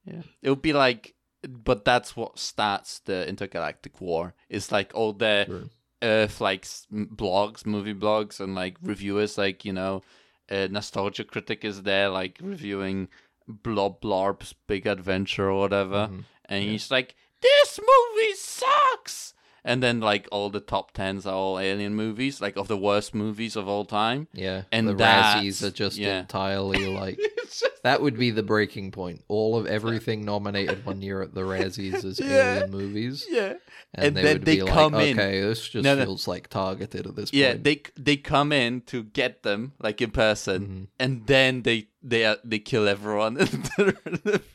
Yeah, 0.04 0.24
it 0.42 0.50
would 0.50 0.62
be 0.62 0.74
like, 0.74 1.16
but 1.48 1.86
that's 1.86 2.16
what 2.16 2.38
starts 2.40 3.00
the 3.00 3.28
intergalactic 3.28 4.02
war. 4.02 4.34
It's 4.50 4.72
like 4.72 4.92
all 4.94 5.14
the 5.14 5.46
True. 5.48 5.70
Earth 6.02 6.40
like 6.40 6.64
blogs, 6.92 7.66
movie 7.66 7.94
blogs, 7.94 8.40
and 8.40 8.56
like 8.56 8.78
reviewers, 8.82 9.38
like 9.38 9.66
you 9.66 9.74
know, 9.74 10.02
uh, 10.50 10.68
nostalgia 10.72 11.24
critic 11.26 11.66
is 11.66 11.84
there, 11.84 12.10
like 12.10 12.38
reviewing 12.42 13.10
Blob 13.48 14.00
Blarb's 14.00 14.54
Big 14.68 14.88
Adventure 14.88 15.50
or 15.50 15.60
whatever, 15.60 16.08
Mhm. 16.12 16.24
and 16.46 16.64
he's 16.64 16.90
like, 16.92 17.16
"This 17.42 17.80
movie 17.80 18.34
sucks." 18.36 19.34
And 19.64 19.84
then 19.84 20.00
like 20.00 20.28
all 20.32 20.50
the 20.50 20.60
top 20.60 20.92
tens 20.94 21.26
are 21.26 21.34
all 21.36 21.60
alien 21.60 21.96
movies, 21.96 22.42
like 22.42 22.56
of 22.58 22.68
the 22.68 22.78
worst 22.78 23.14
movies 23.14 23.56
of 23.56 23.68
all 23.68 23.86
time. 23.86 24.28
Yeah, 24.34 24.64
And 24.72 24.88
the 24.88 24.94
that's- 24.94 25.44
Razzies 25.44 25.64
are 25.68 25.72
just 25.72 25.98
yeah. 25.98 26.20
entirely 26.22 26.86
like 26.88 27.20
just- 27.46 27.66
that 27.84 28.02
would 28.02 28.18
be 28.18 28.32
the 28.32 28.44
breaking 28.44 28.92
point. 28.92 29.24
All 29.28 29.58
of 29.58 29.66
everything 29.66 30.24
nominated 30.26 30.86
one 30.86 31.02
year 31.02 31.22
at 31.22 31.34
the 31.34 31.42
Razzies 31.54 32.04
is 32.06 32.20
Yeah. 32.20 32.56
alien 32.56 32.72
movies, 32.72 33.26
yeah, 33.30 33.54
and, 33.94 34.08
And 34.08 34.18
they 34.18 34.22
then 34.24 34.34
would 34.36 34.46
they 34.46 34.60
be 34.62 34.66
come 34.66 34.94
like, 34.94 35.08
in. 35.08 35.20
"Okay, 35.20 35.42
this 35.42 35.68
just 35.68 35.84
No, 35.84 35.96
no. 35.96 36.06
feels 36.06 36.28
like 36.28 36.50
targeted 36.50 37.08
at 37.08 37.16
this 37.16 37.34
yeah. 37.34 37.52
point." 37.54 37.64
They 37.64 37.82
they 37.98 38.18
come 38.18 38.52
in 38.52 38.82
to 38.88 39.04
get 39.04 39.44
them 39.44 39.74
like 39.80 40.02
in 40.02 40.12
person, 40.12 40.62
Mhm. 40.68 40.88
and 41.00 41.28
then 41.28 41.64
they 41.64 41.88
they 42.02 42.26
uh, 42.26 42.36
they 42.44 42.60
kill 42.60 42.88
everyone 42.88 43.38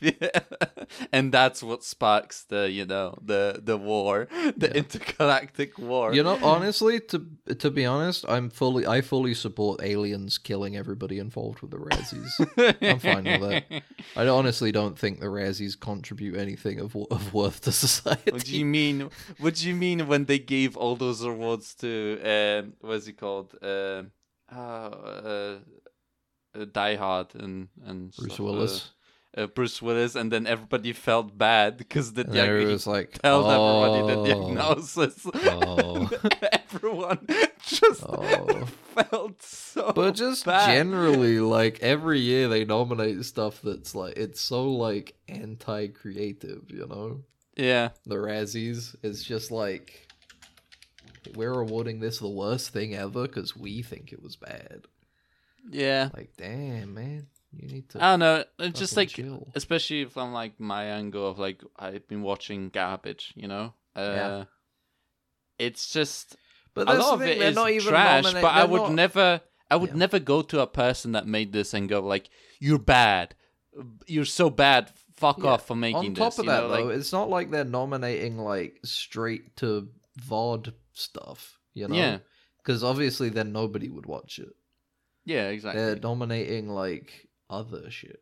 and 1.11 1.31
that's 1.31 1.61
what 1.63 1.83
sparks 1.83 2.43
the 2.45 2.69
you 2.71 2.85
know 2.85 3.17
the 3.21 3.59
the 3.63 3.77
war 3.77 4.27
the 4.57 4.67
Yeah. 4.67 4.73
intergalactic 4.81 5.77
war 5.77 6.13
You 6.13 6.23
know, 6.23 6.37
honestly, 6.41 6.99
to 7.11 7.25
to 7.59 7.71
be 7.71 7.85
honest, 7.85 8.25
I'm 8.27 8.49
fully 8.49 8.85
I 8.87 9.01
fully 9.01 9.33
support 9.33 9.81
aliens 9.83 10.37
killing 10.37 10.75
everybody 10.77 11.19
involved 11.19 11.61
with 11.61 11.71
the 11.71 11.77
Razzies. 11.77 12.31
I'm 12.81 12.99
fine 12.99 13.25
with 13.25 13.41
that. 13.41 13.83
I 14.15 14.27
honestly 14.27 14.71
don't 14.71 14.97
think 14.97 15.19
the 15.19 15.27
Razzies 15.27 15.79
contribute 15.79 16.35
anything 16.37 16.79
of 16.79 16.95
of 16.95 17.33
worth 17.33 17.61
to 17.61 17.71
society. 17.71 18.31
what 18.31 18.43
do 18.43 18.57
you 18.57 18.65
mean 18.65 19.09
what 19.37 19.55
do 19.55 19.67
you 19.67 19.75
mean 19.75 20.07
when 20.07 20.25
they 20.25 20.39
gave 20.39 20.77
all 20.77 20.95
those 20.95 21.21
awards 21.21 21.75
to 21.75 22.19
um 22.23 22.73
what's 22.81 23.07
it 23.07 23.17
called 23.17 23.55
um 23.61 24.11
uh, 24.51 24.55
uh, 24.59 25.59
uh, 26.59 26.65
Die 26.71 26.95
Hard 26.95 27.35
and 27.35 27.67
and 27.85 28.11
Bruce 28.15 28.33
stuff, 28.33 28.39
uh, 28.39 28.43
Willis? 28.43 28.91
uh, 29.37 29.47
Bruce 29.47 29.81
Willis, 29.81 30.15
and 30.15 30.31
then 30.31 30.47
everybody 30.47 30.93
felt 30.93 31.37
bad 31.37 31.77
because 31.77 32.13
the 32.13 32.21
and 32.25 32.33
then 32.33 32.47
diag- 32.49 32.63
it 32.63 32.67
was 32.67 32.87
like, 32.87 33.21
told 33.21 33.45
everybody 33.51 34.01
the 34.13 34.33
"Oh, 34.35 34.45
diagnosis. 34.47 35.25
Oh. 35.35 36.09
Everyone 36.75 37.25
just 37.65 38.03
Oh. 38.03 38.65
felt 38.95 39.41
so. 39.41 39.93
But 39.95 40.11
just 40.15 40.45
bad. 40.45 40.73
generally, 40.73 41.39
like 41.39 41.79
every 41.81 42.19
year 42.19 42.47
they 42.49 42.65
nominate 42.65 43.23
stuff 43.25 43.61
that's 43.63 43.95
like 43.95 44.17
it's 44.17 44.41
so 44.41 44.69
like 44.71 45.15
anti-creative, 45.29 46.63
you 46.69 46.85
know. 46.87 47.23
yeah, 47.55 47.89
The 48.05 48.15
Razzies 48.15 48.95
is 49.03 49.23
just 49.23 49.51
like 49.51 50.07
we're 51.35 51.59
awarding 51.59 51.99
this 51.99 52.19
the 52.19 52.29
worst 52.29 52.69
thing 52.69 52.93
ever 52.95 53.23
because 53.23 53.55
we 53.55 53.81
think 53.81 54.11
it 54.13 54.21
was 54.21 54.35
bad. 54.35 54.85
Yeah. 55.71 56.09
Like, 56.15 56.31
damn, 56.37 56.93
man, 56.93 57.27
you 57.53 57.67
need 57.67 57.89
to. 57.89 58.03
I 58.03 58.11
don't 58.11 58.19
know. 58.19 58.43
It's 58.59 58.79
just 58.79 58.95
like, 58.97 59.09
chill. 59.09 59.51
especially 59.55 60.05
from 60.05 60.33
like 60.33 60.59
my 60.59 60.85
angle 60.85 61.27
of 61.27 61.39
like 61.39 61.61
I've 61.77 62.07
been 62.07 62.21
watching 62.21 62.69
garbage. 62.69 63.33
You 63.35 63.47
know. 63.47 63.73
Uh, 63.95 63.99
Yeah. 64.01 64.43
It's 65.57 65.89
just 65.91 66.35
but 66.73 66.89
a 66.89 66.93
lot 66.93 67.13
of 67.13 67.19
thing, 67.21 67.41
it 67.41 67.57
even 67.57 67.81
trash. 67.81 68.23
nominate- 68.23 68.41
but 68.41 68.53
I 68.53 68.65
would 68.65 68.81
not- 68.81 68.91
never. 68.93 69.41
I 69.71 69.77
would 69.77 69.91
Yeah. 69.91 69.95
never 69.95 70.19
go 70.19 70.41
to 70.43 70.59
a 70.61 70.67
person 70.67 71.13
that 71.13 71.25
made 71.25 71.51
this 71.53 71.73
and 71.73 71.89
go 71.89 71.99
like, 72.01 72.29
"You're 72.59 72.77
bad. 72.79 73.35
You're 74.05 74.25
so 74.25 74.49
bad. 74.49 74.91
Fuck 75.15 75.39
Yeah. 75.39 75.51
off 75.51 75.65
for 75.67 75.75
making 75.75 76.13
this. 76.13 76.21
On 76.21 76.29
top 76.29 76.33
this." 76.33 76.39
of 76.39 76.45
that, 76.47 76.61
know, 76.61 76.67
though, 76.69 76.83
like, 76.89 76.97
it's 76.97 77.11
not 77.13 77.29
like 77.29 77.49
they're 77.51 77.63
nominating 77.63 78.37
like 78.37 78.79
straight 78.83 79.55
to 79.57 79.89
VOD 80.19 80.73
stuff, 80.93 81.57
you 81.73 81.87
know? 81.87 81.95
Yeah. 81.95 82.17
Because 82.57 82.83
obviously, 82.83 83.29
then 83.29 83.51
nobody 83.53 83.89
would 83.89 84.05
watch 84.05 84.39
it. 84.39 84.53
Yeah, 85.25 85.49
exactly. 85.49 85.81
They're 85.81 85.95
nominating 85.97 86.69
like 86.69 87.27
other 87.49 87.89
shit. 87.91 88.21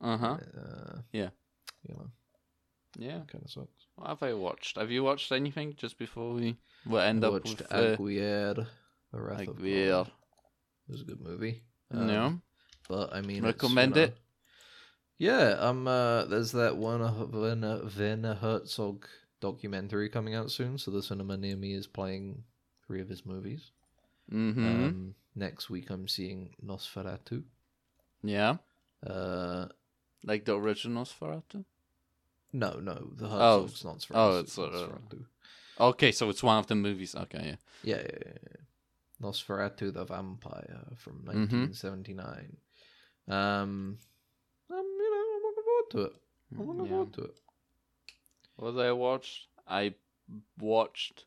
Uh 0.00 0.16
huh. 0.16 0.38
Uh, 0.56 0.98
Yeah. 1.12 1.30
You 1.88 1.94
know, 1.94 2.06
Yeah. 2.98 3.20
kind 3.30 3.44
of 3.44 3.50
sucks. 3.50 3.86
What 3.96 4.08
have 4.08 4.22
I 4.22 4.34
watched? 4.34 4.76
Have 4.76 4.90
you 4.90 5.02
watched 5.02 5.32
anything 5.32 5.74
just 5.76 5.98
before 5.98 6.34
we 6.34 6.56
will 6.86 7.00
end 7.00 7.24
I 7.24 7.28
up 7.28 7.32
watched 7.34 7.58
with 7.60 7.72
uh, 7.72 7.92
Aguirre, 7.94 8.66
The 9.12 9.20
Wrath 9.20 9.48
of 9.48 9.56
God. 9.58 10.06
It 10.86 10.92
was 10.92 11.00
a 11.02 11.04
good 11.04 11.20
movie. 11.20 11.62
No. 11.90 12.24
Um, 12.24 12.42
But 12.88 13.14
I 13.14 13.20
mean, 13.20 13.38
it's, 13.44 13.62
Recommend 13.62 13.96
you 13.96 14.02
know- 14.02 14.08
it? 14.08 14.16
Yeah, 15.18 15.56
um, 15.60 15.86
uh, 15.86 16.24
there's 16.24 16.52
that 16.52 16.76
one 16.78 17.00
Werner, 17.30 17.82
Werner 17.96 18.34
Herzog 18.34 19.06
documentary 19.40 20.08
coming 20.08 20.34
out 20.34 20.50
soon. 20.50 20.78
So 20.78 20.90
the 20.90 21.02
cinema 21.02 21.36
near 21.36 21.56
me 21.56 21.74
is 21.74 21.86
playing 21.86 22.44
three 22.86 23.02
of 23.02 23.08
his 23.10 23.26
movies. 23.26 23.70
Mm-hmm. 24.32 24.66
Um, 24.66 25.14
next 25.34 25.70
week 25.70 25.90
I'm 25.90 26.08
seeing 26.08 26.54
Nosferatu. 26.64 27.42
yeah, 28.22 28.56
Uh, 29.06 29.66
like 30.24 30.44
the 30.44 30.54
original 30.56 31.04
Nosferatu. 31.04 31.64
no, 32.52 32.80
no, 32.80 33.12
the 33.16 33.26
Oh, 33.26 33.62
Herzog's 33.66 33.82
Nosferatu. 33.82 34.14
oh, 34.16 34.38
it's, 34.40 34.58
uh, 34.58 34.62
Nosferatu. 34.62 35.24
Okay, 35.80 36.12
so 36.12 36.28
it's 36.28 36.42
one 36.42 36.58
of 36.58 36.66
the 36.66 36.74
movies. 36.74 37.14
Okay, 37.14 37.42
yeah. 37.46 37.56
Yeah, 37.82 38.02
yeah, 38.02 38.18
yeah, 38.26 38.38
yeah. 38.50 38.56
Nosferatu 39.22 39.92
the 39.92 40.04
Vampire 40.04 40.86
from 40.96 41.22
Mhm. 41.22 41.26
1979. 41.26 42.56
Um, 43.28 43.98
um, 44.68 44.76
you 44.98 45.10
know, 45.10 45.36
I'm 45.36 45.42
looking 45.42 45.64
forward 45.64 45.90
to 45.90 45.98
it. 46.02 46.22
I'm 46.52 46.66
looking 46.66 46.84
Yeah. 46.84 46.90
forward 46.90 47.12
to 47.14 47.22
it. 47.24 47.40
What 48.56 48.70
did 48.72 48.80
I 48.80 48.92
watched? 48.92 49.46
I 49.66 49.94
watched 50.58 51.24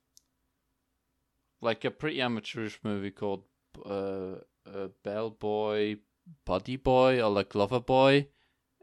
like 1.63 1.85
a 1.85 1.91
pretty 1.91 2.21
amateurish 2.21 2.79
movie 2.83 3.11
called 3.11 3.43
uh, 3.85 4.35
uh 4.65 4.87
Bellboy, 5.03 5.97
Buddy 6.45 6.77
Boy, 6.77 7.21
or 7.21 7.29
like 7.29 7.55
Lover 7.55 7.79
Boy. 7.79 8.27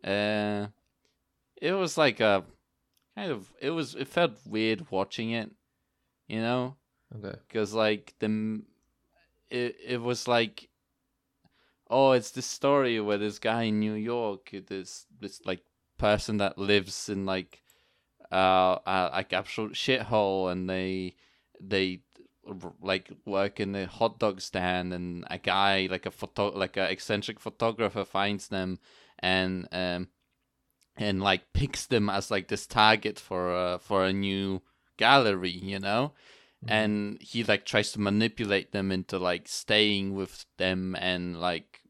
Uh, 0.03 0.69
it 1.61 1.73
was 1.73 1.99
like 1.99 2.21
a 2.21 2.45
kind 3.17 3.31
of 3.31 3.53
it 3.61 3.71
was 3.71 3.95
it 3.95 4.09
felt 4.09 4.33
weird 4.47 4.91
watching 4.91 5.31
it, 5.31 5.51
you 6.27 6.41
know, 6.41 6.77
Okay. 7.15 7.39
because 7.47 7.75
like 7.75 8.15
the 8.19 8.63
it 9.51 9.77
it 9.85 10.01
was 10.01 10.27
like 10.27 10.69
oh 11.89 12.13
it's 12.13 12.31
this 12.31 12.47
story 12.47 13.01
where 13.01 13.19
this 13.19 13.39
guy 13.39 13.65
in 13.65 13.81
New 13.81 13.95
York 13.95 14.51
this 14.69 15.07
this 15.21 15.41
like 15.45 15.61
person 15.99 16.39
that 16.39 16.57
lives 16.57 17.09
in 17.09 17.27
like 17.27 17.63
uh, 18.33 18.79
uh 18.87 19.11
like 19.13 19.33
absolute 19.33 19.73
shithole 19.75 20.51
and 20.51 20.71
they 20.71 21.15
they 21.61 22.01
like 22.81 23.11
work 23.25 23.61
in 23.61 23.75
a 23.75 23.87
hot 23.87 24.19
dog 24.19 24.41
stand 24.41 24.93
and 24.93 25.25
a 25.31 25.39
guy 25.39 25.89
like 25.91 26.07
a 26.07 26.11
photo 26.11 26.49
like 26.49 26.77
a 26.77 26.91
eccentric 26.91 27.41
photographer 27.41 28.05
finds 28.05 28.49
them 28.49 28.79
and 29.19 29.69
um 29.73 30.09
and 30.97 31.23
like 31.23 31.53
picks 31.53 31.87
them 31.87 32.11
as 32.11 32.31
like 32.31 32.49
this 32.49 32.67
target 32.67 33.19
for 33.19 33.55
uh 33.55 33.79
for 33.79 34.05
a 34.05 34.13
new 34.13 34.61
gallery 34.97 35.51
you 35.51 35.79
know? 35.79 36.13
And 36.69 37.23
he 37.23 37.43
like 37.43 37.65
tries 37.65 37.93
to 37.93 38.01
manipulate 38.01 38.73
them 38.73 38.93
into 38.93 39.19
like 39.19 39.49
staying 39.49 40.15
with 40.15 40.45
them 40.59 40.95
and 40.99 41.41
like 41.41 41.81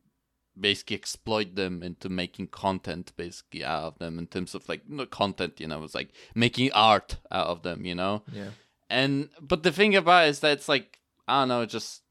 basically 0.59 0.95
exploit 0.95 1.57
them 1.57 1.83
into 1.83 2.09
making 2.09 2.49
content 2.49 3.13
basically 3.17 3.65
out 3.65 3.83
of 3.85 3.99
them 3.99 4.19
in 4.19 4.27
terms 4.27 4.55
of 4.55 4.69
like 4.69 4.89
no 4.89 5.07
content 5.07 5.59
you 5.59 5.67
know 5.67 5.83
it's 5.83 5.95
like 5.95 6.11
making 6.35 6.71
art 6.73 7.17
out 7.33 7.49
of 7.49 7.63
them 7.63 7.85
you 7.85 7.95
know? 7.95 8.23
Yeah. 8.33 8.51
And 8.91 9.29
but 9.41 9.63
the 9.63 9.73
thing 9.73 9.95
about 9.97 10.27
it 10.27 10.31
is 10.31 10.41
that 10.41 10.53
it's 10.59 10.69
like 10.69 10.99
i 11.29 11.41
don't 11.41 11.49
know 11.49 11.65
just 11.65 12.03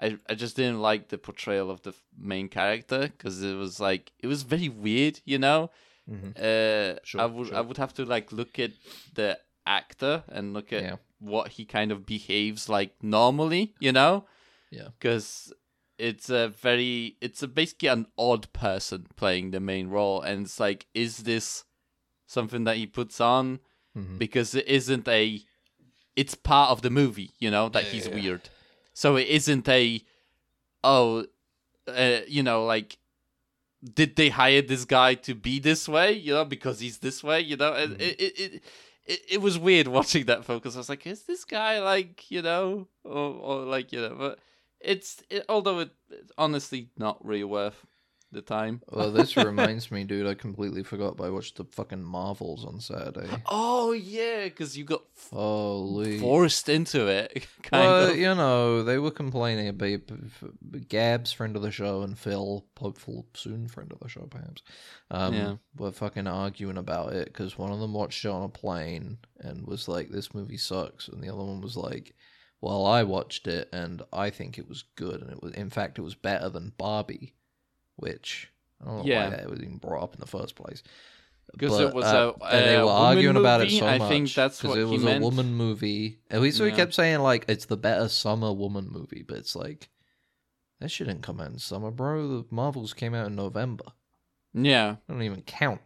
i 0.00 0.18
i 0.28 0.34
just 0.34 0.56
didn't 0.56 0.80
like 0.80 1.08
the 1.08 1.18
portrayal 1.18 1.70
of 1.70 1.80
the 1.82 1.94
main 2.18 2.48
character 2.48 3.02
because 3.08 3.42
it 3.42 3.54
was 3.54 3.78
like 3.80 4.12
it 4.18 4.26
was 4.26 4.42
very 4.42 4.68
weird 4.68 5.20
you 5.24 5.38
know 5.38 5.70
hmm 6.08 6.30
uh, 6.36 6.94
Sure, 7.04 7.20
I 7.20 7.26
would 7.26 7.52
I 7.52 7.60
would 7.60 7.76
have 7.78 7.94
to 7.94 8.04
like 8.04 8.32
look 8.32 8.58
at 8.58 8.72
the 9.14 9.38
actor 9.64 10.24
and 10.28 10.52
look 10.52 10.72
at 10.72 10.82
Yeah. 10.82 10.96
what 11.20 11.46
he 11.56 11.64
kind 11.64 11.92
of 11.92 12.04
behaves 12.04 12.68
like 12.68 12.92
normally, 13.02 13.74
you 13.78 13.92
know? 13.92 14.24
Yeah. 14.70 14.88
Because 14.98 15.52
it's 15.98 16.28
a 16.30 16.48
very 16.48 17.16
it's 17.20 17.42
a 17.42 17.48
basically 17.48 17.88
an 17.88 18.06
odd 18.18 18.52
person 18.52 19.06
playing 19.14 19.50
the 19.52 19.60
main 19.60 19.88
role, 19.88 20.20
and 20.22 20.46
it's 20.46 20.58
like, 20.58 20.86
is 20.94 21.18
this 21.18 21.64
something 22.26 22.64
that 22.64 22.76
he 22.78 22.86
puts 22.86 23.20
on? 23.20 23.60
Mhm. 23.96 24.18
Because 24.18 24.54
it 24.60 24.66
isn't 24.66 25.06
a, 25.06 25.44
it's 26.16 26.34
part 26.34 26.70
of 26.70 26.82
the 26.82 26.90
movie, 26.90 27.30
you 27.38 27.50
know, 27.50 27.68
that 27.70 27.84
he's 27.84 28.06
Yeah. 28.06 28.14
weird. 28.14 28.48
So 28.94 29.16
it 29.16 29.28
isn't 29.28 29.68
a, 29.68 30.02
oh, 30.84 31.26
uh, 31.88 32.20
you 32.28 32.42
know, 32.42 32.64
like 32.64 32.98
did 33.94 34.14
they 34.14 34.28
hire 34.28 34.62
this 34.62 34.84
guy 34.84 35.14
to 35.14 35.34
be 35.34 35.58
this 35.58 35.88
way? 35.88 36.12
You 36.12 36.34
know, 36.34 36.44
because 36.44 36.80
he's 36.80 36.98
this 36.98 37.22
way. 37.24 37.40
You 37.40 37.56
know, 37.56 37.72
and 37.72 38.00
it, 38.00 38.20
it 38.20 38.38
it 38.40 38.64
it 39.06 39.20
it 39.30 39.40
was 39.40 39.58
weird 39.58 39.88
watching 39.98 40.26
that 40.26 40.44
focus. 40.44 40.74
I 40.74 40.78
was 40.78 40.88
like, 40.88 41.06
is 41.06 41.24
this 41.24 41.44
guy 41.44 41.80
like 41.80 42.30
you 42.30 42.42
know, 42.42 42.88
or 43.04 43.12
or 43.34 43.56
like 43.64 43.92
you 43.92 44.00
know, 44.00 44.14
but 44.16 44.38
it's 44.80 45.22
it, 45.30 45.44
although 45.48 45.80
it, 45.80 45.90
it's 46.10 46.32
honestly 46.38 46.90
not 46.96 47.24
really 47.24 47.44
worth 47.44 47.84
the 48.32 48.42
time. 48.42 48.82
Well, 48.90 49.10
this 49.12 49.36
reminds 49.36 49.90
me, 49.90 50.04
dude. 50.04 50.26
I 50.26 50.34
completely 50.34 50.82
forgot. 50.82 51.16
But 51.16 51.24
I 51.24 51.30
watched 51.30 51.56
the 51.56 51.64
fucking 51.64 52.02
Marvels 52.02 52.64
on 52.64 52.80
Saturday. 52.80 53.28
Oh 53.46 53.92
yeah, 53.92 54.44
because 54.44 54.76
you 54.76 54.84
got 54.84 55.02
f- 55.16 55.28
Holy. 55.32 56.18
forced 56.18 56.68
into 56.68 57.06
it, 57.06 57.46
kind 57.62 57.84
well, 57.84 58.10
of. 58.10 58.16
you 58.16 58.34
know, 58.34 58.82
they 58.82 58.98
were 58.98 59.10
complaining 59.10 59.68
about 59.68 60.00
Gab's 60.88 61.32
friend 61.32 61.56
of 61.56 61.62
the 61.62 61.70
show 61.70 62.02
and 62.02 62.18
Phil, 62.18 62.64
hopeful 62.78 63.26
soon 63.34 63.68
friend 63.68 63.92
of 63.92 64.00
the 64.00 64.08
show, 64.08 64.26
perhaps. 64.30 64.62
Um, 65.10 65.34
Yeah. 65.34 65.54
were 65.76 65.92
fucking 65.92 66.26
arguing 66.26 66.78
about 66.78 67.12
it 67.12 67.26
because 67.26 67.58
one 67.58 67.70
of 67.72 67.80
them 67.80 67.92
watched 67.92 68.24
it 68.24 68.28
on 68.28 68.42
a 68.44 68.48
plane 68.48 69.18
and 69.40 69.66
was 69.66 69.88
like, 69.88 70.10
"This 70.10 70.34
movie 70.34 70.56
sucks," 70.56 71.08
and 71.08 71.22
the 71.22 71.28
other 71.28 71.44
one 71.44 71.60
was 71.60 71.76
like, 71.76 72.14
"Well, 72.60 72.86
I 72.86 73.02
watched 73.02 73.46
it 73.46 73.68
and 73.72 74.02
I 74.12 74.30
think 74.30 74.58
it 74.58 74.68
was 74.68 74.84
good, 74.96 75.20
and 75.20 75.30
it 75.30 75.42
was, 75.42 75.52
in 75.52 75.68
fact, 75.70 75.98
it 75.98 76.02
was 76.02 76.14
better 76.14 76.48
than 76.48 76.72
Barbie." 76.78 77.34
Which 77.96 78.50
I 78.80 78.86
don't 78.86 78.98
know 78.98 79.04
Yeah. 79.04 79.24
why 79.24 79.36
that 79.36 79.50
was 79.50 79.60
even 79.60 79.78
brought 79.78 80.02
up 80.02 80.14
in 80.14 80.20
the 80.20 80.26
first 80.26 80.54
place. 80.54 80.82
Because 81.52 81.80
it 81.80 81.92
was 81.94 82.06
uh, 82.06 82.32
a, 82.40 82.44
and 82.46 82.66
they 82.66 82.76
were 82.78 82.84
woman 82.86 83.02
arguing 83.02 83.36
about 83.36 83.60
it 83.60 83.64
movie, 83.64 83.78
so 83.80 83.86
I 83.86 83.98
much. 83.98 84.08
think 84.08 84.32
that's 84.34 84.64
what 84.64 84.78
it 84.78 84.84
was 84.84 85.02
meant. 85.02 85.20
a 85.20 85.24
woman 85.24 85.54
movie. 85.54 86.18
At 86.30 86.40
least 86.40 86.60
we 86.60 86.72
kept 86.72 86.94
saying 86.94 87.20
like 87.20 87.44
it's 87.48 87.66
the 87.66 87.76
better 87.76 88.08
summer 88.08 88.52
woman 88.52 88.88
movie, 88.90 89.22
but 89.22 89.36
it's 89.36 89.54
like 89.54 89.90
that 90.80 90.90
shouldn't 90.90 91.22
come 91.22 91.40
out 91.40 91.50
in 91.50 91.58
summer, 91.58 91.90
bro. 91.90 92.26
The 92.28 92.44
Marvels 92.50 92.94
came 92.94 93.14
out 93.14 93.26
in 93.26 93.36
November. 93.36 93.84
Yeah, 94.54 94.96
I 95.08 95.12
don't 95.12 95.22
even 95.22 95.42
count. 95.42 95.80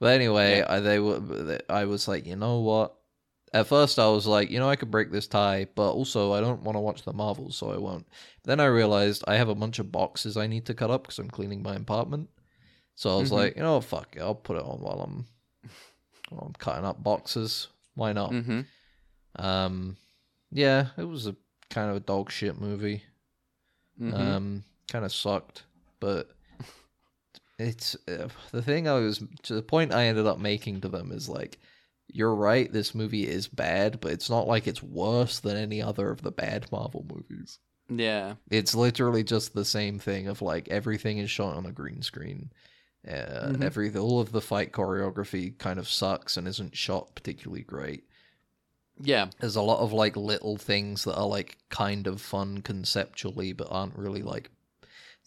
But 0.00 0.14
anyway, 0.14 0.62
I, 0.62 0.80
they 0.80 1.00
were. 1.00 1.58
I 1.68 1.84
was 1.84 2.08
like, 2.08 2.24
you 2.26 2.36
know 2.36 2.60
what? 2.60 2.94
At 3.52 3.66
first, 3.66 3.98
I 3.98 4.08
was 4.08 4.26
like, 4.26 4.50
you 4.50 4.58
know, 4.58 4.68
I 4.68 4.76
could 4.76 4.90
break 4.90 5.10
this 5.10 5.26
tie, 5.26 5.66
but 5.74 5.90
also 5.92 6.32
I 6.32 6.40
don't 6.40 6.62
want 6.62 6.76
to 6.76 6.80
watch 6.80 7.02
the 7.02 7.12
Marvels, 7.12 7.56
so 7.56 7.70
I 7.72 7.78
won't. 7.78 8.06
Then 8.44 8.60
I 8.60 8.66
realized 8.66 9.24
I 9.26 9.36
have 9.36 9.48
a 9.48 9.54
bunch 9.54 9.78
of 9.78 9.90
boxes 9.90 10.36
I 10.36 10.46
need 10.46 10.66
to 10.66 10.74
cut 10.74 10.90
up 10.90 11.02
because 11.04 11.18
I'm 11.18 11.30
cleaning 11.30 11.62
my 11.62 11.74
apartment. 11.74 12.28
So 12.94 13.16
I 13.16 13.20
was 13.20 13.30
Mhm. 13.30 13.34
like, 13.36 13.56
you 13.56 13.62
know, 13.62 13.80
fuck 13.80 14.16
it, 14.16 14.20
I'll 14.20 14.34
put 14.34 14.56
it 14.58 14.62
on 14.64 14.80
while 14.80 15.00
I'm, 15.00 15.26
while 16.28 16.42
I'm 16.46 16.52
cutting 16.54 16.84
up 16.84 17.02
boxes. 17.02 17.68
Why 17.94 18.12
not? 18.12 18.32
hmm 18.32 18.60
Um, 19.36 19.96
yeah, 20.50 20.88
it 20.96 21.04
was 21.04 21.26
a 21.26 21.36
kind 21.70 21.90
of 21.90 21.96
a 21.96 22.00
dog 22.00 22.30
shit 22.30 22.60
movie. 22.60 23.02
hmm 23.98 24.12
Um, 24.12 24.64
kind 24.90 25.04
of 25.04 25.12
sucked, 25.12 25.64
but 26.00 26.30
it's 27.58 27.96
uh, 28.08 28.28
the 28.52 28.62
thing 28.62 28.88
I 28.88 28.94
was 28.94 29.22
to 29.44 29.54
the 29.54 29.62
point 29.62 29.92
I 29.92 30.04
ended 30.06 30.26
up 30.26 30.38
making 30.38 30.80
to 30.82 30.88
them 30.88 31.12
is 31.12 31.28
like, 31.28 31.58
you're 32.08 32.34
right, 32.34 32.72
this 32.72 32.94
movie 32.94 33.26
is 33.28 33.48
bad, 33.48 34.00
but 34.00 34.12
it's 34.12 34.30
not 34.30 34.46
like 34.48 34.66
it's 34.66 34.82
worse 34.82 35.40
than 35.40 35.56
any 35.56 35.82
other 35.82 36.10
of 36.10 36.22
the 36.22 36.30
bad 36.32 36.70
Marvel 36.72 37.06
movies. 37.08 37.58
yeah, 37.90 38.34
It's 38.50 38.74
literally 38.74 39.24
just 39.24 39.54
the 39.54 39.64
same 39.64 39.98
thing 39.98 40.28
of 40.28 40.42
like 40.42 40.68
everything 40.68 41.18
is 41.18 41.30
shot 41.30 41.56
on 41.56 41.66
a 41.66 41.72
green 41.72 42.02
screen. 42.02 42.50
Uh, 43.06 43.54
Mhm. 43.54 43.62
Every 43.62 43.94
all 43.96 44.20
of 44.20 44.32
the 44.32 44.40
fight 44.40 44.72
choreography 44.72 45.56
kind 45.58 45.78
of 45.78 45.88
sucks 45.88 46.36
and 46.36 46.46
isn't 46.48 46.76
shot 46.76 47.14
particularly 47.14 47.62
great 47.62 48.04
yeah, 49.00 49.30
there's 49.38 49.56
a 49.56 49.62
lot 49.62 49.78
of 49.80 49.92
like 49.92 50.16
little 50.16 50.56
things 50.56 51.04
that 51.04 51.16
are 51.16 51.26
like 51.26 51.56
kind 51.70 52.06
of 52.08 52.20
fun 52.20 52.62
conceptually 52.62 53.52
but 53.52 53.68
aren't 53.70 53.96
really 53.96 54.22
like 54.22 54.50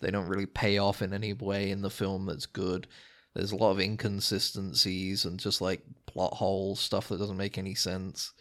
they 0.01 0.11
don't 0.11 0.27
really 0.27 0.45
pay 0.45 0.77
off 0.77 1.01
in 1.01 1.13
any 1.13 1.33
way 1.33 1.71
in 1.71 1.81
the 1.81 1.89
film 1.89 2.25
that's 2.25 2.45
good 2.45 2.87
there's 3.33 3.51
a 3.51 3.55
lot 3.55 3.71
of 3.71 3.79
inconsistencies 3.79 5.25
and 5.25 5.39
just 5.39 5.61
like 5.61 5.81
plot 6.05 6.33
holes 6.33 6.79
stuff 6.79 7.07
that 7.09 7.17
doesn't 7.19 7.37
make 7.37 7.57
any 7.57 7.75
sense 7.75 8.33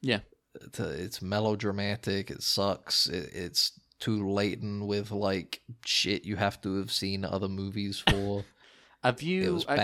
Yeah. 0.00 0.20
it's, 0.60 0.80
uh, 0.80 0.94
it's 0.98 1.22
melodramatic 1.22 2.30
it 2.30 2.42
sucks 2.42 3.06
it, 3.08 3.30
it's 3.32 3.78
too 4.00 4.28
laden 4.28 4.86
with 4.86 5.10
like 5.12 5.60
shit 5.84 6.24
you 6.24 6.36
have 6.36 6.60
to 6.62 6.78
have 6.78 6.90
seen 6.90 7.24
other 7.24 7.48
movies 7.48 8.02
for 8.10 8.44
Have 9.04 9.22
you 9.22 9.42
it 9.44 9.50
was 9.52 9.62
actually? 9.68 9.76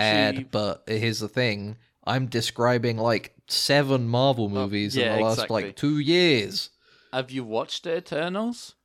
bad 0.43 0.51
but 0.51 0.83
here's 0.87 1.19
the 1.19 1.29
thing 1.29 1.77
i'm 2.05 2.27
describing 2.27 2.97
like 2.97 3.33
seven 3.47 4.07
marvel 4.07 4.45
oh, 4.45 4.49
movies 4.49 4.95
in 4.97 5.03
yeah, 5.03 5.15
the 5.15 5.23
last 5.23 5.33
exactly. 5.35 5.63
like 5.63 5.75
two 5.75 5.99
years 5.99 6.69
Have 7.13 7.31
you 7.31 7.43
watched 7.43 7.83
the 7.85 7.97
Eternals? 7.97 8.75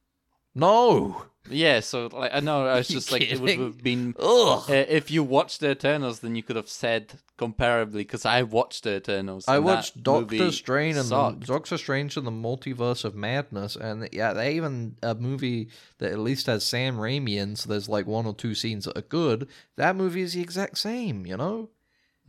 no 0.54 1.26
Yeah, 1.50 1.80
so 1.80 2.08
like 2.12 2.30
I 2.32 2.40
know 2.40 2.66
I 2.66 2.76
was 2.76 2.88
just 2.96 3.12
like 3.12 3.22
it 3.22 3.38
would 3.40 3.58
have 3.58 3.82
been 3.82 4.14
uh, 4.18 4.62
if 4.68 5.10
you 5.10 5.22
watched 5.22 5.60
the 5.60 5.70
Eternals, 5.72 6.20
then 6.20 6.34
you 6.36 6.42
could 6.42 6.56
have 6.56 6.68
said 6.68 7.18
comparably 7.38 7.92
because 7.98 8.24
I 8.24 8.42
watched 8.44 8.84
the 8.84 8.96
Eternals. 8.96 9.46
I 9.46 9.58
watched 9.58 10.02
Doctor 10.02 10.50
Strange 10.52 10.96
and 10.96 11.08
the. 11.08 11.32
Doctor 11.32 11.76
Strange 11.76 12.16
and 12.16 12.26
the 12.26 12.30
Multiverse 12.30 13.04
of 13.04 13.14
Madness, 13.14 13.76
and 13.76 14.08
yeah, 14.12 14.32
they 14.32 14.54
even 14.56 14.96
a 15.02 15.14
movie 15.14 15.68
that 15.98 16.12
at 16.12 16.18
least 16.18 16.46
has 16.46 16.64
Sam 16.64 16.96
Raimi 16.96 17.36
in, 17.36 17.56
so 17.56 17.68
there's 17.68 17.88
like 17.88 18.06
one 18.06 18.24
or 18.26 18.34
two 18.34 18.54
scenes 18.54 18.86
that 18.86 18.96
are 18.96 19.02
good. 19.02 19.48
That 19.76 19.96
movie 19.96 20.22
is 20.22 20.32
the 20.32 20.40
exact 20.40 20.78
same, 20.78 21.26
you 21.26 21.36
know. 21.36 21.68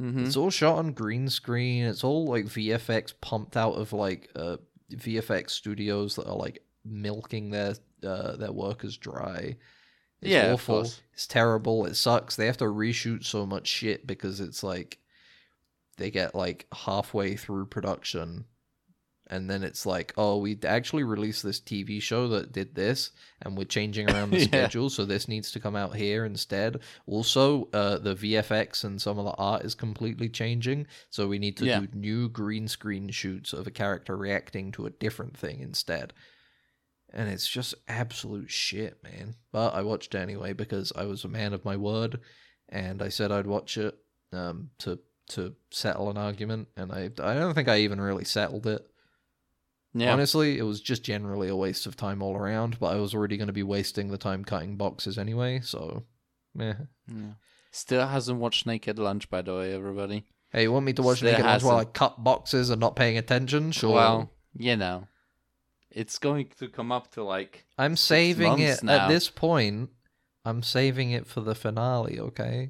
Mhm. 0.01 0.25
It's 0.27 0.35
all 0.35 0.49
shot 0.49 0.77
on 0.79 0.91
green 0.91 1.29
screen. 1.29 1.85
It's 1.85 2.03
all 2.03 2.25
like 2.25 2.45
VFX 2.47 3.13
pumped 3.21 3.55
out 3.55 3.75
of 3.75 3.93
like 3.93 4.29
uh, 4.35 4.57
VFX 4.91 5.51
studios 5.51 6.15
that 6.15 6.27
are 6.27 6.35
like 6.35 6.61
milking 6.85 7.49
their 7.49 7.75
uh, 8.03 8.35
their 8.37 8.51
workers 8.51 8.97
dry. 8.97 9.57
It's 10.21 10.31
Yeah, 10.31 10.53
awful. 10.53 10.81
It's 11.13 11.27
terrible. 11.27 11.85
It 11.85 11.95
sucks. 11.95 12.35
They 12.35 12.45
have 12.45 12.57
to 12.57 12.65
reshoot 12.65 13.25
so 13.25 13.45
much 13.45 13.67
shit 13.67 14.05
because 14.07 14.39
it's 14.39 14.63
like 14.63 14.99
they 15.97 16.11
get 16.11 16.35
like 16.35 16.67
halfway 16.73 17.35
through 17.35 17.67
production 17.67 18.45
and 19.27 19.49
then 19.49 19.63
it's 19.63 19.87
like, 19.87 20.13
oh, 20.17 20.37
we 20.37 20.55
actually 20.63 21.03
released 21.03 21.41
this 21.41 21.59
TV 21.59 21.99
show 21.99 22.27
that 22.27 22.51
did 22.51 22.75
this, 22.75 23.09
and 23.41 23.57
we're 23.57 23.63
changing 23.63 24.07
around 24.07 24.29
the 24.29 24.37
Yeah. 24.41 24.45
schedule, 24.45 24.87
so 24.91 25.03
this 25.03 25.27
needs 25.27 25.49
to 25.53 25.59
come 25.59 25.75
out 25.75 25.95
here 25.95 26.25
instead. 26.25 26.79
Also, 27.07 27.67
uh, 27.73 27.97
the 27.97 28.13
VFX 28.13 28.83
and 28.83 29.01
some 29.01 29.17
of 29.17 29.25
the 29.25 29.31
art 29.31 29.65
is 29.65 29.73
completely 29.73 30.29
changing, 30.29 30.85
so 31.09 31.27
we 31.27 31.39
need 31.39 31.57
to 31.57 31.65
Yeah. 31.65 31.79
do 31.79 31.87
new 31.93 32.29
green 32.29 32.67
screen 32.67 33.09
shoots 33.09 33.51
of 33.51 33.65
a 33.65 33.71
character 33.71 34.15
reacting 34.15 34.71
to 34.73 34.85
a 34.85 34.91
different 34.91 35.35
thing 35.35 35.59
instead. 35.59 36.13
And 37.15 37.29
it's 37.29 37.47
just 37.47 37.73
absolute 37.87 38.51
shit, 38.51 39.01
man. 39.01 39.35
But 39.51 39.73
I 39.73 39.81
watched 39.83 40.13
it 40.13 40.19
anyway 40.19 40.51
because 40.53 40.91
I 40.95 41.05
was 41.05 41.23
a 41.23 41.29
man 41.29 41.53
of 41.53 41.63
my 41.63 41.77
word, 41.77 42.19
and 42.69 43.01
I 43.01 43.09
said 43.09 43.31
I'd 43.31 43.47
watch 43.47 43.77
it 43.77 43.97
um, 44.33 44.69
to 44.79 44.99
to 45.29 45.55
settle 45.71 46.09
an 46.09 46.17
argument, 46.17 46.67
and 46.75 46.91
I 46.91 47.05
I 47.23 47.33
don't 47.35 47.53
think 47.53 47.69
I 47.69 47.79
even 47.79 48.01
really 48.01 48.25
settled 48.25 48.67
it. 48.67 48.85
Yeah, 49.93 50.11
Honestly, 50.11 50.57
it 50.57 50.63
was 50.63 50.81
just 50.81 51.03
generally 51.03 51.47
a 51.47 51.55
waste 51.55 51.85
of 51.85 51.95
time 51.95 52.21
all 52.21 52.35
around, 52.35 52.79
but 52.81 52.87
I 52.87 52.99
was 52.99 53.15
already 53.15 53.37
going 53.37 53.47
to 53.47 53.53
be 53.53 53.63
wasting 53.63 54.09
the 54.09 54.17
time 54.17 54.43
cutting 54.43 54.75
boxes 54.75 55.17
anyway, 55.17 55.61
so 55.63 56.03
meh. 56.53 56.73
yeah. 57.07 57.31
Still 57.71 58.05
hasn't 58.07 58.39
watched 58.39 58.65
Naked 58.65 58.99
Lunch, 58.99 59.29
by 59.29 59.41
the 59.41 59.55
way, 59.55 59.73
everybody. 59.73 60.25
Hey, 60.51 60.63
you 60.63 60.71
want 60.73 60.85
me 60.85 60.91
to 60.93 61.01
watch 61.01 61.17
Still 61.17 61.31
Naked 61.31 61.45
Lunch 61.45 61.63
while 61.63 61.77
I 61.77 61.85
cut 61.85 62.21
boxes 62.21 62.69
and 62.69 62.81
not 62.81 62.97
paying 62.97 63.17
attention? 63.17 63.71
Sure. 63.71 63.93
Well, 63.93 64.31
you 64.57 64.75
know, 64.75 65.07
it's 65.95 66.19
going 66.19 66.49
to 66.59 66.67
come 66.67 66.91
up 66.91 67.11
to 67.13 67.23
like 67.23 67.65
I'm 67.77 67.95
saving 67.95 68.59
it 68.59 68.83
now. 68.83 68.93
at 69.05 69.07
this 69.07 69.29
point. 69.29 69.89
I'm 70.47 70.61
saving 70.61 71.09
it 71.09 71.25
for 71.25 71.41
the 71.41 71.55
finale, 71.55 72.19
okay? 72.19 72.69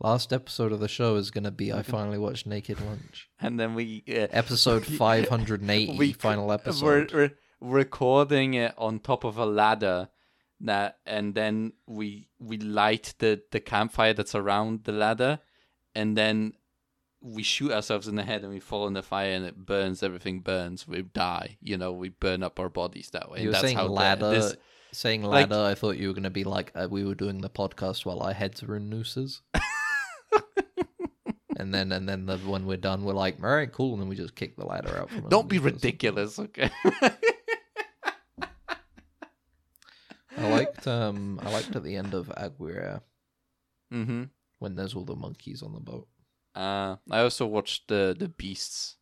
Last 0.00 0.32
episode 0.32 0.72
of 0.72 0.80
the 0.80 0.88
show 0.88 1.14
is 1.14 1.30
going 1.30 1.44
to 1.44 1.52
be 1.52 1.72
I 1.72 1.82
finally 1.96 2.18
watched 2.18 2.46
Naked 2.46 2.80
Lunch. 2.80 3.28
and 3.38 3.60
then 3.60 3.76
we 3.76 4.02
uh, 4.08 4.26
Episode 4.32 4.84
580, 4.98 5.96
we- 5.96 6.12
final 6.12 6.48
we're, 6.48 6.54
episode. 6.54 7.12
we're 7.12 7.30
recording 7.60 8.54
it 8.54 8.74
on 8.76 8.98
top 8.98 9.22
of 9.24 9.36
a 9.38 9.46
ladder 9.46 10.08
that 10.60 10.98
and 11.06 11.34
then 11.34 11.72
we 11.86 12.28
we 12.38 12.56
light 12.58 13.14
the 13.18 13.40
the 13.50 13.60
campfire 13.60 14.14
that's 14.14 14.34
around 14.34 14.84
the 14.84 14.92
ladder 14.92 15.38
and 15.94 16.16
then 16.16 16.52
we 17.22 17.42
shoot 17.42 17.70
ourselves 17.70 18.08
in 18.08 18.16
the 18.16 18.24
head 18.24 18.42
and 18.42 18.52
we 18.52 18.58
fall 18.60 18.86
in 18.88 18.94
the 18.94 19.02
fire 19.02 19.32
and 19.32 19.44
it 19.44 19.56
burns 19.56 20.02
everything 20.02 20.40
burns 20.40 20.88
we 20.88 21.02
die 21.02 21.56
you 21.62 21.76
know 21.76 21.92
we 21.92 22.08
burn 22.08 22.42
up 22.42 22.58
our 22.58 22.68
bodies 22.68 23.10
that 23.12 23.30
way 23.30 23.40
You 23.40 23.48
were 23.48 23.52
That's 23.52 23.62
saying 23.64 23.76
how 23.76 23.86
ladder. 23.86 24.30
this- 24.30 24.56
saying 24.92 25.22
like- 25.22 25.48
ladder, 25.48 25.62
I 25.64 25.74
thought 25.74 25.96
you 25.96 26.08
were 26.08 26.14
going 26.14 26.24
to 26.24 26.30
be 26.30 26.44
like, 26.44 26.70
uh, 26.74 26.86
we 26.90 27.04
were 27.04 27.14
doing 27.14 27.40
the 27.40 27.48
podcast 27.48 28.04
while 28.04 28.20
our 28.20 28.34
heads 28.34 28.62
were 28.62 28.76
in 28.76 28.90
nooses. 28.90 29.40
and 31.56 31.72
then, 31.72 31.92
and 31.92 32.06
then 32.06 32.26
the, 32.26 32.36
when 32.38 32.66
we're 32.66 32.76
done, 32.76 33.02
we're 33.04 33.14
like, 33.14 33.42
all 33.42 33.48
right, 33.48 33.72
cool. 33.72 33.94
And 33.94 34.02
then 34.02 34.08
we 34.10 34.16
just 34.16 34.34
kick 34.34 34.56
the 34.56 34.66
ladder 34.66 34.98
out 34.98 35.08
from 35.10 35.30
don't 35.30 35.48
be 35.48 35.58
ridiculous 35.58 36.38
okay 36.38 36.70
I 40.36 40.48
liked, 40.50 40.86
um, 40.86 41.40
I 41.42 41.50
liked 41.50 41.74
at 41.76 41.84
the 41.84 41.96
end 41.96 42.14
of 42.14 42.30
Aguirre 42.36 43.00
mm-hmm 43.92 44.24
when 44.58 44.76
there's 44.76 44.94
all 44.94 45.04
the 45.04 45.16
monkeys 45.16 45.62
on 45.62 45.72
the 45.72 45.80
boat. 45.80 46.06
Uh 46.54 46.96
i 47.10 47.20
also 47.20 47.46
watched 47.46 47.88
the 47.88 48.14
the 48.18 48.28
beasts 48.28 48.96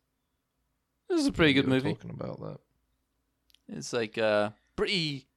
this 1.09 1.19
is 1.19 1.27
a 1.27 1.31
pretty 1.33 1.51
good 1.53 1.67
movie 1.67 1.93
Talking 1.93 2.11
about 2.11 2.39
that. 2.39 2.59
It's 3.67 3.91
like 3.91 4.17
uh 4.17 4.51
pretty 4.77 5.27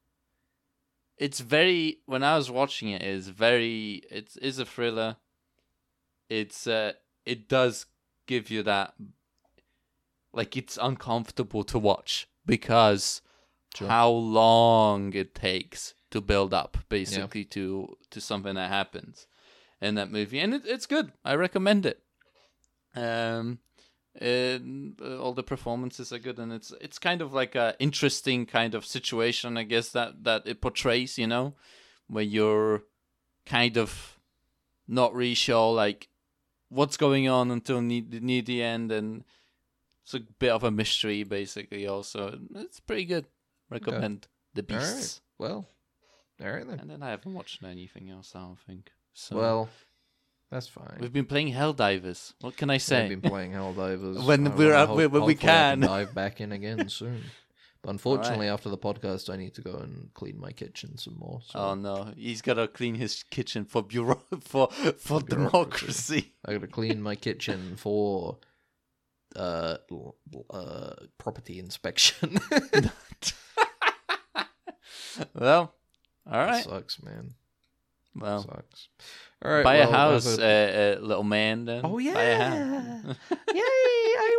it's 1.18 1.40
very 1.40 1.98
when 2.06 2.22
I 2.22 2.36
was 2.36 2.48
watching 2.50 2.90
it 2.90 3.02
it's 3.02 3.26
very 3.26 4.02
it's 4.08 4.36
is 4.36 4.60
a 4.60 4.64
thriller. 4.64 5.16
It's 6.28 6.66
uh 6.68 6.92
it 7.26 7.48
does 7.48 7.86
give 8.26 8.50
you 8.50 8.62
that 8.62 8.94
like 10.32 10.56
it's 10.56 10.78
uncomfortable 10.80 11.64
to 11.64 11.78
watch 11.78 12.28
because 12.46 13.20
Sure. 13.74 13.88
how 13.88 14.08
long 14.08 15.12
it 15.14 15.34
takes 15.34 15.94
to 16.12 16.20
build 16.20 16.54
up 16.54 16.76
basically 16.88 17.44
to 17.46 17.96
to 18.10 18.20
something 18.20 18.54
that 18.54 18.68
happens 18.70 19.26
in 19.80 19.96
that 19.96 20.12
movie 20.12 20.38
and 20.38 20.54
it, 20.54 20.62
it's 20.64 20.86
good 20.86 21.10
i 21.24 21.34
recommend 21.34 21.84
it 21.84 22.03
um 22.94 23.58
and 24.20 24.96
uh, 25.02 25.18
all 25.18 25.32
the 25.32 25.42
performances 25.42 26.12
are 26.12 26.18
good 26.20 26.38
and 26.38 26.52
it's 26.52 26.72
it's 26.80 26.98
kind 26.98 27.20
of 27.20 27.32
like 27.32 27.54
a 27.54 27.74
interesting 27.80 28.46
kind 28.46 28.74
of 28.74 28.86
situation 28.86 29.56
i 29.56 29.64
guess 29.64 29.90
that 29.90 30.22
that 30.22 30.42
it 30.46 30.60
portrays 30.60 31.18
you 31.18 31.26
know 31.26 31.54
where 32.06 32.22
you're 32.22 32.82
kind 33.44 33.76
of 33.76 34.18
not 34.86 35.14
really 35.14 35.34
sure 35.34 35.74
like 35.74 36.08
what's 36.68 36.96
going 36.96 37.28
on 37.28 37.50
until 37.50 37.80
near, 37.80 38.02
near 38.20 38.42
the 38.42 38.62
end 38.62 38.90
and 38.92 39.24
it's 40.02 40.14
a 40.14 40.20
bit 40.20 40.50
of 40.50 40.62
a 40.62 40.70
mystery 40.70 41.22
basically 41.22 41.86
also. 41.86 42.38
It's 42.56 42.78
pretty 42.78 43.06
good. 43.06 43.24
Recommend 43.70 44.28
the 44.52 44.62
All 44.70 44.76
right. 44.76 44.84
beasts. 44.84 45.22
Well, 45.38 45.66
all 46.42 46.50
right 46.50 46.66
then. 46.66 46.78
and 46.80 46.90
then 46.90 47.02
i 47.02 47.10
haven't 47.10 47.32
watched 47.32 47.62
anything 47.62 48.10
else 48.10 48.32
i 48.34 48.40
don't 48.40 48.58
think. 48.58 48.90
So 49.14 49.36
Well, 49.36 49.68
that's 50.54 50.68
fine. 50.68 50.98
we've 51.00 51.12
been 51.12 51.26
playing 51.26 51.52
helldivers 51.52 52.32
what 52.40 52.56
can 52.56 52.70
i 52.70 52.78
say 52.78 53.08
We've 53.08 53.20
been 53.20 53.30
playing 53.30 53.52
Helldivers. 53.52 54.24
When 54.28 54.46
I 54.46 54.54
we're 54.54 54.74
up- 54.74 54.90
when 54.90 55.10
we 55.10 55.18
hopefully 55.18 55.34
I 55.34 55.36
can. 55.36 55.80
dive 55.94 56.14
back 56.14 56.40
in 56.40 56.52
again 56.52 56.88
soon. 56.88 57.22
But 57.82 57.90
unfortunately, 57.90 58.48
after 58.48 58.70
the 58.70 58.78
podcast, 58.78 59.28
I 59.28 59.36
need 59.36 59.52
to 59.56 59.60
go 59.60 59.74
and 59.84 60.08
clean 60.14 60.40
my 60.40 60.52
kitchen 60.52 60.96
some 60.96 61.16
more. 61.18 61.40
So 61.44 61.58
Oh 61.58 61.74
no, 61.74 61.96
he's 62.16 62.40
gotta 62.40 62.66
clean 62.66 62.94
his 62.94 63.24
kitchen 63.24 63.66
for 63.66 63.82
bureau 63.82 64.22
for 64.40 64.68
for 65.06 65.20
bureaucracy. 65.20 65.26
democracy. 65.26 66.32
I 66.46 66.52
got 66.54 66.60
to 66.62 66.66
clean 66.78 67.02
my 67.02 67.14
kitchen 67.14 67.74
for 67.76 68.38
uh, 69.36 69.76
uh 70.50 70.94
property 71.18 71.58
inspection. 71.58 72.38
well, 75.34 75.74
all 76.30 76.38
right. 76.46 76.64
sucks, 76.64 77.02
man. 77.02 77.34
Well, 78.16 78.42
sucks. 78.42 78.88
All 79.44 79.50
right, 79.52 79.64
buy 79.64 79.78
well, 79.80 79.88
a 79.88 79.92
house, 79.92 80.38
a- 80.38 80.96
uh, 80.96 80.98
uh, 81.02 81.04
little 81.06 81.24
man. 81.24 81.64
Then. 81.64 81.80
Oh 81.84 81.96
Buy 81.98 82.22
a 82.22 82.36
house. 82.36 83.16
Yay! 83.52 83.60
I 83.60 84.36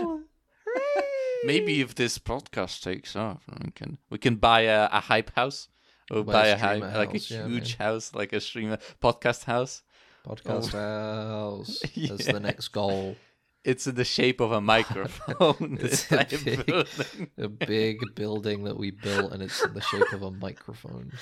will. 0.00 0.20
Hooray! 0.66 1.04
Maybe 1.44 1.80
if 1.80 1.94
this 1.94 2.18
podcast 2.18 2.82
takes 2.82 3.14
off, 3.16 3.42
we 3.64 3.70
can 3.72 3.98
we 4.10 4.18
can 4.18 4.36
buy 4.36 4.60
a, 4.62 4.88
a 4.92 5.00
hype 5.00 5.32
house 5.34 5.68
or 6.10 6.24
Buy 6.24 6.32
buy 6.32 6.46
a 6.48 6.56
hype 6.58 6.78
streamer 6.78 6.96
like 6.98 7.14
a 7.14 7.18
yeah, 7.18 7.46
huge 7.46 7.78
man. 7.78 7.86
house, 7.88 8.14
like 8.14 8.32
a 8.32 8.40
streamer 8.40 8.78
podcast 9.00 9.44
house. 9.44 9.82
podcast 10.26 10.72
house. 10.72 11.80
That's 11.96 12.26
Yeah. 12.26 12.32
the 12.32 12.40
next 12.40 12.68
goal. 12.68 13.16
It's 13.64 13.86
in 13.86 13.94
the 13.94 14.04
shape 14.04 14.40
of 14.40 14.50
a 14.50 14.60
microphone. 14.60 15.78
It's 15.80 16.10
a 16.10 16.24
big- 16.28 16.66
building. 16.66 17.30
a 17.38 17.48
big 17.48 17.98
building 18.16 18.64
that 18.64 18.76
we 18.76 18.90
built, 18.90 19.32
and 19.32 19.40
it's 19.42 19.62
in 19.62 19.72
the 19.74 19.80
shape 19.80 20.12
of 20.12 20.22
a 20.22 20.30
microphone, 20.32 21.12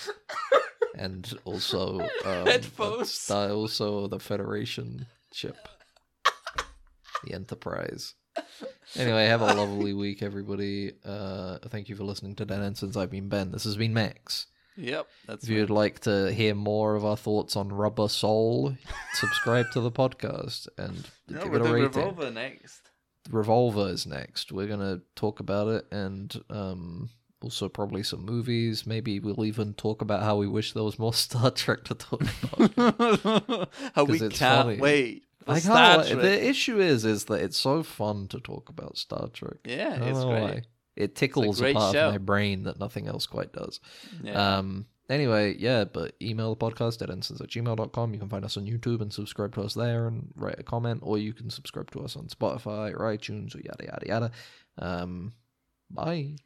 and 1.00 1.32
also 1.44 2.00
um, 2.24 2.46
Headphones. 2.46 3.28
uh, 3.30 3.54
also 3.54 4.06
the 4.06 4.20
Federation 4.20 5.06
ship, 5.32 5.56
the 7.24 7.34
Enterprise. 7.34 8.14
Anyway, 8.96 9.26
have 9.26 9.40
a 9.40 9.54
lovely 9.54 9.92
week, 9.92 10.22
everybody. 10.22 10.92
Uh, 11.04 11.58
thank 11.68 11.88
you 11.88 11.96
for 11.96 12.04
listening 12.04 12.34
to 12.36 12.44
Dead 12.44 12.60
Ensigns 12.60 12.96
I've 12.96 13.10
been 13.10 13.28
Ben. 13.28 13.50
This 13.50 13.64
has 13.64 13.76
been 13.76 13.94
Max. 13.94 14.46
Yep, 14.76 15.06
that's 15.26 15.44
If 15.44 15.50
you'd 15.50 15.68
like 15.68 16.00
to 16.00 16.32
hear 16.32 16.54
more 16.54 16.94
of 16.94 17.04
our 17.04 17.16
thoughts 17.16 17.56
on 17.56 17.68
Rubber 17.70 18.08
Soul, 18.08 18.76
subscribe 19.14 19.66
to 19.72 19.80
the 19.80 19.90
podcast 19.90 20.68
and 20.78 21.10
no, 21.28 21.42
give 21.42 21.54
it 21.54 21.60
a 21.60 21.64
rating. 21.64 21.82
Revolver 21.82 22.30
next. 22.30 22.80
Revolver 23.30 23.88
is 23.88 24.06
next. 24.06 24.52
We're 24.52 24.68
gonna 24.68 25.02
talk 25.16 25.40
about 25.40 25.68
it 25.68 25.86
and 25.90 26.34
um 26.48 27.10
also 27.42 27.68
probably 27.68 28.02
some 28.02 28.24
movies. 28.24 28.86
Maybe 28.86 29.18
we'll 29.18 29.44
even 29.44 29.74
talk 29.74 30.02
about 30.02 30.22
how 30.22 30.36
we 30.36 30.46
wish 30.46 30.72
there 30.72 30.82
was 30.82 30.98
more 30.98 31.14
Star 31.14 31.50
Trek 31.50 31.84
to 31.84 31.94
talk 31.94 32.22
about. 32.22 33.68
How 33.94 34.04
we 34.04 34.18
can't 34.18 34.32
funny. 34.32 34.76
wait. 34.78 35.24
I 35.46 35.60
can't. 35.60 36.20
The 36.20 36.48
issue 36.48 36.78
is, 36.78 37.04
is 37.04 37.24
that 37.26 37.40
it's 37.40 37.58
so 37.58 37.82
fun 37.82 38.28
to 38.28 38.40
talk 38.40 38.68
about 38.68 38.98
Star 38.98 39.28
Trek. 39.28 39.58
Yeah, 39.64 39.94
it's 40.04 40.24
great. 40.24 40.42
why. 40.42 40.62
It 40.96 41.14
tickles 41.14 41.60
a 41.60 41.64
great 41.64 41.76
part 41.76 41.94
show. 41.94 42.08
of 42.08 42.12
my 42.12 42.18
brain 42.18 42.64
that 42.64 42.78
nothing 42.78 43.08
else 43.08 43.26
quite 43.26 43.52
does. 43.52 43.80
Yeah. 44.22 44.58
Um, 44.58 44.86
anyway, 45.08 45.56
yeah, 45.58 45.84
but 45.84 46.14
email 46.20 46.54
the 46.54 46.70
podcast 46.70 47.00
at 47.00 47.10
instance 47.10 47.40
at 47.40 47.48
gmail.com. 47.48 48.12
You 48.12 48.20
can 48.20 48.28
find 48.28 48.44
us 48.44 48.56
on 48.56 48.66
YouTube 48.66 49.00
and 49.00 49.12
subscribe 49.12 49.54
to 49.54 49.62
us 49.62 49.74
there 49.74 50.06
and 50.08 50.28
write 50.36 50.58
a 50.58 50.62
comment, 50.62 51.00
or 51.02 51.16
you 51.16 51.32
can 51.32 51.48
subscribe 51.48 51.90
to 51.92 52.00
us 52.00 52.16
on 52.16 52.26
Spotify 52.26 52.92
or 52.92 52.98
iTunes 53.16 53.54
or 53.54 53.60
yada 53.60 53.84
yada 53.84 54.06
yada. 54.06 54.30
Um, 54.78 55.32
bye. 55.90 56.36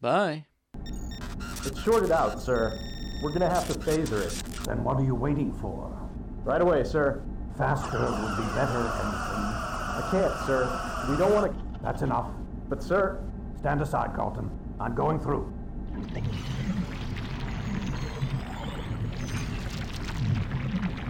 Bye. 0.00 0.46
It's 1.64 1.80
shorted 1.82 2.10
out, 2.10 2.40
sir. 2.40 2.78
We're 3.22 3.32
gonna 3.32 3.50
have 3.50 3.66
to 3.68 3.78
phaser 3.78 4.22
it. 4.26 4.32
Then 4.64 4.82
what 4.82 4.96
are 4.96 5.04
you 5.04 5.14
waiting 5.14 5.52
for? 5.52 5.96
Right 6.44 6.60
away, 6.60 6.84
sir. 6.84 7.22
Faster 7.58 7.98
would 7.98 8.36
be 8.36 8.48
better, 8.54 8.78
Ensign. 8.78 9.50
I 9.92 10.08
can't, 10.10 10.46
sir. 10.46 11.06
We 11.10 11.16
don't 11.16 11.34
want 11.34 11.52
to. 11.52 11.82
That's 11.82 12.02
enough. 12.02 12.30
But, 12.68 12.82
sir, 12.82 13.20
Stand 13.60 13.82
aside, 13.82 14.14
Carlton. 14.14 14.50
I'm 14.80 14.94
going 14.94 15.20
through. 15.20 15.52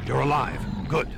You're 0.04 0.22
alive. 0.22 0.60
Good. 0.88 1.08